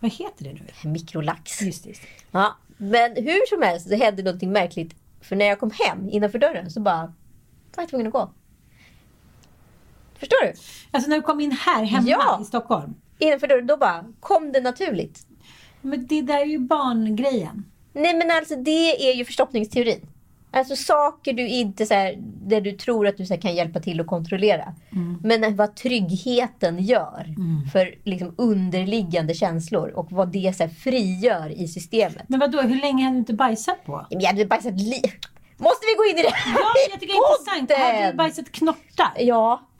Vad 0.00 0.12
heter 0.12 0.44
det 0.44 0.52
nu? 0.52 0.90
Mikrolax. 0.90 1.62
Just. 1.62 1.86
Just. 1.86 2.02
Ja, 2.30 2.56
men 2.80 3.16
hur 3.16 3.46
som 3.46 3.62
helst, 3.62 3.88
det 3.88 3.96
hände 3.96 4.22
någonting 4.22 4.52
märkligt. 4.52 4.94
För 5.20 5.36
när 5.36 5.44
jag 5.46 5.60
kom 5.60 5.70
hem 5.70 6.08
innanför 6.10 6.38
dörren 6.38 6.70
så 6.70 6.80
bara 6.80 7.02
var 7.76 7.82
jag 7.82 7.88
tvungen 7.88 8.06
att 8.06 8.12
gå. 8.12 8.30
Förstår 10.18 10.44
du? 10.46 10.52
Alltså 10.90 11.10
när 11.10 11.16
du 11.16 11.22
kom 11.22 11.40
in 11.40 11.52
här 11.52 11.84
hemma 11.84 12.08
Ja. 12.08 12.38
i 12.42 12.44
Stockholm. 12.44 12.94
Innanför 13.18 13.46
dörren, 13.46 13.66
då 13.66 13.76
bara 13.76 14.04
kom 14.20 14.52
det 14.52 14.60
naturligt. 14.60 15.26
Men 15.80 16.06
det 16.06 16.22
där 16.22 16.40
är 16.40 16.44
ju 16.44 16.58
barngrejen. 16.58 17.64
Nej 17.92 18.14
men 18.14 18.30
alltså 18.30 18.56
det 18.56 19.10
är 19.10 19.14
ju 19.14 19.24
förstoppningsteorin. 19.24 20.06
Alltså 20.52 20.76
saker 20.76 21.32
du 21.32 21.48
inte 21.48 21.86
så 21.86 21.94
här, 21.94 22.14
där 22.20 22.60
du 22.60 22.72
tror 22.72 23.06
att 23.06 23.16
du 23.16 23.26
så 23.26 23.34
här, 23.34 23.40
kan 23.40 23.54
hjälpa 23.54 23.80
till 23.80 24.00
att 24.00 24.06
kontrollera. 24.06 24.74
Men 25.22 25.56
vad 25.56 25.76
tryggheten 25.76 26.78
gör 26.78 27.26
för 27.72 27.94
liksom, 28.04 28.34
underliggande 28.38 29.34
känslor 29.34 29.88
och 29.88 30.12
vad 30.12 30.32
det 30.32 30.56
så 30.56 30.62
här, 30.62 30.70
frigör 30.70 31.60
i 31.60 31.68
systemet. 31.68 32.24
Men 32.28 32.40
vadå, 32.40 32.60
hur 32.60 32.80
länge 32.80 33.04
hade 33.04 33.16
du 33.16 33.18
inte 33.18 33.34
bajsat 33.34 33.84
på? 33.84 34.06
Jag 34.10 34.22
hade 34.22 34.46
bajsat 34.46 34.80
li... 34.80 35.02
Måste 35.56 35.86
vi 35.86 35.94
gå 35.96 36.04
in 36.04 36.18
i 36.18 36.22
det 36.22 36.28
här? 36.34 36.52
Ja, 36.60 36.72
jag 36.90 37.00
tycker 37.00 37.14
det 37.14 37.18
är 37.18 37.32
intressant. 37.32 37.72
Hade 37.96 38.10
du 38.10 38.16
bajsat 38.16 38.52
knortar? 38.52 39.12
Ja. 39.18 39.68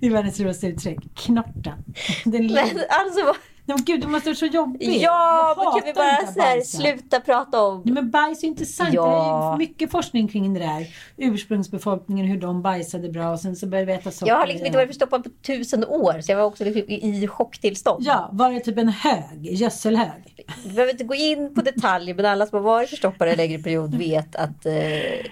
Det 0.00 0.06
är 0.06 0.10
världens 0.10 0.40
roligaste 0.40 0.66
uttryck. 0.66 0.98
Knorten. 1.14 1.84
Den 2.24 2.46
Men 2.46 2.80
alltså, 2.88 3.34
Nej, 3.64 3.76
men 3.76 3.84
gud, 3.84 4.00
du 4.00 4.06
måste 4.06 4.28
vara 4.28 4.36
så 4.36 4.46
jobbig. 4.46 4.98
ja, 5.02 5.54
men 5.56 5.64
kan 5.80 5.86
vi 5.86 5.92
bara 5.92 6.32
så 6.32 6.40
här, 6.40 6.60
sluta 6.60 7.20
prata 7.20 7.60
om... 7.62 7.82
Nej, 7.84 7.94
men 7.94 8.10
bajs 8.10 8.42
är 8.42 8.46
intressant. 8.48 8.94
Ja. 8.94 9.04
Det 9.04 9.54
är 9.54 9.68
mycket 9.68 9.90
forskning 9.90 10.28
kring 10.28 10.54
det 10.54 10.60
där. 10.60 10.86
Ursprungsbefolkningen, 11.16 12.26
hur 12.26 12.40
de 12.40 12.62
bajsade 12.62 13.08
bra 13.08 13.30
och 13.30 13.40
sen 13.40 13.56
så 13.56 13.66
började 13.66 13.86
vi 13.86 13.92
äta 13.98 14.10
socker. 14.10 14.32
Jag 14.32 14.38
har 14.38 14.46
liksom 14.46 14.66
inte 14.66 14.78
varit 14.78 14.88
förstoppad 14.88 15.24
på 15.24 15.30
tusen 15.46 15.84
år 15.84 16.20
så 16.20 16.32
jag 16.32 16.36
var 16.36 16.44
också 16.44 16.64
liksom 16.64 16.82
i 16.88 17.26
chocktillstånd. 17.28 18.04
Ja, 18.06 18.28
var 18.32 18.50
det 18.50 18.60
typ 18.60 18.78
en 18.78 18.88
hög? 18.88 19.22
Gödselhög? 19.40 20.44
Vi 20.64 20.70
behöver 20.72 20.92
inte 20.92 21.04
gå 21.04 21.14
in 21.14 21.54
på 21.54 21.60
detaljer 21.60 22.14
men 22.14 22.26
alla 22.26 22.46
som 22.46 22.56
har 22.56 22.62
varit 22.64 22.90
förstoppade 22.90 23.30
en 23.30 23.36
längre 23.36 23.58
period 23.62 23.94
vet 23.94 24.36
att 24.36 24.66
eh, 24.66 24.72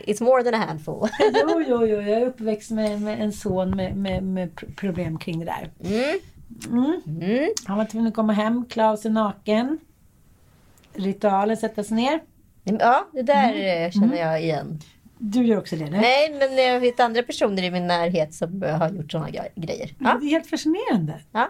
it's 0.07 0.23
more 0.23 0.43
than 0.43 0.55
a 0.55 0.65
handful. 0.69 1.09
Jo, 1.35 1.63
jo, 1.69 1.87
jo. 1.87 1.97
Jag 2.01 2.09
är 2.23 2.27
uppväxt 2.27 2.71
med, 2.71 3.01
med 3.03 3.21
en 3.23 3.33
son 3.33 3.71
med, 3.71 3.97
med, 3.97 4.23
med 4.23 4.51
pr- 4.55 4.75
problem 4.77 5.19
kring 5.19 5.39
det 5.39 5.45
där. 5.45 5.71
Mm. 5.91 6.19
Mm. 6.67 7.01
Han 7.65 7.79
var 7.79 7.85
tvungen 7.85 8.09
att 8.09 8.15
komma 8.15 8.33
hem, 8.33 8.65
Klaus 8.69 9.07
är 9.07 9.11
naken. 9.11 9.79
Ritualen 10.95 11.57
sätta 11.57 11.85
sig 11.85 11.97
ner. 11.97 12.21
Ja, 12.65 13.09
det 13.13 13.23
där 13.23 13.53
Mm. 13.53 13.85
eh, 13.87 13.91
känner 13.91 14.17
jag 14.17 14.43
igen. 14.43 14.79
Du 15.19 15.45
gör 15.45 15.59
också 15.59 15.77
det? 15.77 15.91
Nej, 15.91 16.37
men 16.39 16.57
jag 16.65 16.81
vet 16.81 17.01
andra 17.01 17.23
personer 17.23 17.63
i 17.63 17.71
min 17.71 17.87
närhet 17.87 18.35
som 18.35 18.63
har 18.63 18.91
gjort 18.91 19.13
sådana 19.13 19.31
grejer. 19.55 19.95
Ja. 19.99 20.19
Det 20.21 20.27
är 20.27 20.31
helt 20.31 20.47
fascinerande. 20.47 21.21
Ja. 21.33 21.49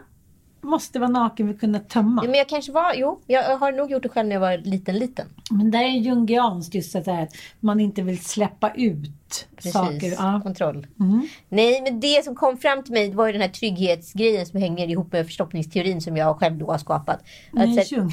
Måste 0.61 0.99
vara 0.99 1.11
naken 1.11 1.47
för 1.47 1.55
att 1.55 1.61
kunna 1.61 1.79
tömma. 1.79 2.23
Ja, 2.25 2.31
Men 2.31 2.39
jag 2.39 2.49
kanske 2.49 2.73
var, 2.73 2.95
jo, 2.95 3.21
jag 3.27 3.59
har 3.59 3.73
nog 3.73 3.91
gjort 3.91 4.03
det 4.03 4.09
själv 4.09 4.29
när 4.29 4.37
jag 4.37 4.41
var 4.41 4.59
liten, 4.59 4.99
liten. 4.99 5.27
Men 5.51 5.71
där 5.71 5.85
är 5.85 5.89
jungianskt 5.89 6.75
just 6.75 6.95
här 6.95 7.23
att 7.23 7.37
man 7.61 7.81
inte 7.81 8.03
vill 8.03 8.25
släppa 8.25 8.71
ut 8.75 9.49
Precis, 9.57 9.73
saker. 9.73 10.11
Ja. 10.11 10.41
kontroll. 10.43 10.87
Mm. 11.01 11.29
Nej, 11.49 11.83
men 11.83 12.01
det 12.01 12.25
som 12.25 12.35
kom 12.35 12.57
fram 12.57 12.83
till 12.83 12.93
mig 12.93 13.13
var 13.15 13.27
ju 13.27 13.33
den 13.33 13.43
här 13.43 13.49
trygghetsgrejen 13.49 14.47
som 14.47 14.61
hänger 14.61 14.89
ihop 14.89 15.13
med 15.13 15.27
förstoppningsteorin 15.27 16.01
som 16.01 16.17
jag 16.17 16.39
själv 16.39 16.59
då 16.59 16.71
har 16.71 16.79
skapat. 16.79 17.19
Att, 17.19 17.69
Nej, 17.69 17.87
Jung. 17.91 18.13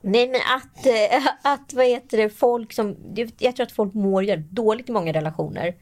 Nej 0.00 0.28
men 0.28 0.40
att, 0.56 0.86
eh, 0.86 1.52
att 1.52 1.74
vad 1.74 1.86
heter 1.86 2.16
det, 2.18 2.30
folk 2.30 2.72
som, 2.72 2.96
jag 3.38 3.56
tror 3.56 3.66
att 3.66 3.72
folk 3.72 3.94
mår 3.94 4.36
dåligt 4.36 4.88
i 4.88 4.92
många 4.92 5.12
relationer. 5.12 5.74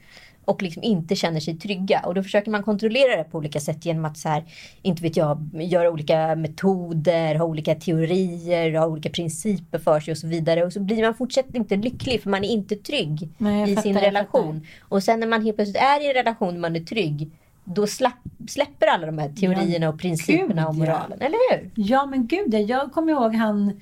Och 0.45 0.63
liksom 0.63 0.83
inte 0.83 1.17
känner 1.17 1.41
sig 1.41 1.59
trygga. 1.59 2.01
Och 2.01 2.15
då 2.15 2.23
försöker 2.23 2.51
man 2.51 2.63
kontrollera 2.63 3.17
det 3.17 3.25
på 3.25 3.39
olika 3.39 3.61
sätt 3.61 3.85
genom 3.85 4.05
att 4.05 4.19
så 4.19 4.29
här, 4.29 4.45
inte 4.83 5.03
vet 5.03 5.17
jag, 5.17 5.51
göra 5.55 5.91
olika 5.91 6.35
metoder, 6.35 7.35
ha 7.35 7.45
olika 7.45 7.75
teorier, 7.75 8.79
ha 8.79 8.87
olika 8.87 9.11
principer 9.11 9.79
för 9.79 10.01
sig 10.01 10.13
och 10.13 10.19
så 10.19 10.27
vidare. 10.27 10.65
Och 10.65 10.73
så 10.73 10.81
blir 10.81 11.03
man 11.03 11.15
fortsättningsvis 11.15 11.73
inte 11.73 11.89
lycklig 11.89 12.23
för 12.23 12.31
man 12.31 12.45
är 12.45 12.49
inte 12.49 12.77
trygg 12.77 13.29
Nej, 13.39 13.73
i 13.73 13.75
fattar, 13.75 13.83
sin 13.83 13.99
relation. 13.99 14.67
Och 14.81 15.03
sen 15.03 15.21
när 15.21 15.27
man 15.27 15.45
helt 15.45 15.57
plötsligt 15.57 15.83
är 15.83 16.05
i 16.05 16.09
en 16.09 16.15
relation 16.15 16.55
där 16.55 16.61
man 16.61 16.77
är 16.77 16.81
trygg, 16.81 17.31
då 17.65 17.87
slapp, 17.87 18.19
släpper 18.49 18.87
alla 18.87 19.07
de 19.07 19.19
här 19.19 19.29
teorierna 19.29 19.89
och 19.89 19.99
principerna 19.99 20.49
gud, 20.49 20.59
ja. 20.59 20.73
moralen, 20.73 21.21
eller 21.21 21.51
hur? 21.51 21.71
Ja 21.75 22.07
men 22.07 22.27
gud, 22.27 22.55
jag 22.55 22.93
kommer 22.93 23.13
ihåg 23.13 23.35
han, 23.35 23.81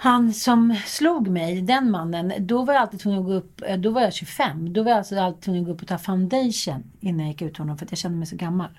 han 0.00 0.34
som 0.34 0.76
slog 0.86 1.28
mig, 1.28 1.62
den 1.62 1.90
mannen. 1.90 2.32
Då 2.38 2.64
var 2.64 2.74
jag 2.74 2.80
alltid 2.82 3.00
tvungen 3.00 3.20
att 3.20 3.26
gå 3.26 3.32
upp, 3.32 3.62
eh, 3.66 3.76
då 3.76 3.90
var 3.90 4.00
jag 4.00 4.12
25. 4.12 4.72
Då 4.72 4.82
var 4.82 4.90
jag 4.90 4.98
alltså 4.98 5.20
alltid 5.20 5.42
tvungen 5.42 5.62
att 5.62 5.66
gå 5.66 5.72
upp 5.72 5.82
och 5.82 5.88
ta 5.88 5.98
foundation 5.98 6.84
innan 7.00 7.20
jag 7.20 7.28
gick 7.28 7.42
ut 7.42 7.56
honom 7.56 7.78
för 7.78 7.84
att 7.84 7.92
jag 7.92 7.98
kände 7.98 8.18
mig 8.18 8.26
så 8.26 8.36
gammal. 8.36 8.78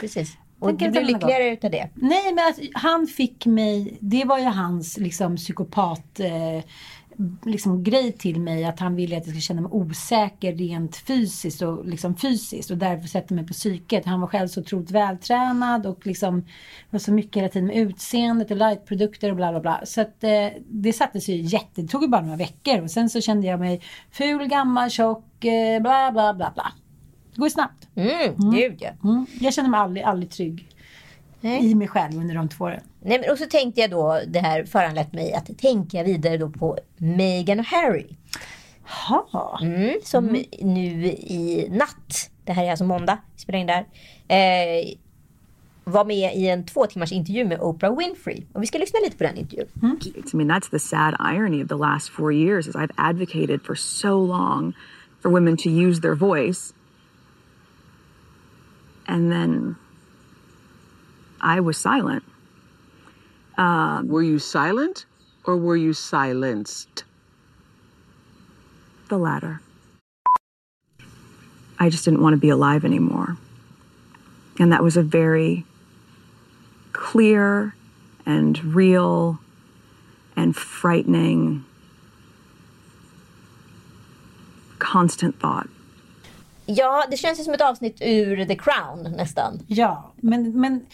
Precis. 0.00 0.36
Och 0.58 0.68
Tänker 0.68 0.86
du 0.86 0.90
blir 0.90 1.00
att 1.00 1.06
det 1.06 1.12
var 1.12 1.20
lyckligare 1.20 1.52
utav 1.52 1.70
det. 1.70 1.90
Nej, 1.94 2.34
men 2.34 2.48
att 2.48 2.82
han 2.82 3.06
fick 3.06 3.46
mig, 3.46 3.98
det 4.00 4.24
var 4.24 4.38
ju 4.38 4.44
hans 4.44 4.98
liksom 4.98 5.36
psykopat 5.36 6.20
eh, 6.20 6.64
liksom 7.44 7.84
grej 7.84 8.12
till 8.12 8.40
mig 8.40 8.64
att 8.64 8.80
han 8.80 8.94
ville 8.94 9.16
att 9.16 9.20
jag 9.20 9.26
skulle 9.26 9.40
känna 9.40 9.60
mig 9.60 9.70
osäker 9.72 10.52
rent 10.52 10.96
fysiskt 10.96 11.62
och 11.62 11.86
liksom 11.86 12.16
fysiskt 12.16 12.70
och 12.70 12.76
därför 12.76 13.08
sätta 13.08 13.34
mig 13.34 13.46
på 13.46 13.52
psyket. 13.52 14.04
Han 14.04 14.20
var 14.20 14.28
själv 14.28 14.48
så 14.48 14.60
otroligt 14.60 14.90
vältränad 14.90 15.86
och 15.86 16.06
liksom 16.06 16.44
var 16.90 16.98
så 16.98 17.12
mycket 17.12 17.36
hela 17.36 17.48
tiden 17.48 17.66
med 17.66 17.76
utseendet 17.76 18.50
och 18.50 18.56
lightprodukter 18.56 19.30
och 19.30 19.36
bla 19.36 19.50
bla 19.50 19.60
bla. 19.60 19.80
Så 19.84 20.00
att 20.00 20.24
eh, 20.24 20.48
det 20.68 20.92
satte 20.92 21.20
sig 21.20 21.36
ju 21.36 21.42
jätte, 21.42 21.82
det 21.82 21.88
tog 21.88 22.02
ju 22.02 22.08
bara 22.08 22.22
några 22.22 22.36
veckor 22.36 22.82
och 22.82 22.90
sen 22.90 23.10
så 23.10 23.20
kände 23.20 23.46
jag 23.46 23.60
mig 23.60 23.82
ful, 24.10 24.46
gammal, 24.46 24.90
tjock, 24.90 25.44
eh, 25.44 25.82
bla 25.82 26.12
bla 26.12 26.34
bla 26.34 26.52
bla. 26.54 26.72
Det 27.34 27.40
går 27.40 27.48
snabbt. 27.48 27.88
Mm, 27.94 28.50
Gud 28.50 28.76
ja. 28.78 28.90
Mm. 29.04 29.26
Jag 29.40 29.54
kände 29.54 29.70
mig 29.70 29.80
aldrig, 29.80 30.04
aldrig 30.04 30.30
trygg 30.30 30.75
Nej. 31.46 31.70
i 31.70 31.74
mig 31.74 31.88
själv 31.88 32.20
under 32.20 32.34
de 32.34 32.48
två 32.48 32.64
åren. 32.64 32.80
Nej, 33.00 33.20
men 33.20 33.30
och 33.30 33.38
så 33.38 33.46
tänkte 33.46 33.80
jag 33.80 33.90
då, 33.90 34.20
det 34.26 34.38
här 34.38 34.64
föranlett 34.64 35.12
mig 35.12 35.32
att 35.32 35.58
tänka 35.58 36.02
vidare 36.02 36.36
då 36.36 36.48
på 36.50 36.78
Meghan 36.96 37.60
och 37.60 37.66
Harry. 37.66 38.06
Ha. 39.30 39.58
Mm, 39.62 40.00
som 40.04 40.26
nu 40.60 41.06
i 41.06 41.68
natt, 41.70 42.30
det 42.44 42.52
här 42.52 42.64
är 42.64 42.70
alltså 42.70 42.84
måndag, 42.84 43.18
vi 43.34 43.40
spelar 43.40 43.58
in 43.58 43.66
där, 43.66 43.86
eh, 44.28 44.96
var 45.84 46.04
med 46.04 46.36
i 46.36 46.48
en 46.48 46.66
två 46.66 46.86
timmars 46.86 47.12
intervju 47.12 47.44
med 47.44 47.60
Oprah 47.60 47.98
Winfrey. 47.98 48.42
Och 48.52 48.62
vi 48.62 48.66
ska 48.66 48.78
lyssna 48.78 48.98
lite 49.04 49.16
på 49.16 49.24
den 49.24 49.36
intervjun. 49.36 49.66
I 50.32 50.36
mean, 50.36 50.50
that's 50.50 50.70
the 50.70 50.78
sad 50.78 51.14
irony 51.36 51.62
of 51.62 51.68
the 51.68 51.76
last 51.76 52.10
four 52.10 52.32
years 52.32 52.68
is 52.68 52.74
I've 52.74 52.92
advocated 52.96 53.62
for 53.62 53.74
so 53.74 54.26
long 54.26 54.74
for 55.22 55.30
women 55.30 55.56
to 55.56 55.68
use 55.68 56.00
their 56.00 56.14
voice. 56.14 56.74
And 59.06 59.32
then 59.32 59.76
I 61.46 61.60
was 61.60 61.78
silent. 61.78 62.24
Um, 63.56 64.08
were 64.08 64.22
you 64.22 64.40
silent 64.40 65.06
or 65.44 65.56
were 65.56 65.76
you 65.76 65.92
silenced? 65.92 67.04
The 69.08 69.16
latter. 69.16 69.60
I 71.78 71.88
just 71.88 72.04
didn't 72.04 72.20
want 72.20 72.32
to 72.32 72.40
be 72.40 72.48
alive 72.48 72.84
anymore. 72.84 73.36
And 74.58 74.72
that 74.72 74.82
was 74.82 74.96
a 74.96 75.02
very 75.02 75.64
clear 76.92 77.76
and 78.26 78.74
real 78.74 79.38
and 80.34 80.56
frightening 80.56 81.64
constant 84.80 85.38
thought. 85.38 85.68
Ja, 86.66 87.04
det 87.10 87.16
känns 87.16 87.38
ju 87.38 87.44
som 87.44 87.54
ett 87.54 87.60
avsnitt 87.60 88.02
ur 88.02 88.44
The 88.44 88.56
Crown 88.56 89.02
nästan. 89.16 89.62
Ja, 89.66 90.12
men, 90.16 90.60
men 90.60 90.86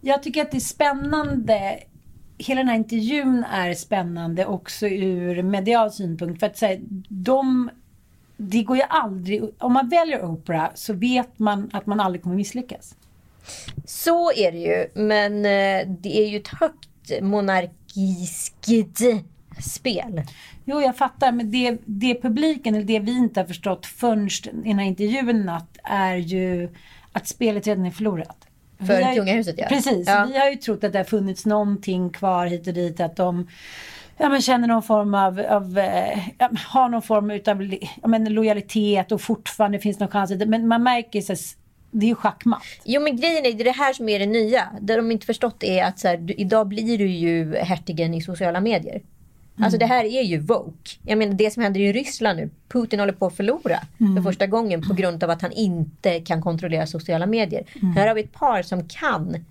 jag 0.00 0.22
tycker 0.22 0.42
att 0.42 0.50
det 0.50 0.58
är 0.58 0.60
spännande. 0.60 1.78
Hela 2.38 2.60
den 2.60 2.68
här 2.68 2.76
intervjun 2.76 3.44
är 3.44 3.74
spännande 3.74 4.46
också 4.46 4.88
ur 4.88 5.42
medial 5.42 5.92
synpunkt. 5.92 6.40
För 6.40 6.46
att 6.46 6.56
säga, 6.56 6.80
de, 7.08 7.70
det 8.36 8.62
går 8.62 8.76
ju 8.76 8.82
aldrig, 8.88 9.42
om 9.58 9.72
man 9.72 9.88
väljer 9.88 10.24
Oprah 10.24 10.70
så 10.74 10.92
vet 10.92 11.38
man 11.38 11.70
att 11.72 11.86
man 11.86 12.00
aldrig 12.00 12.22
kommer 12.22 12.36
misslyckas. 12.36 12.94
Så 13.84 14.32
är 14.32 14.52
det 14.52 14.58
ju, 14.58 15.04
men 15.06 15.36
eh, 15.36 15.96
det 16.00 16.18
är 16.18 16.28
ju 16.28 16.36
ett 16.36 16.48
högt 16.48 17.22
monarkiskt 17.22 19.02
spel. 19.60 20.22
Jo, 20.64 20.80
jag 20.80 20.96
fattar, 20.96 21.32
men 21.32 21.50
det, 21.50 21.78
det 21.84 22.22
publiken, 22.22 22.74
eller 22.74 22.84
det 22.84 23.00
vi 23.00 23.16
inte 23.16 23.40
har 23.40 23.46
förstått 23.46 23.86
förrän 23.86 24.28
i 24.64 24.68
den 24.68 24.78
här 24.78 24.86
intervjun 24.86 25.46
natt, 25.46 25.78
är 25.84 26.16
ju 26.16 26.68
att 27.12 27.26
spelet 27.26 27.66
redan 27.66 27.86
är 27.86 27.90
förlorat. 27.90 28.47
För 28.86 29.02
har 29.02 29.14
kungahuset, 29.14 29.54
ja. 29.58 29.66
Precis. 29.68 30.08
Ja. 30.08 30.26
Vi 30.32 30.38
har 30.38 30.50
ju 30.50 30.56
trott 30.56 30.84
att 30.84 30.92
det 30.92 30.98
har 30.98 31.04
funnits 31.04 31.46
någonting 31.46 32.10
kvar 32.10 32.46
hit 32.46 32.66
och 32.66 32.74
dit, 32.74 33.00
att 33.00 33.16
de 33.16 33.48
ja, 34.16 34.28
men 34.28 34.42
känner 34.42 34.68
någon 34.68 34.82
form 34.82 35.14
av, 35.14 35.40
av 35.40 35.78
eh, 35.78 36.18
har 36.66 36.88
någon 36.88 37.02
form 37.02 37.30
utav 37.30 37.62
ja, 38.02 38.08
men 38.08 38.34
lojalitet 38.34 39.12
och 39.12 39.20
fortfarande 39.20 39.78
finns 39.78 39.98
någon 39.98 40.08
chans. 40.08 40.30
Men 40.46 40.68
man 40.68 40.82
märker 40.82 41.20
så 41.20 41.32
att 41.32 41.38
det 41.90 42.06
är 42.06 42.08
ju 42.08 42.14
schackmatt. 42.14 42.62
Jo 42.84 43.02
men 43.02 43.16
grejen 43.16 43.46
är, 43.46 43.52
det 43.52 43.62
är 43.62 43.64
det 43.64 43.70
här 43.70 43.92
som 43.92 44.08
är 44.08 44.18
det 44.18 44.26
nya. 44.26 44.68
Det 44.80 44.96
de 44.96 45.12
inte 45.12 45.26
förstått 45.26 45.62
är 45.62 45.84
att 45.84 45.98
så 45.98 46.08
här, 46.08 46.16
du, 46.16 46.34
idag 46.34 46.68
blir 46.68 46.98
du 46.98 47.06
ju 47.06 47.56
hertigen 47.56 48.14
i 48.14 48.20
sociala 48.20 48.60
medier. 48.60 49.02
Alltså 49.60 49.78
det 49.78 49.86
här 49.86 50.04
är 50.04 50.22
ju 50.22 50.38
woke. 50.38 50.90
Jag 51.02 51.18
menar 51.18 51.34
det 51.34 51.50
som 51.50 51.62
händer 51.62 51.80
i 51.80 51.92
Ryssland 51.92 52.38
nu. 52.38 52.50
Putin 52.68 53.00
håller 53.00 53.12
på 53.12 53.26
att 53.26 53.36
förlora 53.36 53.78
för 53.98 54.22
första 54.22 54.46
gången 54.46 54.82
på 54.82 54.94
grund 54.94 55.24
av 55.24 55.30
att 55.30 55.42
han 55.42 55.52
inte 55.52 56.20
kan 56.20 56.42
kontrollera 56.42 56.86
sociala 56.86 57.26
medier. 57.26 57.64
Här 57.94 58.08
har 58.08 58.14
vi 58.14 58.20
ett 58.20 58.32
par 58.32 58.62
som 58.62 58.88
kan 58.88 59.44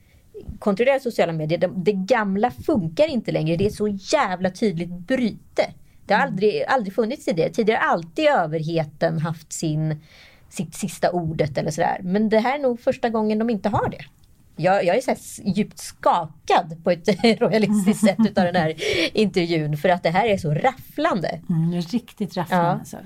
kontrollera 0.59 0.99
sociala 0.99 1.33
medier. 1.33 1.59
Det, 1.59 1.71
det 1.75 1.91
gamla 1.91 2.51
funkar 2.51 3.07
inte 3.07 3.31
längre. 3.31 3.55
Det 3.55 3.65
är 3.65 3.69
så 3.69 3.87
jävla 3.87 4.49
tydligt 4.49 4.89
bryte. 4.89 5.71
Det 6.05 6.13
har 6.13 6.21
aldrig, 6.21 6.63
aldrig 6.67 6.95
funnits 6.95 7.25
tidigare. 7.25 7.49
Tidigare 7.49 7.79
har 7.79 7.91
alltid 7.91 8.25
överheten 8.25 9.19
haft 9.19 9.53
sin, 9.53 10.01
sitt 10.49 10.75
sista 10.75 11.11
ordet 11.11 11.57
eller 11.57 11.71
sådär. 11.71 11.99
Men 12.03 12.29
det 12.29 12.39
här 12.39 12.59
är 12.59 12.63
nog 12.63 12.79
första 12.79 13.09
gången 13.09 13.39
de 13.39 13.49
inte 13.49 13.69
har 13.69 13.89
det. 13.89 14.05
Jag, 14.57 14.85
jag 14.85 14.95
är 14.97 15.15
så 15.15 15.41
djupt 15.45 15.79
skakad 15.79 16.83
på 16.83 16.91
ett 16.91 17.07
royalistiskt 17.41 18.05
sätt 18.05 18.17
utav 18.19 18.43
den 18.45 18.55
här 18.55 18.73
intervjun. 19.17 19.77
För 19.77 19.89
att 19.89 20.03
det 20.03 20.09
här 20.09 20.25
är 20.25 20.37
så 20.37 20.53
rafflande. 20.53 21.41
Mm, 21.49 21.81
riktigt 21.81 22.37
rafflande. 22.37 22.65
Ja. 22.67 22.71
Alltså. 22.79 22.97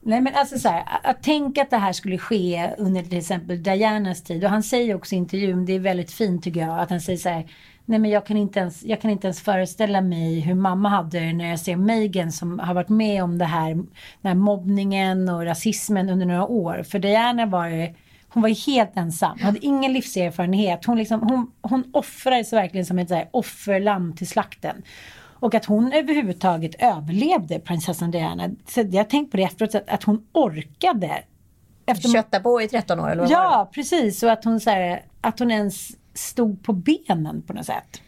Nej 0.00 0.20
men 0.20 0.34
alltså 0.34 0.58
så 0.58 0.68
här, 0.68 0.82
att- 1.02 1.22
tänka 1.22 1.62
att 1.62 1.70
det 1.70 1.76
här 1.76 1.92
skulle 1.92 2.18
ske 2.18 2.70
under 2.78 3.02
till 3.02 3.18
exempel 3.18 3.62
Dianas 3.62 4.22
tid. 4.22 4.44
Och 4.44 4.50
han 4.50 4.62
säger 4.62 4.94
också 4.94 5.14
i 5.14 5.18
intervjun, 5.18 5.66
det 5.66 5.72
är 5.72 5.78
väldigt 5.80 6.10
fint 6.12 6.44
tycker 6.44 6.60
jag, 6.60 6.78
att 6.80 6.90
han 6.90 7.00
säger 7.00 7.18
så 7.18 7.28
här. 7.28 7.46
Nej 7.88 7.98
men 7.98 8.10
jag 8.10 8.26
kan, 8.26 8.36
inte 8.36 8.60
ens, 8.60 8.82
jag 8.84 9.00
kan 9.00 9.10
inte 9.10 9.26
ens 9.26 9.40
föreställa 9.40 10.00
mig 10.00 10.40
hur 10.40 10.54
mamma 10.54 10.88
hade 10.88 11.20
det 11.20 11.32
när 11.32 11.50
jag 11.50 11.60
ser 11.60 11.76
Meghan 11.76 12.32
som 12.32 12.58
har 12.58 12.74
varit 12.74 12.88
med 12.88 13.22
om 13.24 13.38
det 13.38 13.44
här, 13.44 13.74
den 13.74 13.86
här 14.22 14.34
mobbningen 14.34 15.28
och 15.28 15.44
rasismen 15.44 16.10
under 16.10 16.26
några 16.26 16.46
år. 16.46 16.82
För 16.82 16.98
Diana 16.98 17.46
var 17.46 17.66
ju, 17.66 17.94
hon 18.36 18.42
var 18.42 18.66
helt 18.66 18.96
ensam. 18.96 19.30
Hon 19.30 19.40
hade 19.40 19.66
ingen 19.66 19.92
livserfarenhet. 19.92 20.84
Hon, 20.84 20.98
liksom, 20.98 21.20
hon, 21.20 21.52
hon 21.62 21.90
offrade 21.92 22.44
sig 22.44 22.58
verkligen 22.58 22.86
som 22.86 22.98
ett 22.98 23.08
så 23.08 23.22
offerlamm 23.30 24.16
till 24.16 24.28
slakten. 24.28 24.82
Och 25.18 25.54
att 25.54 25.64
hon 25.64 25.92
överhuvudtaget 25.92 26.74
överlevde 26.78 27.58
prinsessan 27.58 28.10
Diana. 28.10 28.50
Så 28.68 28.80
jag 28.80 28.96
har 28.96 29.04
tänkt 29.04 29.30
på 29.30 29.36
det 29.36 29.42
efteråt, 29.42 29.74
att, 29.74 29.88
att 29.88 30.02
hon 30.02 30.26
orkade. 30.32 31.22
Efter, 31.86 32.08
Kötta 32.08 32.40
på 32.40 32.62
i 32.62 32.68
13 32.68 33.00
år 33.00 33.10
eller 33.10 33.22
vad 33.22 33.30
var 33.30 33.36
det? 33.36 33.42
ja, 33.42 33.70
precis. 33.74 34.22
Och 34.22 34.32
att 34.32 34.44
hon, 34.44 34.60
så 34.60 34.70
här, 34.70 35.04
att 35.20 35.38
hon 35.38 35.50
ens 35.50 35.90
stod 36.14 36.62
på 36.62 36.72
benen 36.72 37.42
på 37.46 37.52
något 37.52 37.66
sätt. 37.66 38.02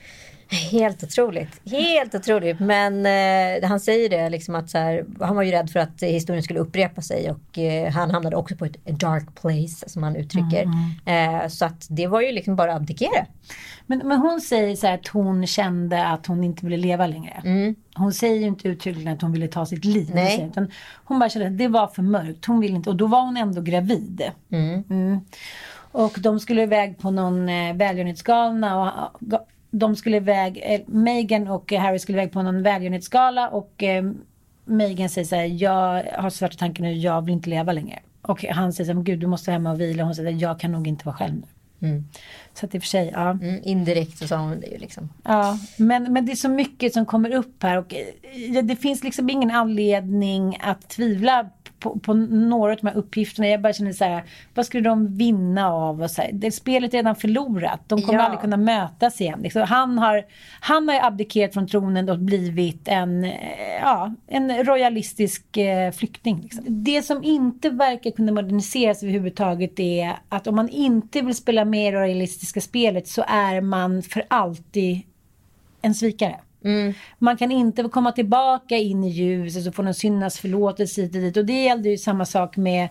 Helt 0.70 1.02
otroligt. 1.02 1.60
Helt 1.70 2.14
otroligt. 2.14 2.60
Men 2.60 3.06
eh, 3.06 3.68
han 3.68 3.80
säger 3.80 4.08
det 4.08 4.28
liksom 4.28 4.54
att 4.54 4.70
så 4.70 4.78
här, 4.78 5.04
han 5.20 5.36
var 5.36 5.42
ju 5.42 5.50
rädd 5.50 5.70
för 5.70 5.80
att 5.80 6.02
historien 6.02 6.42
skulle 6.42 6.58
upprepa 6.60 7.02
sig 7.02 7.30
och 7.30 7.58
eh, 7.58 7.92
han 7.92 8.10
hamnade 8.10 8.36
också 8.36 8.56
på 8.56 8.64
ett 8.64 8.84
dark 8.84 9.34
place 9.40 9.88
som 9.88 10.02
han 10.02 10.16
uttrycker. 10.16 10.64
Eh, 11.06 11.48
så 11.48 11.64
att 11.64 11.86
det 11.90 12.06
var 12.06 12.20
ju 12.20 12.32
liksom 12.32 12.56
bara 12.56 12.70
att 12.72 12.76
abdikera. 12.80 13.26
Men, 13.86 13.98
men 14.04 14.18
hon 14.18 14.40
säger 14.40 14.76
så 14.76 14.86
här 14.86 14.94
att 14.94 15.08
hon 15.08 15.46
kände 15.46 16.06
att 16.06 16.26
hon 16.26 16.44
inte 16.44 16.64
ville 16.66 16.76
leva 16.76 17.06
längre. 17.06 17.42
Hon 17.94 18.12
säger 18.12 18.40
ju 18.40 18.46
inte 18.46 18.68
uttryckligen 18.68 19.12
att 19.12 19.22
hon 19.22 19.32
ville 19.32 19.48
ta 19.48 19.66
sitt 19.66 19.84
liv. 19.84 20.10
Nej. 20.14 20.48
Utan 20.50 20.70
hon 21.04 21.18
bara 21.18 21.28
kände 21.30 21.48
att 21.48 21.58
det 21.58 21.68
var 21.68 21.86
för 21.86 22.02
mörkt. 22.02 22.44
Hon 22.44 22.60
ville 22.60 22.76
inte, 22.76 22.90
och 22.90 22.96
då 22.96 23.06
var 23.06 23.20
hon 23.20 23.36
ändå 23.36 23.60
gravid. 23.60 24.22
Mm. 24.52 25.20
Och 25.92 26.16
de 26.20 26.40
skulle 26.40 26.62
iväg 26.62 26.98
på 26.98 27.10
någon 27.10 27.48
eh. 27.48 27.70
Och, 27.70 27.78
ga- 29.20 29.40
de 29.70 29.96
skulle 29.96 30.16
iväg, 30.16 30.60
eh, 30.64 30.80
Meghan 30.86 31.48
och 31.48 31.72
Harry 31.72 31.98
skulle 31.98 32.18
iväg 32.18 32.32
på 32.32 32.42
någon 32.42 32.62
välgörenhetsgala. 32.62 33.48
Och 33.48 33.82
eh, 33.82 34.10
Meghan 34.64 35.08
säger 35.08 35.26
så 35.26 35.36
här, 35.36 35.44
jag 35.44 36.02
har 36.22 36.30
svarta 36.30 36.56
tankar 36.56 36.82
nu, 36.82 36.92
jag 36.92 37.24
vill 37.24 37.34
inte 37.34 37.50
leva 37.50 37.72
längre. 37.72 37.98
Och 38.22 38.44
han 38.44 38.72
säger 38.72 38.92
så 38.92 38.96
här, 38.96 39.02
gud 39.02 39.18
du 39.18 39.26
måste 39.26 39.52
hemma 39.52 39.70
och 39.72 39.80
vila. 39.80 40.02
Och 40.02 40.06
hon 40.06 40.14
säger, 40.14 40.30
jag 40.30 40.60
kan 40.60 40.72
nog 40.72 40.88
inte 40.88 41.06
vara 41.06 41.16
själv 41.16 41.42
nu. 41.78 42.02
Så 42.54 42.66
att 42.66 42.74
i 42.74 42.78
och 42.78 42.82
för 42.82 42.88
sig, 42.88 43.10
ja. 43.14 43.30
Mm, 43.30 43.60
indirekt 43.64 44.18
så 44.18 44.26
sa 44.26 44.36
hon 44.36 44.60
det 44.60 44.66
ju 44.66 44.78
liksom. 44.78 45.08
Ja, 45.24 45.58
men, 45.76 46.12
men 46.12 46.26
det 46.26 46.32
är 46.32 46.36
så 46.36 46.48
mycket 46.48 46.92
som 46.92 47.06
kommer 47.06 47.30
upp 47.30 47.62
här 47.62 47.78
och 47.78 47.94
eh, 47.94 48.64
det 48.64 48.76
finns 48.76 49.04
liksom 49.04 49.30
ingen 49.30 49.50
anledning 49.50 50.56
att 50.60 50.88
tvivla 50.88 51.50
på, 51.80 51.98
på 51.98 52.14
några 52.14 52.72
av 52.72 52.78
de 52.82 52.86
här 52.86 52.96
uppgifterna. 52.96 53.48
Jag 53.48 53.62
bara 53.62 53.72
känner 53.72 53.92
så 53.92 54.04
här, 54.04 54.22
vad 54.54 54.66
skulle 54.66 54.88
de 54.88 55.16
vinna 55.16 55.72
av? 55.72 56.02
Och 56.02 56.10
så 56.10 56.22
här, 56.22 56.30
det, 56.32 56.52
spelet 56.52 56.94
är 56.94 56.98
redan 56.98 57.16
förlorat. 57.16 57.80
De 57.86 58.02
kommer 58.02 58.18
Ja. 58.18 58.24
aldrig 58.24 58.40
kunna 58.40 58.56
mötas 58.56 59.20
igen. 59.20 59.40
Liksom, 59.42 59.62
han, 59.62 59.98
har, 59.98 60.24
han 60.60 60.88
har 60.88 60.94
ju 60.94 61.00
abdikerat 61.00 61.54
från 61.54 61.66
tronen 61.68 62.08
och 62.08 62.18
blivit 62.18 62.88
en, 62.88 63.24
eh, 63.24 63.32
ja, 63.82 64.14
en 64.26 64.64
royalistisk 64.64 65.56
eh, 65.56 65.92
flykting. 65.92 66.40
Liksom. 66.42 66.64
Det 66.68 67.02
som 67.02 67.24
inte 67.24 67.70
verkar 67.70 68.10
kunna 68.10 68.32
moderniseras 68.32 69.02
överhuvudtaget 69.02 69.80
är 69.80 70.12
att 70.28 70.46
om 70.46 70.56
man 70.56 70.68
inte 70.68 71.20
vill 71.20 71.34
spela 71.34 71.64
med 71.64 71.88
i 71.88 71.90
det 71.90 71.98
royalistiska 72.00 72.60
spelet 72.60 73.08
så 73.08 73.24
är 73.28 73.60
man 73.60 74.02
för 74.02 74.22
alltid 74.28 75.00
en 75.82 75.94
svikare. 75.94 76.36
Mm. 76.64 76.94
Man 77.18 77.36
kan 77.36 77.52
inte 77.52 77.82
komma 77.82 78.12
tillbaka 78.12 78.76
in 78.76 79.04
i 79.04 79.08
ljuset 79.08 79.66
och 79.66 79.74
få 79.74 79.82
någon 79.82 79.94
syndas 79.94 80.38
förlåtelse 80.38 81.02
hit 81.02 81.14
och 81.14 81.20
dit. 81.20 81.36
Och 81.36 81.44
det 81.44 81.64
gällde 81.64 81.88
ju 81.88 81.98
samma 81.98 82.24
sak 82.24 82.56
med 82.56 82.88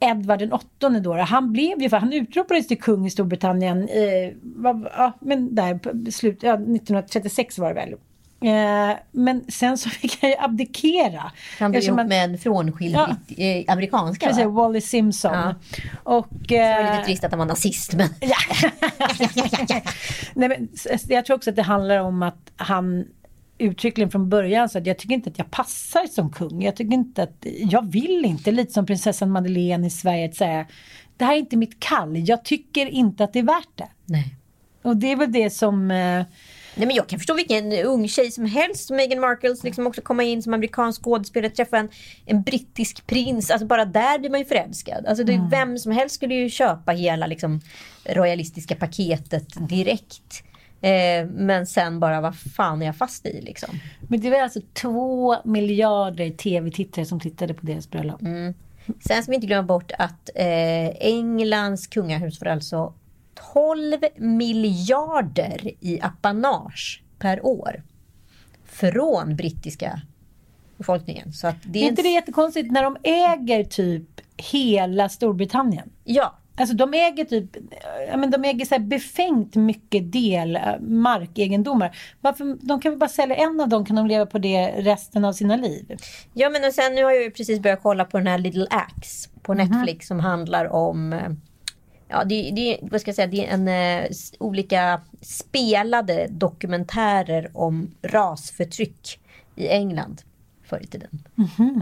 Edvard 0.00 0.38
den 0.38 0.52
åttonde 0.52 1.00
då. 1.00 1.14
Han 1.14 1.52
blev 1.52 1.82
ju, 1.82 1.88
för 1.88 1.96
han 1.96 2.12
utropades 2.12 2.68
till 2.68 2.80
kung 2.80 3.06
i 3.06 3.10
Storbritannien 3.10 3.88
eh, 3.88 4.34
var, 4.42 4.92
ja, 4.96 5.12
men 5.20 5.54
där 5.54 5.74
på 5.74 6.12
slut, 6.12 6.42
ja, 6.42 6.54
1936 6.54 7.58
var 7.58 7.68
det 7.68 7.74
väl. 7.74 7.94
Eh, 8.44 8.96
men 9.12 9.44
sen 9.48 9.78
så 9.78 9.90
fick 9.90 10.18
han 10.22 10.30
ju 10.30 10.36
abdikera. 10.38 11.32
Han 11.58 11.70
blev 11.70 11.82
ihop 11.82 11.98
han- 11.98 12.08
med 12.08 12.24
en 12.24 12.38
frånskild 12.38 12.94
Ja. 12.94 13.16
eh, 13.44 13.64
amerikanska 13.72 14.26
Precis? 14.26 14.44
Wally 14.44 14.80
Simpson. 14.80 15.32
Ja. 15.34 15.54
Och, 16.02 16.26
Det 16.30 16.58
var 16.58 16.80
eh, 16.84 16.90
lite 16.92 17.04
trist 17.04 17.24
att 17.24 17.30
han 17.32 17.38
var 17.38 17.46
nazist 17.46 17.94
men... 17.94 18.08
Nej, 20.34 20.48
men 20.48 20.68
jag 21.08 21.26
tror 21.26 21.36
också 21.36 21.50
att 21.50 21.56
det 21.56 21.62
handlar 21.62 21.98
om 21.98 22.22
att 22.22 22.52
han 22.56 23.04
uttryckligen 23.58 24.10
från 24.10 24.28
början 24.28 24.68
sa 24.68 24.78
att 24.78 24.86
jag 24.86 24.98
tycker 24.98 25.14
inte 25.14 25.30
att 25.30 25.38
jag 25.38 25.50
passar 25.50 26.06
som 26.06 26.32
kung. 26.32 26.62
Jag 26.62 26.76
tycker 26.76 26.94
inte 26.94 27.22
att, 27.22 27.46
jag 27.58 27.92
vill 27.92 28.24
inte, 28.24 28.50
lite 28.50 28.72
som 28.72 28.86
prinsessan 28.86 29.30
Madeleine 29.30 29.86
i 29.86 29.90
Sverige, 29.90 30.28
att 30.28 30.34
säga 30.34 30.66
det 31.16 31.24
här 31.24 31.34
är 31.34 31.38
inte 31.38 31.56
mitt 31.56 31.80
kall. 31.80 32.28
Jag 32.28 32.44
tycker 32.44 32.86
inte 32.86 33.24
att 33.24 33.32
det 33.32 33.38
är 33.38 33.42
värt 33.42 33.68
det. 33.74 33.88
Nej. 34.04 34.34
Och 34.82 34.96
det 34.96 35.12
är 35.12 35.16
väl 35.16 35.32
det 35.32 35.50
som... 35.50 35.90
Nej, 36.74 36.86
men 36.86 36.96
jag 36.96 37.08
kan 37.08 37.18
förstå 37.18 37.34
vilken 37.34 37.72
ung 37.72 38.08
tjej 38.08 38.30
som 38.30 38.46
helst, 38.46 38.90
Meghan 38.90 39.20
Markles, 39.20 39.64
liksom 39.64 39.86
också 39.86 40.02
komma 40.02 40.22
in 40.22 40.42
som 40.42 40.54
amerikansk 40.54 41.02
skådespelare, 41.02 41.50
träffa 41.50 41.78
en, 41.78 41.88
en 42.26 42.42
brittisk 42.42 43.06
prins. 43.06 43.50
Alltså 43.50 43.66
bara 43.66 43.84
där 43.84 44.18
blir 44.18 44.30
man 44.30 44.40
ju 44.40 44.46
förälskad. 44.46 45.06
Alltså 45.06 45.24
det 45.24 45.34
är 45.34 45.50
Vem 45.50 45.78
som 45.78 45.92
helst 45.92 46.14
skulle 46.14 46.34
ju 46.34 46.48
köpa 46.48 46.92
hela 46.92 47.26
liksom, 47.26 47.60
royalistiska 48.04 48.76
paketet 48.76 49.68
direkt. 49.68 50.44
Eh, 50.80 51.26
men 51.26 51.66
sen 51.66 52.00
bara, 52.00 52.20
vad 52.20 52.36
fan 52.36 52.82
är 52.82 52.86
jag 52.86 52.96
fast 52.96 53.26
i 53.26 53.40
liksom? 53.40 53.80
men 54.00 54.20
det 54.20 54.30
var 54.30 54.38
alltså 54.38 54.60
två 54.72 55.36
miljarder 55.44 56.30
tv-tittare 56.30 57.04
som 57.04 57.20
tittade 57.20 57.54
på 57.54 57.66
deras 57.66 57.90
bröllop. 57.90 58.20
Sen 59.06 59.22
ska 59.22 59.30
vi 59.30 59.34
inte 59.34 59.46
glömma 59.46 59.62
bort 59.62 59.92
att 59.98 60.30
eh, 60.34 60.88
Englands 61.00 61.86
kungahus 61.86 62.38
får 62.38 62.46
alltså 62.46 62.94
12 63.52 63.96
miljarder 64.16 65.70
i 65.80 66.00
apanage 66.02 67.02
per 67.18 67.46
år. 67.46 67.82
Från 68.64 69.36
brittiska 69.36 70.00
befolkningen. 70.78 71.32
Så 71.32 71.46
att 71.46 71.56
det 71.64 71.78
är 71.78 71.82
är 71.84 71.88
inte 71.88 72.02
en- 72.02 72.04
det 72.04 72.10
jättekonstigt 72.12 72.72
när 72.72 72.82
de 72.82 72.96
äger 73.02 73.64
typ 73.64 74.20
hela 74.36 75.08
Storbritannien? 75.08 75.90
Ja. 76.04 76.38
Alltså 76.56 76.76
de 76.76 76.94
äger 76.94 77.24
typ, 77.24 77.56
ja 78.10 78.16
men 78.16 78.30
de 78.30 78.44
äger 78.44 78.64
så 78.66 78.74
här 78.74 78.82
befängt 78.82 79.54
mycket 79.56 80.12
del, 80.12 80.56
eh, 80.56 80.62
markegendomar. 80.80 81.96
Varför, 82.20 82.56
de 82.66 82.80
kan 82.80 82.92
väl 82.92 82.98
bara 82.98 83.08
sälja 83.08 83.36
en 83.36 83.60
av 83.60 83.68
dem 83.68 83.84
kan 83.84 83.96
de 83.96 84.06
leva 84.06 84.26
på 84.26 84.38
det 84.38 84.66
resten 84.76 85.24
av 85.24 85.32
sina 85.32 85.56
liv. 85.56 85.96
Ja 86.34 86.50
men 86.50 86.64
och 86.64 86.72
sen 86.72 86.94
nu 86.94 87.04
har 87.04 87.10
jag 87.12 87.22
ju 87.22 87.30
precis 87.30 87.60
börjat 87.60 87.82
kolla 87.82 88.04
på 88.04 88.18
den 88.18 88.26
här 88.26 88.38
Little 88.38 88.66
Axe 88.70 89.28
på 89.42 89.54
Netflix 89.54 90.06
som 90.06 90.20
handlar 90.20 90.72
om 90.72 91.12
eh, 91.12 91.20
Ja, 92.12 92.24
det, 92.24 92.50
det, 92.50 92.78
vad 92.82 93.00
ska 93.00 93.08
jag 93.08 93.16
säga, 93.16 93.26
det 93.26 93.46
är 93.46 93.54
en, 93.54 93.68
eh, 93.68 94.10
olika 94.38 95.00
spelade 95.20 96.26
dokumentärer 96.30 97.50
om 97.54 97.90
rasförtryck 98.02 99.20
i 99.56 99.68
England 99.68 100.22
förr 100.64 100.80
i 100.82 100.86
tiden. 100.86 101.22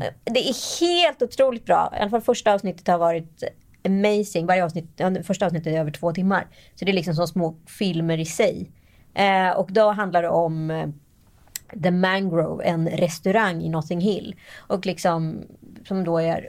Eh, 0.03 0.13
Det 0.25 0.49
är 0.49 0.81
helt 0.81 1.23
otroligt 1.23 1.65
bra. 1.67 1.93
I 1.97 2.01
alla 2.01 2.11
fall 2.11 2.21
första 2.21 2.55
avsnittet 2.55 2.89
har 2.89 2.99
varit 2.99 3.43
amazing. 3.85 4.47
Varje 4.47 4.65
avsnitt, 4.65 4.89
ja, 4.97 5.23
första 5.23 5.47
avsnittet 5.47 5.67
är 5.75 5.81
över 5.81 5.91
två 5.91 6.13
timmar. 6.13 6.47
Så 6.75 6.85
det 6.85 6.91
är 6.91 6.95
liksom 6.95 7.15
som 7.15 7.27
små 7.29 7.57
filmer 7.67 8.19
i 8.19 8.25
sig. 8.25 8.71
Eh, 9.15 9.51
och 9.51 9.73
då 9.73 9.91
handlar 9.91 10.23
det 10.23 10.29
om 10.29 10.71
eh, 10.71 10.89
The 11.83 11.91
Mangrove, 11.91 12.65
en 12.65 12.89
restaurang 12.89 13.63
i 13.63 13.69
Notting 13.69 14.01
Hill. 14.01 14.35
Och 14.59 14.87
liksom, 14.87 15.43
som 15.89 16.05
då 16.05 16.19
är, 16.19 16.49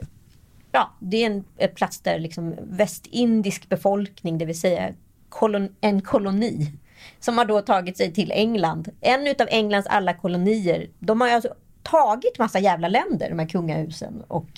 ja, 0.72 0.92
det 0.98 1.16
är 1.22 1.26
en, 1.26 1.44
en 1.56 1.74
plats 1.74 2.00
där 2.00 2.18
liksom 2.18 2.54
västindisk 2.62 3.68
befolkning, 3.68 4.38
det 4.38 4.44
vill 4.44 4.60
säga 4.60 4.92
kolon, 5.28 5.68
en 5.80 6.02
koloni, 6.02 6.72
som 7.20 7.38
har 7.38 7.44
då 7.44 7.60
tagit 7.60 7.96
sig 7.96 8.12
till 8.12 8.32
England. 8.32 8.88
En 9.00 9.26
utav 9.26 9.48
Englands 9.50 9.88
alla 9.88 10.14
kolonier, 10.14 10.90
de 10.98 11.20
har 11.20 11.28
ju 11.28 11.34
alltså 11.34 11.54
tagit 11.82 12.38
massa 12.38 12.58
jävla 12.58 12.88
länder, 12.88 13.30
de 13.30 13.38
här 13.38 13.48
kungahusen. 13.48 14.22
Och, 14.28 14.50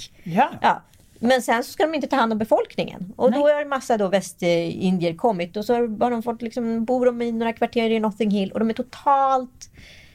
ja. 0.62 0.82
Men 1.18 1.42
sen 1.42 1.64
så 1.64 1.72
ska 1.72 1.86
de 1.86 1.94
inte 1.94 2.06
ta 2.06 2.16
hand 2.16 2.32
om 2.32 2.38
befolkningen. 2.38 3.12
Och 3.16 3.32
då 3.32 3.38
har 3.38 3.62
en 3.62 3.68
massa 3.68 3.98
då 3.98 4.08
västindier 4.08 5.14
kommit 5.14 5.56
och 5.56 5.64
så 5.64 5.74
har 5.74 6.10
de 6.10 6.22
fått 6.22 6.42
liksom, 6.42 6.84
bor 6.84 7.06
de 7.06 7.22
i 7.22 7.32
några 7.32 7.52
kvarter 7.52 7.90
i 7.90 8.00
Notting 8.00 8.30
Hill 8.30 8.52
och 8.52 8.58
de 8.58 8.70
är 8.70 8.74
totalt 8.74 9.70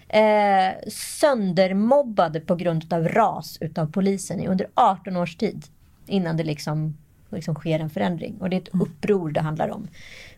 eh, 0.10 0.90
söndermobbade 0.92 2.40
på 2.40 2.56
grund 2.56 2.94
av 2.94 3.08
ras 3.08 3.58
utav 3.62 3.92
polisen 3.92 4.48
under 4.48 4.70
18 4.74 5.18
års 5.18 5.36
tid. 5.36 5.66
Innan 6.10 6.38
det 6.38 6.44
liksom, 6.44 6.98
liksom 7.30 7.56
sker 7.56 7.80
en 7.80 7.90
förändring. 7.90 8.36
Och 8.40 8.50
det 8.50 8.56
är 8.56 8.62
ett 8.62 8.82
uppror 8.82 9.32
det 9.32 9.42
handlar 9.42 9.70
om 9.70 9.88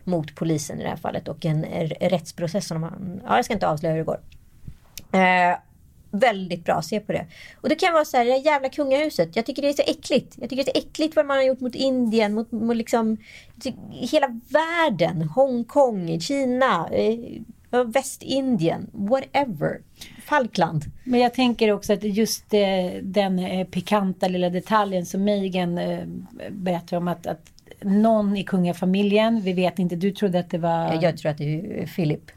mot 0.04 0.34
polisen 0.34 0.80
i 0.80 0.82
det 0.82 0.88
här 0.88 0.96
fallet 0.96 1.28
och 1.28 1.44
en 1.44 1.64
rättsprocess 2.00 2.66
som 2.66 2.80
man, 2.80 3.20
ja 3.26 3.36
jag 3.36 3.44
ska 3.44 3.54
inte 3.54 3.68
avslöja 3.68 3.94
hur 3.94 3.98
det 3.98 4.04
går. 4.04 4.20
Eh, 5.12 5.56
väldigt 6.12 6.64
bra, 6.64 6.82
se 6.82 7.00
på 7.00 7.12
det. 7.12 7.26
Och 7.60 7.68
det 7.68 7.74
kan 7.74 7.92
vara 7.92 8.04
så 8.04 8.16
här, 8.16 8.24
det 8.24 8.36
jävla 8.36 8.68
kungahuset. 8.68 9.36
Jag 9.36 9.46
tycker 9.46 9.62
det 9.62 9.68
är 9.68 9.72
så 9.72 9.82
äckligt. 9.86 10.36
Jag 10.40 10.50
tycker 10.50 10.64
det 10.64 10.70
är 10.70 10.80
så 10.80 10.88
äckligt 10.88 11.16
vad 11.16 11.26
man 11.26 11.36
har 11.36 11.44
gjort 11.44 11.60
mot 11.60 11.74
Indien, 11.74 12.34
mot, 12.34 12.52
mot 12.52 12.76
liksom 12.76 13.16
hela 13.90 14.40
världen. 14.48 15.22
Hongkong, 15.22 16.20
Kina, 16.20 16.88
eh, 16.88 17.18
Västindien, 17.72 18.90
whatever. 18.92 19.80
Falkland. 20.24 20.84
Men 21.04 21.20
jag 21.20 21.34
tänker 21.34 21.72
också 21.72 21.92
att 21.92 22.02
just 22.02 22.54
eh, 22.54 22.60
den 23.02 23.38
eh, 23.38 23.66
pikanta 23.66 24.28
lilla 24.28 24.50
detaljen 24.50 25.06
som 25.06 25.24
Megan 25.24 25.78
eh, 25.78 26.06
berättar 26.50 26.96
om 26.96 27.08
att, 27.08 27.26
att 27.26 27.52
någon 27.80 28.36
i 28.36 28.44
kungafamiljen, 28.44 29.40
vi 29.40 29.52
vet 29.52 29.78
inte, 29.78 29.96
du 29.96 30.10
trodde 30.10 30.38
att 30.38 30.50
det 30.50 30.58
var 30.58 31.02
Jag 31.02 31.18
tror 31.18 31.30
att 31.30 31.38
det 31.38 31.54
är 31.54 31.86
Philip. 31.86 32.30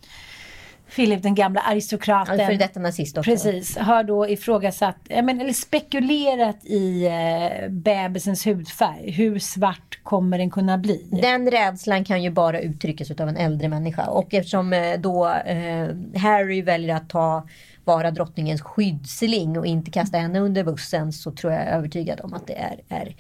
Philip 0.95 1.23
den 1.23 1.35
gamla 1.35 1.61
aristokraten. 1.61 2.39
Ja, 2.39 2.45
före 2.45 2.57
detta 2.57 2.79
nazist 2.79 3.17
också. 3.17 3.31
Precis, 3.31 3.77
har 3.77 4.03
då 4.03 4.29
ifrågasatt, 4.29 4.97
men, 5.09 5.41
eller 5.41 5.53
spekulerat 5.53 6.65
i 6.65 7.05
eh, 7.05 7.69
bebisens 7.69 8.47
hudfärg. 8.47 9.11
Hur 9.11 9.39
svart 9.39 9.99
kommer 10.03 10.37
den 10.37 10.49
kunna 10.49 10.77
bli? 10.77 11.07
Den 11.21 11.51
rädslan 11.51 12.05
kan 12.05 12.23
ju 12.23 12.29
bara 12.29 12.59
uttryckas 12.59 13.11
av 13.11 13.29
en 13.29 13.37
äldre 13.37 13.67
människa. 13.67 14.05
Och 14.05 14.33
eftersom 14.33 14.73
eh, 14.73 14.99
då 14.99 15.27
eh, 15.27 15.87
Harry 16.21 16.61
väljer 16.61 16.95
att 16.95 17.09
ta 17.09 17.47
vara 17.85 18.11
drottningens 18.11 18.61
skyddsling 18.61 19.59
och 19.59 19.65
inte 19.65 19.91
kasta 19.91 20.17
henne 20.17 20.39
under 20.39 20.63
bussen 20.63 21.13
så 21.13 21.31
tror 21.31 21.53
jag 21.53 21.67
övertygad 21.67 22.21
om 22.21 22.33
att 22.33 22.47
det 22.47 22.55
är, 22.55 22.79
är 22.89 23.15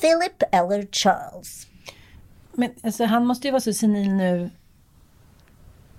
Philip 0.00 0.42
eller 0.52 0.86
Charles. 0.92 1.66
Men 2.52 2.70
alltså, 2.82 3.04
han 3.04 3.26
måste 3.26 3.48
ju 3.48 3.50
vara 3.50 3.60
så 3.60 3.72
senil 3.72 4.12
nu. 4.12 4.50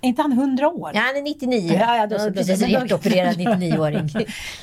Är 0.04 0.08
inte 0.08 0.22
han 0.22 0.32
100 0.32 0.68
år? 0.68 0.90
Ja, 0.94 1.00
han 1.00 1.16
är 1.16 1.22
99. 1.22 1.72
Ja, 1.80 1.96
ja, 1.96 2.06
då, 2.06 2.18
så- 2.18 2.32
precis 2.32 2.60
då- 2.60 2.66
hjärtopererad 2.66 3.36
99-åring. 3.36 4.08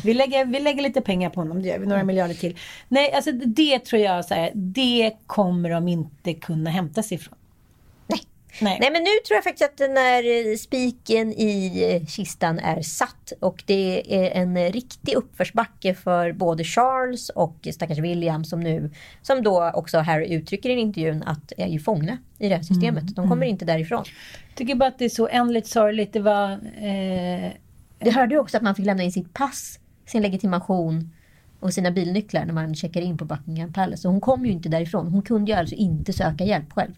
vi, 0.04 0.14
lägger, 0.14 0.46
vi 0.46 0.60
lägger 0.60 0.84
lite 0.84 1.02
pengar 1.02 1.30
på 1.30 1.42
honom, 1.42 1.62
det 1.62 1.68
gör 1.68 1.80
vi. 1.80 1.86
Några 1.88 2.04
miljarder 2.04 2.34
till. 2.36 2.58
Nej, 2.88 3.12
alltså 3.14 3.32
det 3.32 3.80
tror 3.80 4.02
jag, 4.02 4.26
så 4.26 4.34
här, 4.34 4.52
det 4.56 5.12
kommer 5.28 5.70
de 5.70 5.88
inte 5.88 6.34
kunna 6.34 6.70
hämta 6.70 7.04
sig 7.04 7.16
ifrån. 7.16 7.36
Nej. 8.62 8.78
Nej 8.82 8.92
men 8.92 9.04
nu 9.04 9.10
tror 9.28 9.36
jag 9.36 9.44
faktiskt 9.44 9.70
att 9.70 9.78
den 9.78 9.98
här 9.98 10.52
eh, 10.52 10.56
spiken 10.56 11.34
i 11.34 11.84
eh, 11.90 12.08
kistan 12.08 12.60
är 12.60 12.82
satt 12.82 13.34
och 13.40 13.64
det 13.66 14.16
är 14.16 14.42
en 14.42 14.72
riktig 14.72 15.14
uppförsbacke 15.14 15.94
för 15.94 16.32
både 16.32 16.64
Charles 16.64 17.30
och 17.30 17.68
stackars 17.74 17.98
William 17.98 18.46
som 18.46 18.60
nu, 18.60 18.92
som 19.22 19.44
då 19.44 19.72
också 19.74 19.98
Harry 19.98 20.34
uttrycker 20.34 20.70
i 20.70 20.74
intervjun 20.74 21.24
att 21.24 21.54
är 21.58 21.68
ju 21.68 21.80
fångna 21.80 22.18
i 22.38 22.50
det 22.50 22.56
här 22.56 22.64
systemet. 22.64 23.16
De 23.16 23.30
kommer 23.30 23.46
inte 23.46 23.66
därifrån. 23.66 24.04
tycker 24.56 24.76
bara 24.76 24.90
att 24.90 25.00
det 25.00 25.06
är 25.06 25.10
så 25.10 25.28
ändligt 25.28 25.68
sorgligt. 25.68 26.14
Det 26.14 26.20
var... 26.20 26.52
Eh... 26.52 27.52
Det 28.02 28.12
hörde 28.12 28.40
också 28.40 28.58
att 28.58 28.64
man 28.64 28.76
fick 28.76 28.86
lämna 28.86 29.04
in 29.04 29.12
sitt 29.12 29.34
pass, 29.34 29.80
sin 30.06 30.22
legitimation 30.22 31.14
och 31.60 31.74
sina 31.74 31.92
bilnycklar 31.92 32.46
när 32.46 32.54
man 32.54 32.76
checkar 32.76 33.02
in 33.02 33.18
på 33.18 33.26
Buckingham 33.26 33.74
Palace. 33.74 34.08
Och 34.08 34.12
hon 34.12 34.22
kom 34.22 34.46
ju 34.46 34.52
inte 34.52 34.70
därifrån. 34.70 35.08
Hon 35.08 35.22
kunde 35.22 35.52
ju 35.52 35.58
alltså 35.58 35.76
inte 35.76 36.14
söka 36.14 36.44
hjälp 36.44 36.74
själv. 36.74 36.94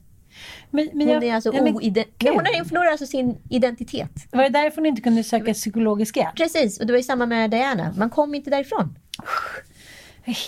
Men, 0.69 0.89
men 0.93 1.07
hon 1.07 1.13
jag- 1.15 1.23
är 1.23 1.36
alltså 1.36 1.49
ja, 1.53 1.63
men 1.63 1.73
Nej, 1.73 2.03
hon 2.19 2.45
har- 2.45 2.65
förlorar 2.65 2.91
alltså 2.91 3.05
sin 3.05 3.38
identitet. 3.49 4.11
Var 4.32 4.43
det 4.43 4.49
därför 4.49 4.75
hon 4.77 4.86
inte 4.86 5.01
kunde 5.01 5.23
söka 5.23 5.53
psykologisk 5.53 6.17
hjälp? 6.17 6.36
Precis, 6.36 6.79
och 6.79 6.86
det 6.86 6.93
var 6.93 6.97
ju 6.97 7.03
samma 7.03 7.25
med 7.25 7.51
Diana. 7.51 7.93
Man 7.97 8.09
kom 8.09 8.36
inte 8.36 8.49
därifrån. 8.49 8.95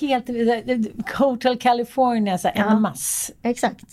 Helt... 0.01 0.29
Hotel 1.17 1.57
California, 1.59 2.37
så 2.37 2.47
här, 2.47 2.55
Ja. 2.57 2.71
en 2.71 2.81
mass. 2.81 3.31
Exakt. 3.41 3.83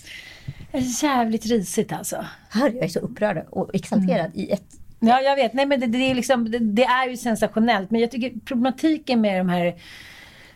Jävligt 1.03 1.47
risigt 1.47 1.93
alltså. 1.93 2.24
Hör, 2.51 2.68
jag 2.68 2.84
är 2.84 2.88
så 2.88 2.99
upprörd 3.01 3.47
och 3.51 3.70
exalterad 3.74 4.30
i 4.34 4.51
ett... 4.51 4.62
Ja, 5.01 5.20
jag 5.20 5.36
vet. 5.36 5.53
Nej, 5.53 5.66
men 5.66 5.80
det, 5.80 5.86
det, 5.86 6.11
är 6.11 6.14
liksom, 6.14 6.51
det, 6.51 6.59
det 6.59 6.84
är 6.84 7.09
ju 7.09 7.16
sensationellt. 7.16 7.91
Men 7.91 8.01
jag 8.01 8.11
tycker 8.11 8.32
problematiken 8.45 9.20
med 9.20 9.41
de 9.41 9.49
här... 9.49 9.74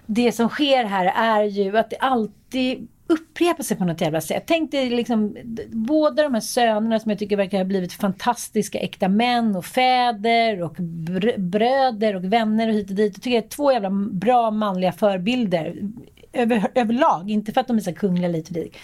Det 0.07 0.33
som 0.33 0.49
sker 0.49 0.85
här 0.85 1.13
är 1.17 1.45
ju 1.45 1.77
att 1.79 1.91
det 1.91 1.97
alltid 1.97 2.89
upprepa 3.07 3.63
sig 3.63 3.77
på 3.77 3.85
något 3.85 4.01
jävla 4.01 4.21
sätt. 4.21 4.45
Tänk 4.47 4.71
dig 4.71 4.91
liksom 4.91 5.37
båda 5.69 6.23
de 6.23 6.35
här 6.35 6.41
sönerna 6.41 7.01
som 7.01 7.11
jag 7.11 7.19
tycker 7.19 7.37
verkar 7.37 7.59
ha 7.59 7.65
blivit 7.65 7.93
fantastiska 7.93 8.79
äkta 8.79 9.09
män 9.09 9.57
och 9.57 9.65
fäder 9.65 10.63
och 10.63 10.77
br- 10.77 11.39
bröder 11.39 12.17
och 12.17 12.25
vänner 12.25 12.69
och 12.69 12.75
hit 12.75 12.91
och 12.91 12.97
dit. 12.97 13.13
Jag 13.15 13.23
tycker 13.23 13.41
det 13.41 13.47
är 13.47 13.49
två 13.49 13.73
jävla 13.73 13.91
bra 13.91 14.51
manliga 14.51 14.93
förebilder 14.93 15.77
över, 16.33 16.67
överlag. 16.75 17.31
Inte 17.31 17.53
för 17.53 17.61
att 17.61 17.67
de 17.67 17.77
är 17.77 17.81
så 17.81 17.95
kungliga 17.95 18.29
lite 18.29 18.49
och 18.49 18.55
dit. 18.55 18.77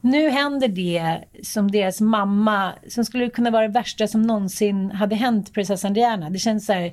Nu 0.00 0.30
händer 0.30 0.68
det 0.68 1.18
som 1.42 1.70
deras 1.70 2.00
mamma, 2.00 2.72
som 2.88 3.04
skulle 3.04 3.30
kunna 3.30 3.50
vara 3.50 3.66
det 3.66 3.72
värsta 3.72 4.08
som 4.08 4.22
någonsin 4.22 4.90
hade 4.90 5.16
hänt 5.16 5.52
prinsessan 5.54 5.94
Diana. 5.94 6.30
Det 6.30 6.38
känns 6.38 6.66
så 6.66 6.72
här, 6.72 6.92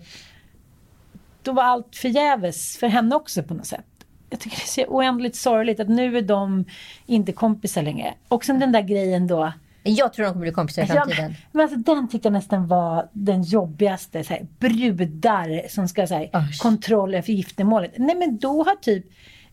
då 1.43 1.51
var 1.51 1.63
allt 1.63 1.95
förgäves 1.95 2.77
för 2.77 2.87
henne 2.87 3.15
också 3.15 3.43
på 3.43 3.53
något 3.53 3.65
sätt. 3.65 3.94
Jag 4.29 4.39
tycker 4.39 4.57
det 4.57 4.63
är 4.63 4.85
så 4.85 4.91
oändligt 4.91 5.35
sorgligt 5.35 5.79
att 5.79 5.89
nu 5.89 6.17
är 6.17 6.21
de 6.21 6.65
inte 7.05 7.31
kompisar 7.31 7.81
längre. 7.81 8.13
Och 8.27 8.45
sen 8.45 8.59
den 8.59 8.71
där 8.71 8.81
grejen 8.81 9.27
då. 9.27 9.53
Jag 9.83 10.13
tror 10.13 10.25
de 10.25 10.31
kommer 10.31 10.41
bli 10.45 10.51
kompisar 10.51 10.81
i 10.81 10.85
Ja, 10.89 10.93
framtiden. 10.93 11.35
men 11.51 11.61
alltså, 11.61 11.77
den 11.77 12.09
tyckte 12.09 12.25
jag 12.27 12.33
nästan 12.33 12.67
var 12.67 13.07
den 13.13 13.43
jobbigaste. 13.43 14.23
Så 14.23 14.33
här, 14.33 14.45
brudar 14.59 15.69
som 15.69 15.87
ska 15.87 16.05
ha 16.05 16.27
kontroll 16.59 17.15
över 17.15 17.33
giftermålet. 17.33 17.91
Nej 17.97 18.15
men 18.15 18.37
då 18.37 18.63
har 18.63 18.75
typ 18.75 19.05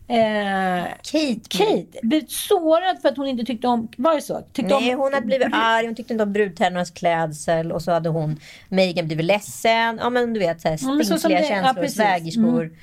eh, 0.07 0.83
Kate, 1.11 1.39
Kate 1.49 1.99
blivit 2.01 2.31
sårad 2.31 3.01
för 3.01 3.09
att 3.09 3.17
hon 3.17 3.27
inte 3.27 3.43
tyckte 3.43 3.67
om... 3.67 3.87
Var 3.97 4.15
det 4.15 4.21
så? 4.21 4.41
Tyckte 4.53 4.75
Nej, 4.79 4.93
om, 4.93 4.99
hon 4.99 5.13
hade 5.13 5.25
blivit 5.25 5.47
arg, 5.51 5.85
hon 5.85 5.95
tyckte 5.95 6.13
inte 6.13 6.23
om 6.23 6.33
brudtärnornas 6.33 6.91
klädsel 6.91 7.71
och 7.71 7.81
så 7.81 7.91
hade 7.91 8.09
hon, 8.09 8.39
Megan 8.69 9.05
blivit 9.07 9.25
ledsen. 9.25 9.99
Ja 10.01 10.09
men 10.09 10.33
du 10.33 10.39
vet 10.39 10.61
så 10.61 10.67
här, 10.67 10.79
Ja, 10.81 11.03
stingsliga 11.03 11.41
ja, 11.41 11.47
känslor, 11.47 11.81
precis. 11.81 11.97
svägerskor. 11.97 12.63
Mm. 12.63 12.75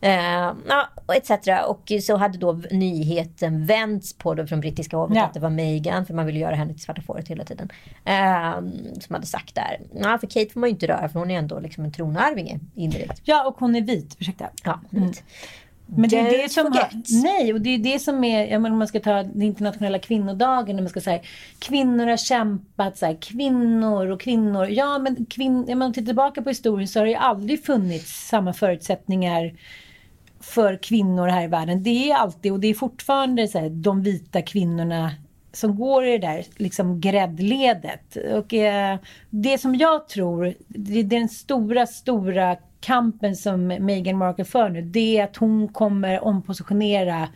Eh, 0.00 0.52
ja, 0.68 0.88
etc. 1.14 1.30
Och 1.68 1.92
så 2.02 2.16
hade 2.16 2.38
då 2.38 2.60
nyheten 2.70 3.66
vänts 3.66 4.12
på 4.18 4.34
då 4.34 4.46
från 4.46 4.60
brittiska 4.60 4.96
hovet 4.96 5.16
Ja. 5.16 5.24
att 5.24 5.34
det 5.34 5.40
var 5.40 5.50
Meghan, 5.50 6.06
för 6.06 6.14
man 6.14 6.26
ville 6.26 6.38
göra 6.38 6.54
henne 6.54 6.72
till 6.72 6.82
svarta 6.82 7.02
fåret 7.02 7.28
hela 7.28 7.44
tiden. 7.44 7.68
Eh, 8.04 8.52
som 9.00 9.14
hade 9.14 9.26
sagt 9.26 9.54
där. 9.54 9.80
Ja, 9.94 10.18
för 10.18 10.26
Kate 10.26 10.52
får 10.52 10.60
man 10.60 10.68
ju 10.68 10.72
inte 10.72 10.86
röra 10.86 11.08
för 11.08 11.18
hon 11.18 11.30
är 11.30 11.38
ändå 11.38 11.60
liksom 11.60 11.84
en 11.84 11.92
tronarvinge 11.92 12.58
indirekt. 12.74 13.20
Ja, 13.24 13.46
och 13.48 13.56
hon 13.58 13.76
är 13.76 13.80
vit. 13.80 14.16
Ursäkta. 14.18 14.48
Ja, 14.64 14.80
vit. 14.90 15.22
Men 15.86 16.10
det 16.10 16.18
är 16.18 16.42
det 16.42 16.48
som 16.48 16.72
har. 16.72 16.88
Nej, 17.22 17.52
och 17.52 17.60
det 17.60 17.70
är 17.70 17.78
det 17.78 17.98
som 17.98 18.24
är, 18.24 18.46
jag 18.46 18.62
menar, 18.62 18.72
om 18.72 18.78
man 18.78 18.88
ska 18.88 19.00
ta 19.00 19.22
den 19.22 19.42
internationella 19.42 19.98
kvinnodagen, 19.98 20.76
när 20.76 20.82
man 20.82 20.90
ska 20.90 21.00
säga 21.00 21.20
kvinnor 21.58 22.06
har 22.06 22.16
kämpat, 22.16 22.98
så 22.98 23.06
här, 23.06 23.16
kvinnor 23.20 24.10
och 24.10 24.20
kvinnor. 24.20 24.66
Ja, 24.66 24.98
men 24.98 25.26
kvin, 25.26 25.72
om 25.72 25.78
man 25.78 25.92
tittar 25.92 26.06
tillbaka 26.06 26.42
på 26.42 26.48
historien 26.48 26.88
så 26.88 26.98
har 26.98 27.04
det 27.04 27.10
ju 27.10 27.16
aldrig 27.16 27.64
funnits 27.64 28.28
samma 28.28 28.52
förutsättningar 28.52 29.52
för 30.44 30.76
kvinnor 30.76 31.26
här 31.26 31.44
i 31.44 31.46
världen. 31.46 31.82
Det 31.82 32.10
är 32.10 32.16
alltid, 32.16 32.52
och 32.52 32.60
det 32.60 32.68
är 32.68 32.74
fortfarande 32.74 33.48
så 33.48 33.58
här, 33.58 33.68
de 33.68 34.02
vita 34.02 34.42
kvinnorna 34.42 35.10
som 35.52 35.76
går 35.76 36.06
i 36.06 36.18
det 36.18 36.26
där 36.26 36.44
liksom 36.56 37.00
gräddledet. 37.00 38.16
Och 38.16 38.54
eh, 38.54 38.98
det 39.30 39.58
som 39.58 39.74
jag 39.74 40.08
tror, 40.08 40.54
det 40.68 41.00
är 41.00 41.04
den 41.04 41.28
stora, 41.28 41.86
stora 41.86 42.56
kampen 42.80 43.36
som 43.36 43.66
Meghan 43.66 44.18
Markle 44.18 44.44
för 44.44 44.68
nu, 44.68 44.82
det 44.82 45.18
är 45.18 45.24
att 45.24 45.36
hon 45.36 45.68
kommer 45.68 46.24
ompositionera 46.24 47.28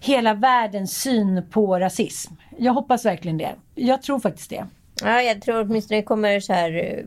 hela 0.00 0.34
världens 0.34 1.00
syn 1.00 1.42
på 1.50 1.78
rasism. 1.78 2.34
Jag 2.58 2.72
hoppas 2.72 3.04
verkligen 3.04 3.38
det. 3.38 3.54
Jag 3.74 4.02
tror 4.02 4.20
faktiskt 4.20 4.50
det. 4.50 4.66
Ja, 5.02 5.22
jag 5.22 5.42
tror 5.42 5.60
åtminstone 5.60 6.00
det 6.00 6.04
kommer 6.04 6.40
så 6.40 6.52
här... 6.52 6.72
Eh, 6.72 7.04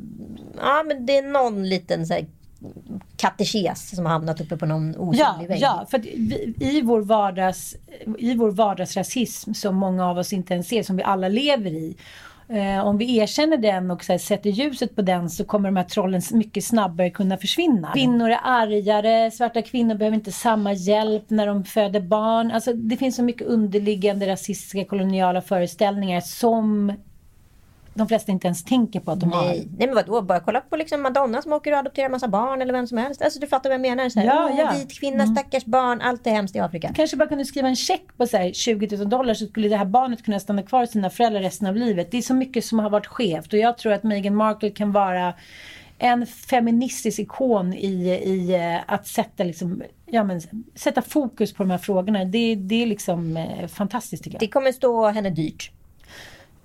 ja, 0.58 0.84
men 0.88 1.06
det 1.06 1.18
är 1.18 1.22
någon 1.24 1.70
liten 1.70 2.08
så 2.08 2.14
här 2.14 2.26
katekes 3.18 3.96
som 3.96 4.06
har 4.06 4.14
hamnat 4.14 4.42
uppe 4.42 4.58
på 4.58 4.66
någon 4.66 4.96
osynlig 4.96 5.20
Ja, 5.22 5.46
vägg. 5.48 5.62
ja 5.62 5.86
för 5.92 5.98
vi, 6.00 6.54
i, 6.60 6.82
vår 6.82 7.02
vardags, 7.02 7.76
i 8.18 8.36
vår 8.36 8.52
vardagsrasism 8.52 9.54
som 9.54 9.76
många 9.76 10.08
av 10.10 10.18
oss 10.18 10.34
inte 10.34 10.54
ens 10.54 10.68
ser, 10.68 10.84
som 10.84 10.98
vi 10.98 11.04
alla 11.04 11.28
lever 11.28 11.72
i. 11.72 11.96
Eh, 12.50 12.86
om 12.88 12.98
vi 12.98 13.18
erkänner 13.18 13.58
den 13.58 13.92
och 13.92 14.06
här, 14.08 14.18
sätter 14.18 14.50
ljuset 14.50 14.96
på 14.96 15.02
den 15.02 15.30
så 15.30 15.46
kommer 15.46 15.70
de 15.70 15.76
här 15.76 15.84
trollen 15.84 16.22
mycket 16.32 16.64
snabbare 16.64 17.10
kunna 17.10 17.38
försvinna. 17.38 17.92
Kvinnor 17.94 18.30
är 18.30 18.40
argare, 18.44 19.32
svarta 19.32 19.62
kvinnor 19.62 19.96
behöver 19.96 20.18
inte 20.18 20.32
samma 20.32 20.74
hjälp 20.74 21.30
när 21.30 21.48
de 21.48 21.64
föder 21.64 22.02
barn. 22.02 22.52
Alltså, 22.52 22.74
det 22.74 22.98
finns 22.98 23.16
så 23.16 23.24
mycket 23.24 23.48
underliggande 23.48 24.28
rasistiska 24.28 24.86
koloniala 24.86 25.42
föreställningar 25.42 26.22
som 26.22 26.94
de 28.02 28.08
flesta 28.08 28.32
inte 28.32 28.48
ens 28.48 28.64
tänker 28.64 29.00
på 29.00 29.12
att 29.12 29.20
de 29.20 29.32
har. 29.32 29.46
Nej. 29.46 29.68
Nej 29.78 29.88
men 29.88 29.96
vadå, 29.96 30.22
bara 30.22 30.40
kolla 30.40 30.62
på 30.62 30.76
liksom 30.76 31.02
Madonna 31.02 31.42
som 31.42 31.54
åker 31.54 31.72
och 31.72 31.78
adopterar 31.78 32.10
massa 32.10 32.28
barn 32.28 32.62
eller 32.62 32.74
vem 32.74 32.88
som 32.88 32.98
helst. 32.98 33.22
Alltså 33.22 33.40
du 33.40 33.48
fattar 33.48 33.70
vad 33.70 33.74
jag 33.74 33.82
menar. 33.82 34.10
Så 34.10 34.20
här, 34.20 34.28
Ja, 34.28 34.50
ja. 34.58 34.70
Mm. 34.70 34.80
Vit 34.80 35.00
kvinna, 35.00 35.28
stackars 35.28 35.66
barn, 35.66 36.02
allt 36.02 36.28
är 36.28 36.32
hemskt 36.32 36.56
i 36.56 36.60
Afrika. 36.60 36.94
kanske 36.96 37.18
bara 37.18 37.30
kunde 37.30 37.46
skriva 37.46 37.68
en 37.68 37.76
check 37.76 38.04
på 38.18 38.28
så 38.28 38.38
här 38.38 38.52
20 38.52 38.98
000 38.98 39.10
dollar 39.10 39.34
så 39.34 39.46
skulle 39.46 39.70
det 39.70 39.78
här 39.78 39.86
barnet 39.86 40.26
kunna 40.26 40.40
stanna 40.40 40.64
kvar 40.64 40.80
hos 40.80 40.92
sina 40.92 41.10
föräldrar 41.10 41.42
resten 41.42 41.68
av 41.68 41.76
livet. 41.76 42.12
Det 42.12 42.18
är 42.18 42.22
så 42.22 42.34
mycket 42.34 42.66
som 42.66 42.80
har 42.80 42.90
varit 42.90 43.08
skevt 43.08 43.54
och 43.54 43.60
jag 43.60 43.78
tror 43.78 43.94
att 43.94 44.04
Meghan 44.04 44.36
Markle 44.36 44.70
kan 44.70 44.92
vara 44.92 45.34
en 46.02 46.26
feministisk 46.26 47.20
ikon 47.20 47.74
i, 47.74 48.10
i 48.26 48.56
eh, 48.56 48.94
att 48.94 49.08
sätta, 49.08 49.44
liksom, 49.44 49.84
ja, 50.06 50.24
men, 50.24 50.42
sätta 50.76 51.02
fokus 51.02 51.54
på 51.54 51.64
de 51.64 51.72
här 51.72 51.78
frågorna. 51.78 52.26
Det, 52.26 52.56
det 52.56 52.84
är 52.84 52.86
liksom 52.86 53.38
eh, 53.38 53.68
fantastiskt 53.68 54.24
tycker 54.24 54.36
jag. 54.36 54.40
Det 54.40 54.48
kommer 54.48 54.72
stå 54.72 55.08
henne 55.08 55.30
dyrt. 55.30 55.72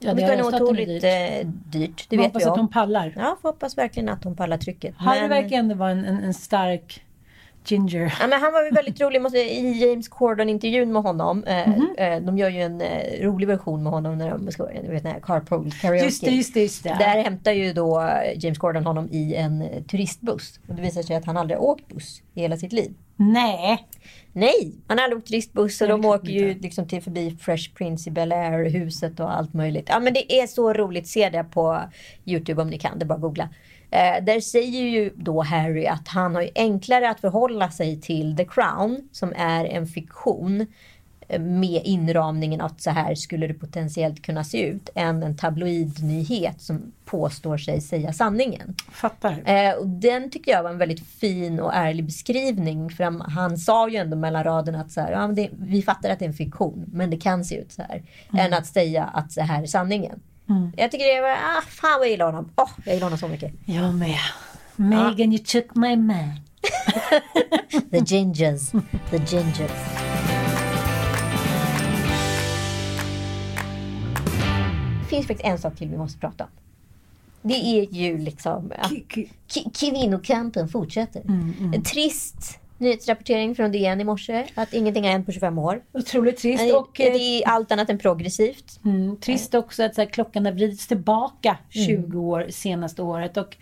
Ja, 0.07 0.15
det 0.15 0.21
stått 0.39 0.53
henne 0.55 0.65
otroligt 0.65 0.89
dyrt. 0.89 1.05
eh, 1.05 1.47
dyrt. 1.49 2.07
Det 2.11 2.17
Man 2.17 2.23
vet 2.25 2.33
hoppas 2.33 2.47
vi 2.47 2.51
att 2.51 2.57
hon 2.59 2.69
pallar. 2.69 3.13
Ja, 3.17 3.37
får 3.43 3.49
hoppas 3.49 3.79
verkligen 3.79 4.09
att 4.09 4.25
hon 4.25 4.37
pallar 4.37 4.57
trycket. 4.59 4.95
Harry 4.99 5.21
Men- 5.21 5.29
verkar 5.31 5.57
ändå 5.57 5.75
vara 5.75 5.91
en, 5.91 6.05
en, 6.05 6.25
en 6.25 6.35
stark 6.35 7.03
ginger. 7.71 8.15
Ja, 8.21 8.27
men 8.27 8.41
han 8.41 8.53
var 8.53 8.65
ju 8.65 8.71
väldigt 8.71 9.01
rolig 9.01 9.23
måste, 9.23 9.39
i 9.39 9.87
James 9.87 10.09
Corden-intervjun 10.09 10.93
med 10.93 11.03
honom. 11.03 11.45
Eh, 11.45 11.69
Mhm. 11.69 11.89
eh, 11.99 12.21
de 12.21 12.39
gör 12.39 12.49
ju 12.49 12.61
en 12.63 12.81
eh, 12.81 13.23
rolig 13.23 13.47
version 13.49 13.83
med 13.83 13.93
honom 13.93 14.19
när 14.19 14.31
de 14.31 14.51
ska, 14.53 14.65
vet, 14.67 15.23
carpool 15.23 15.71
karaoke. 15.73 16.05
Just 16.05 16.25
det, 16.25 16.31
just 16.31 16.55
det, 16.55 16.61
just 16.63 16.83
det. 16.85 16.97
Där 16.99 17.23
hämtar 17.23 17.53
ju 17.53 17.73
då 17.73 18.11
James 18.37 18.59
Corden 18.59 18.85
honom 18.87 19.09
i 19.13 19.35
en 19.35 19.65
turistbuss. 19.91 20.61
Och 20.69 20.75
det 20.75 20.83
visar 20.83 21.03
sig 21.03 21.17
att 21.17 21.25
han 21.25 21.37
aldrig 21.37 21.61
åkt 21.61 21.89
buss 21.89 22.23
i 22.35 22.41
hela 22.41 22.57
sitt 22.57 22.73
liv. 22.73 22.95
Nej. 23.17 23.87
Nej, 24.33 24.75
han 24.87 24.99
har 24.99 25.05
aldrig 25.05 25.19
åkt 25.19 25.29
turistbuss 25.29 25.81
och 25.81 25.89
de 25.89 26.05
åker 26.05 26.29
ju 26.29 26.55
liksom 26.59 26.89
till 26.89 27.03
förbi 27.03 27.37
Fresh 27.41 27.75
Prince 27.75 28.11
i 28.11 28.13
Bel 28.13 28.33
Air, 28.33 28.71
huset 28.71 29.21
och 29.21 29.37
allt 29.37 29.55
möjligt. 29.55 29.87
Ja 29.89 30.01
men 30.01 30.15
det 30.15 30.33
är 30.41 30.47
så 30.47 30.73
roligt, 30.73 31.07
se 31.09 31.29
det 31.31 31.45
på 31.45 31.81
Youtube 32.25 32.63
om 32.63 32.69
ni 32.71 32.79
kan, 32.79 32.99
det 32.99 33.05
är 33.05 33.07
bara 33.07 33.15
att 33.15 33.21
googla. 33.21 33.49
Eh, 33.91 34.25
där 34.25 34.41
säger 34.41 34.83
ju 34.83 35.13
då 35.17 35.43
Harry 35.43 35.87
att 35.87 36.09
han 36.09 36.35
har 36.35 36.43
ju 36.43 36.51
enklare 36.55 37.11
att 37.11 37.21
förhålla 37.21 37.71
sig 37.71 38.01
till 38.01 38.37
The 38.37 38.45
Crown, 38.45 39.09
som 39.13 39.33
är 39.37 39.65
en 39.65 39.87
fiktion 39.87 40.67
eh, 41.29 41.41
med 41.41 41.83
inramningen 41.85 42.61
att 42.61 42.81
så 42.81 42.91
här 42.91 43.15
skulle 43.15 43.47
det 43.47 43.55
potentiellt 43.55 44.23
kunna 44.23 44.45
se 44.45 44.63
ut, 44.63 44.91
än 44.95 45.23
en 45.23 45.37
tabloidnyhet 45.37 46.61
som 46.61 46.93
påstår 47.05 47.59
sig 47.59 47.81
säga 47.81 48.13
sanningen. 48.13 48.75
Fattar. 48.91 49.43
Eh, 49.45 49.73
och 49.73 49.87
den 49.87 50.31
tycker 50.31 50.53
jag 50.53 50.63
var 50.63 50.71
en 50.71 50.79
väldigt 50.79 51.07
fin 51.07 51.61
och 51.61 51.75
ärlig 51.75 52.05
beskrivning. 52.05 52.91
För 52.91 53.05
han, 53.05 53.21
han 53.21 53.59
sa 53.59 53.89
ju 53.89 53.97
ändå 53.97 54.17
mellan 54.17 54.45
raderna 54.45 54.81
att 54.81 54.91
så 54.91 55.01
här, 55.01 55.13
ja, 55.13 55.27
det, 55.29 55.49
vi 55.53 55.83
fattar 55.83 56.11
att 56.11 56.19
det 56.19 56.25
är 56.25 56.29
en 56.29 56.35
fiktion, 56.35 56.85
men 56.93 57.11
det 57.11 57.17
kan 57.17 57.45
se 57.45 57.57
ut 57.57 57.73
så 57.73 57.83
här. 57.83 58.03
Mm. 58.33 58.47
Än 58.47 58.59
att 58.59 58.67
säga 58.67 59.05
att 59.05 59.35
det 59.35 59.43
här 59.43 59.63
är 59.63 59.67
sanningen. 59.67 60.21
Mm. 60.49 60.73
Jag 60.77 60.91
tycker 60.91 61.15
det 61.17 61.21
var, 61.21 61.31
ah, 61.31 61.63
fan 61.69 61.99
vad 61.99 62.07
jag 62.07 62.11
gillar 62.11 62.27
honom. 62.27 62.51
Åh, 62.57 62.71
jag 62.85 62.95
gillar 62.95 63.07
honom 63.07 63.19
så 63.19 63.29
mycket. 63.29 63.53
Jag 63.65 63.95
med. 63.95 64.19
Megan, 64.77 65.33
you 65.33 65.39
took 65.39 65.75
my 65.75 65.97
man. 65.97 66.31
The 67.91 67.99
gingers. 67.99 68.71
The 69.11 69.17
gingers. 69.37 69.71
Det 75.01 75.09
finns 75.09 75.27
faktiskt 75.27 75.47
en 75.49 75.59
sak 75.59 75.77
till 75.77 75.89
vi 75.89 75.97
måste 75.97 76.19
prata 76.19 76.45
om. 76.45 76.51
Det 77.43 77.55
är 77.55 77.93
ju 77.95 78.19
liksom... 78.19 78.73
Ja, 78.83 78.89
ki- 79.49 79.71
kvinnokampen 79.75 80.69
fortsätter. 80.69 81.21
Mm, 81.21 81.73
En 81.75 81.83
trist 81.83 82.59
nyhetsrapportering 82.79 83.55
från 83.55 83.73
DN 83.73 84.01
i 84.01 84.05
morse. 84.05 84.47
Att 84.55 84.75
ingenting 84.75 85.05
har 85.05 85.11
hänt 85.11 85.27
på 85.27 85.33
25 85.33 85.59
år. 85.59 85.83
Otroligt 85.93 86.37
trist. 86.37 86.75
Och, 86.75 87.01
eh, 87.01 87.13
det 87.13 87.19
är 87.19 87.49
allt 87.49 87.73
annat 87.73 87.91
än 87.91 87.99
progressivt. 87.99 88.81
Mm, 88.85 89.17
trist 89.17 89.55
också 89.55 89.83
att 89.83 89.95
så 89.95 90.01
här, 90.01 90.09
klockan 90.09 90.45
har 90.47 90.53
vridits 90.53 90.87
tillbaka 90.87 91.59
Mm. 91.75 91.87
20 91.87 92.21
år 92.21 92.47
senaste 92.51 93.03
året. 93.03 93.37
Och 93.37 93.57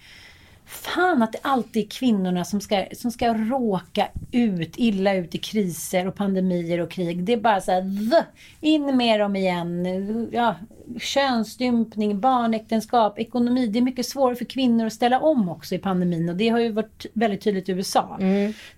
Fan 0.66 1.22
att 1.22 1.32
det 1.32 1.38
alltid 1.42 1.84
är 1.84 1.88
kvinnorna 1.90 2.44
som 2.44 2.60
ska, 2.60 2.84
som 2.92 3.10
ska 3.10 3.34
råka 3.34 4.08
ut, 4.32 4.74
illa 4.76 5.14
ut 5.14 5.34
i 5.34 5.38
kriser 5.38 6.06
och 6.08 6.14
pandemier 6.14 6.80
och 6.80 6.90
krig. 6.90 7.24
Det 7.24 7.32
är 7.32 7.36
bara 7.36 7.60
så 7.60 7.72
här, 7.72 7.82
"Vuh! 8.10 8.22
in 8.60 8.96
med 8.96 9.20
dem 9.20 9.36
igen. 9.36 10.28
Ja, 10.32 10.54
könsstympning, 11.00 12.20
barnäktenskap, 12.20 13.18
ekonomi. 13.18 13.66
Det 13.66 13.78
är 13.78 13.82
mycket 13.82 14.06
svårare 14.06 14.36
för 14.36 14.44
kvinnor 14.44 14.86
att 14.86 14.92
ställa 14.92 15.20
om 15.20 15.48
också 15.48 15.74
i 15.74 15.78
pandemin 15.78 16.28
och 16.28 16.36
det 16.36 16.48
har 16.48 16.58
ju 16.58 16.72
varit 16.72 17.06
väldigt 17.12 17.40
tydligt 17.40 17.68
i 17.68 17.72
USA. 17.72 18.18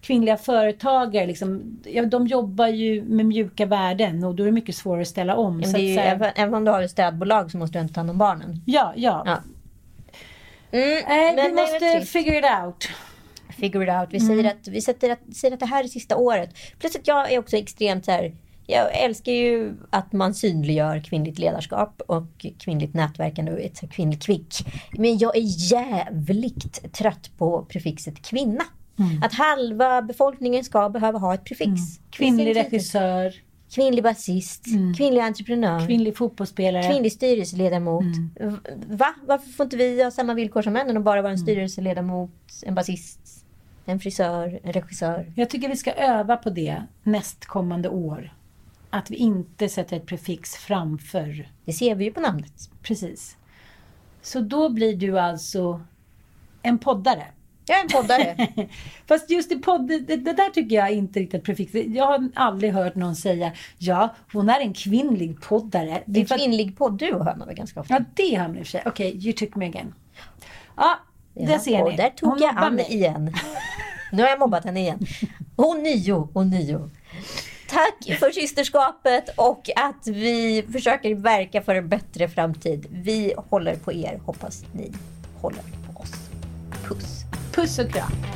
Kvinnliga 0.00 0.36
företagare, 0.36 1.26
liksom, 1.26 1.78
ja, 1.84 2.04
de 2.04 2.26
jobbar 2.26 2.66
ju 2.66 3.02
med 3.02 3.26
mjuka 3.26 3.66
värden 3.66 4.24
och 4.24 4.34
då 4.34 4.42
är 4.42 4.46
det 4.46 4.52
mycket 4.52 4.76
svårare 4.76 5.02
att 5.02 5.08
ställa 5.08 5.36
om. 5.36 5.58
Men 5.58 5.72
det 5.72 5.78
är 5.78 5.82
ju, 5.88 5.94
så 5.94 6.00
här- 6.00 6.14
även, 6.14 6.30
även 6.36 6.54
om 6.54 6.64
du 6.64 6.70
har 6.70 6.82
ett 6.82 6.90
städbolag 6.90 7.50
så 7.50 7.58
måste 7.58 7.78
du 7.78 7.82
inte 7.82 7.94
ta 7.94 8.00
hand 8.00 8.10
om 8.10 8.18
barnen. 8.18 8.62
Ja, 8.66 8.92
ja. 8.96 9.22
Ja. 9.26 9.36
Mm, 10.76 11.04
Nej, 11.08 11.30
vi 11.30 11.36
men 11.36 11.58
är 11.58 11.62
måste 11.62 12.12
figure 12.12 12.38
it 12.38 12.44
out. 12.64 12.88
Figure 13.58 13.84
it 13.84 14.00
out. 14.00 14.08
Vi, 14.10 14.20
säger, 14.20 14.44
att, 14.44 14.68
vi 14.68 14.80
sätter 14.80 15.10
att, 15.10 15.36
säger 15.36 15.54
att 15.54 15.60
det 15.60 15.66
här 15.66 15.84
är 15.84 15.88
sista 15.88 16.16
året. 16.16 16.50
Plus 16.78 16.96
att 16.96 17.06
jag 17.06 17.32
är 17.32 17.38
också 17.38 17.56
extremt 17.56 18.04
så 18.04 18.10
här. 18.10 18.34
Jag 18.66 18.96
älskar 19.00 19.32
ju 19.32 19.74
att 19.90 20.12
man 20.12 20.34
synliggör 20.34 21.00
kvinnligt 21.00 21.38
ledarskap 21.38 22.02
och 22.06 22.46
kvinnligt 22.58 22.94
nätverkande 22.94 23.52
och 23.52 23.60
ett 23.60 23.90
kvinnligt 23.90 24.22
kvick. 24.22 24.54
Men 24.92 25.18
jag 25.18 25.36
är 25.36 25.72
jävligt 25.72 26.92
trött 26.92 27.30
på 27.38 27.66
prefixet 27.68 28.22
kvinna. 28.22 28.64
Att 29.22 29.34
halva 29.34 30.02
befolkningen 30.02 30.64
ska 30.64 30.88
behöva 30.88 31.18
ha 31.18 31.34
ett 31.34 31.44
prefix. 31.44 31.80
Kvinnlig 32.10 32.48
inte 32.48 32.60
ut. 32.60 32.66
regissör, 32.66 33.34
Kvinnlig 33.70 34.04
basist, 34.04 34.64
kvinnlig 34.96 35.20
entreprenör, 35.20 35.86
kvinnlig 35.86 36.16
fotbollsspelare. 36.16 36.82
kvinnlig 36.82 37.12
styrelseledamot. 37.12 38.04
V- 38.40 38.56
Va? 38.88 39.14
Varför 39.26 39.48
får 39.50 39.64
inte 39.64 39.76
vi 39.76 40.02
ha 40.02 40.10
samma 40.10 40.34
villkor 40.34 40.62
som 40.62 40.72
männen 40.72 40.96
och 40.96 41.02
bara 41.02 41.22
vara 41.22 41.32
en 41.32 41.38
styrelseledamot, 41.38 42.30
en 42.62 42.74
basist, 42.74 43.44
en 43.84 44.00
frisör, 44.00 44.60
en 44.62 44.72
regissör? 44.72 45.32
Jag 45.36 45.50
tycker 45.50 45.68
vi 45.68 45.76
ska 45.76 45.92
öva 45.92 46.36
på 46.36 46.50
det 46.50 46.82
nästkommande 47.02 47.88
år. 47.88 48.34
Att 48.90 49.10
vi 49.10 49.16
inte 49.16 49.68
sätter 49.68 49.96
ett 49.96 50.06
prefix 50.06 50.54
framför. 50.54 51.50
Det 51.64 51.72
ser 51.72 51.94
vi 51.94 52.04
ju 52.04 52.12
på 52.12 52.20
namnet. 52.20 52.70
Precis. 52.82 53.36
Så 54.22 54.40
då 54.40 54.68
blir 54.68 54.96
du 54.96 55.18
alltså 55.18 55.80
en 56.62 56.78
poddare. 56.78 57.24
Jag 57.68 57.78
är 57.78 57.82
en 57.82 57.88
poddare. 57.88 58.48
Fast 59.06 59.30
just 59.30 59.52
i 59.52 59.56
podd, 59.56 59.88
det, 59.88 60.16
det 60.16 60.32
där 60.32 60.50
tycker 60.50 60.76
jag 60.76 60.92
inte 60.92 61.20
riktigt 61.20 61.44
prefix. 61.44 61.74
Jag 61.74 62.06
har 62.06 62.28
aldrig 62.34 62.72
hört 62.72 62.94
någon 62.94 63.16
säga 63.16 63.52
ja, 63.78 64.14
hon 64.32 64.48
är 64.48 64.60
en 64.60 64.74
kvinnlig 64.74 65.40
poddare. 65.40 66.02
Det 66.06 66.20
är 66.20 66.32
En 66.32 66.38
kvinnlig 66.38 66.78
poddduo 66.78 67.22
hör 67.22 67.36
man 67.36 67.46
väl 67.46 67.56
ganska 67.56 67.80
ofta. 67.80 67.94
Ja, 67.94 68.00
det 68.14 68.38
man 68.38 68.56
i 68.56 68.62
och 68.62 68.66
för 68.66 68.70
sig. 68.70 68.82
Okej, 68.86 69.26
you 69.26 69.32
took 69.32 69.54
me 69.54 69.66
again. 69.66 69.94
Ja, 70.76 70.98
Ja, 71.38 71.46
det 71.46 71.58
ser 71.58 71.84
ni. 71.84 71.96
där 71.96 72.10
tog 72.10 72.28
Hon 72.28 72.38
jag 72.40 72.56
an 72.58 72.80
igen. 72.80 73.34
Nu 74.12 74.22
har 74.22 74.28
jag 74.28 74.38
mobbat 74.38 74.64
henne 74.64 74.80
igen. 74.80 75.06
Ånyo, 75.56 76.28
ånyo. 76.32 76.90
Tack 77.68 78.18
för 78.18 78.30
systerskapet 78.30 79.28
och 79.36 79.70
att 79.76 80.06
vi 80.06 80.64
försöker 80.72 81.14
verka 81.14 81.62
för 81.62 81.74
en 81.74 81.88
bättre 81.88 82.28
framtid. 82.28 82.86
Vi 82.90 83.34
håller 83.36 83.76
på 83.76 83.92
er. 83.92 84.20
Hoppas 84.24 84.64
ni 84.72 84.92
håller 85.40 85.58
på 85.62 86.00
oss. 86.00 86.12
Puss. 86.84 87.24
Puss 87.56 87.78
och 87.78 87.90
kram. 87.90 88.35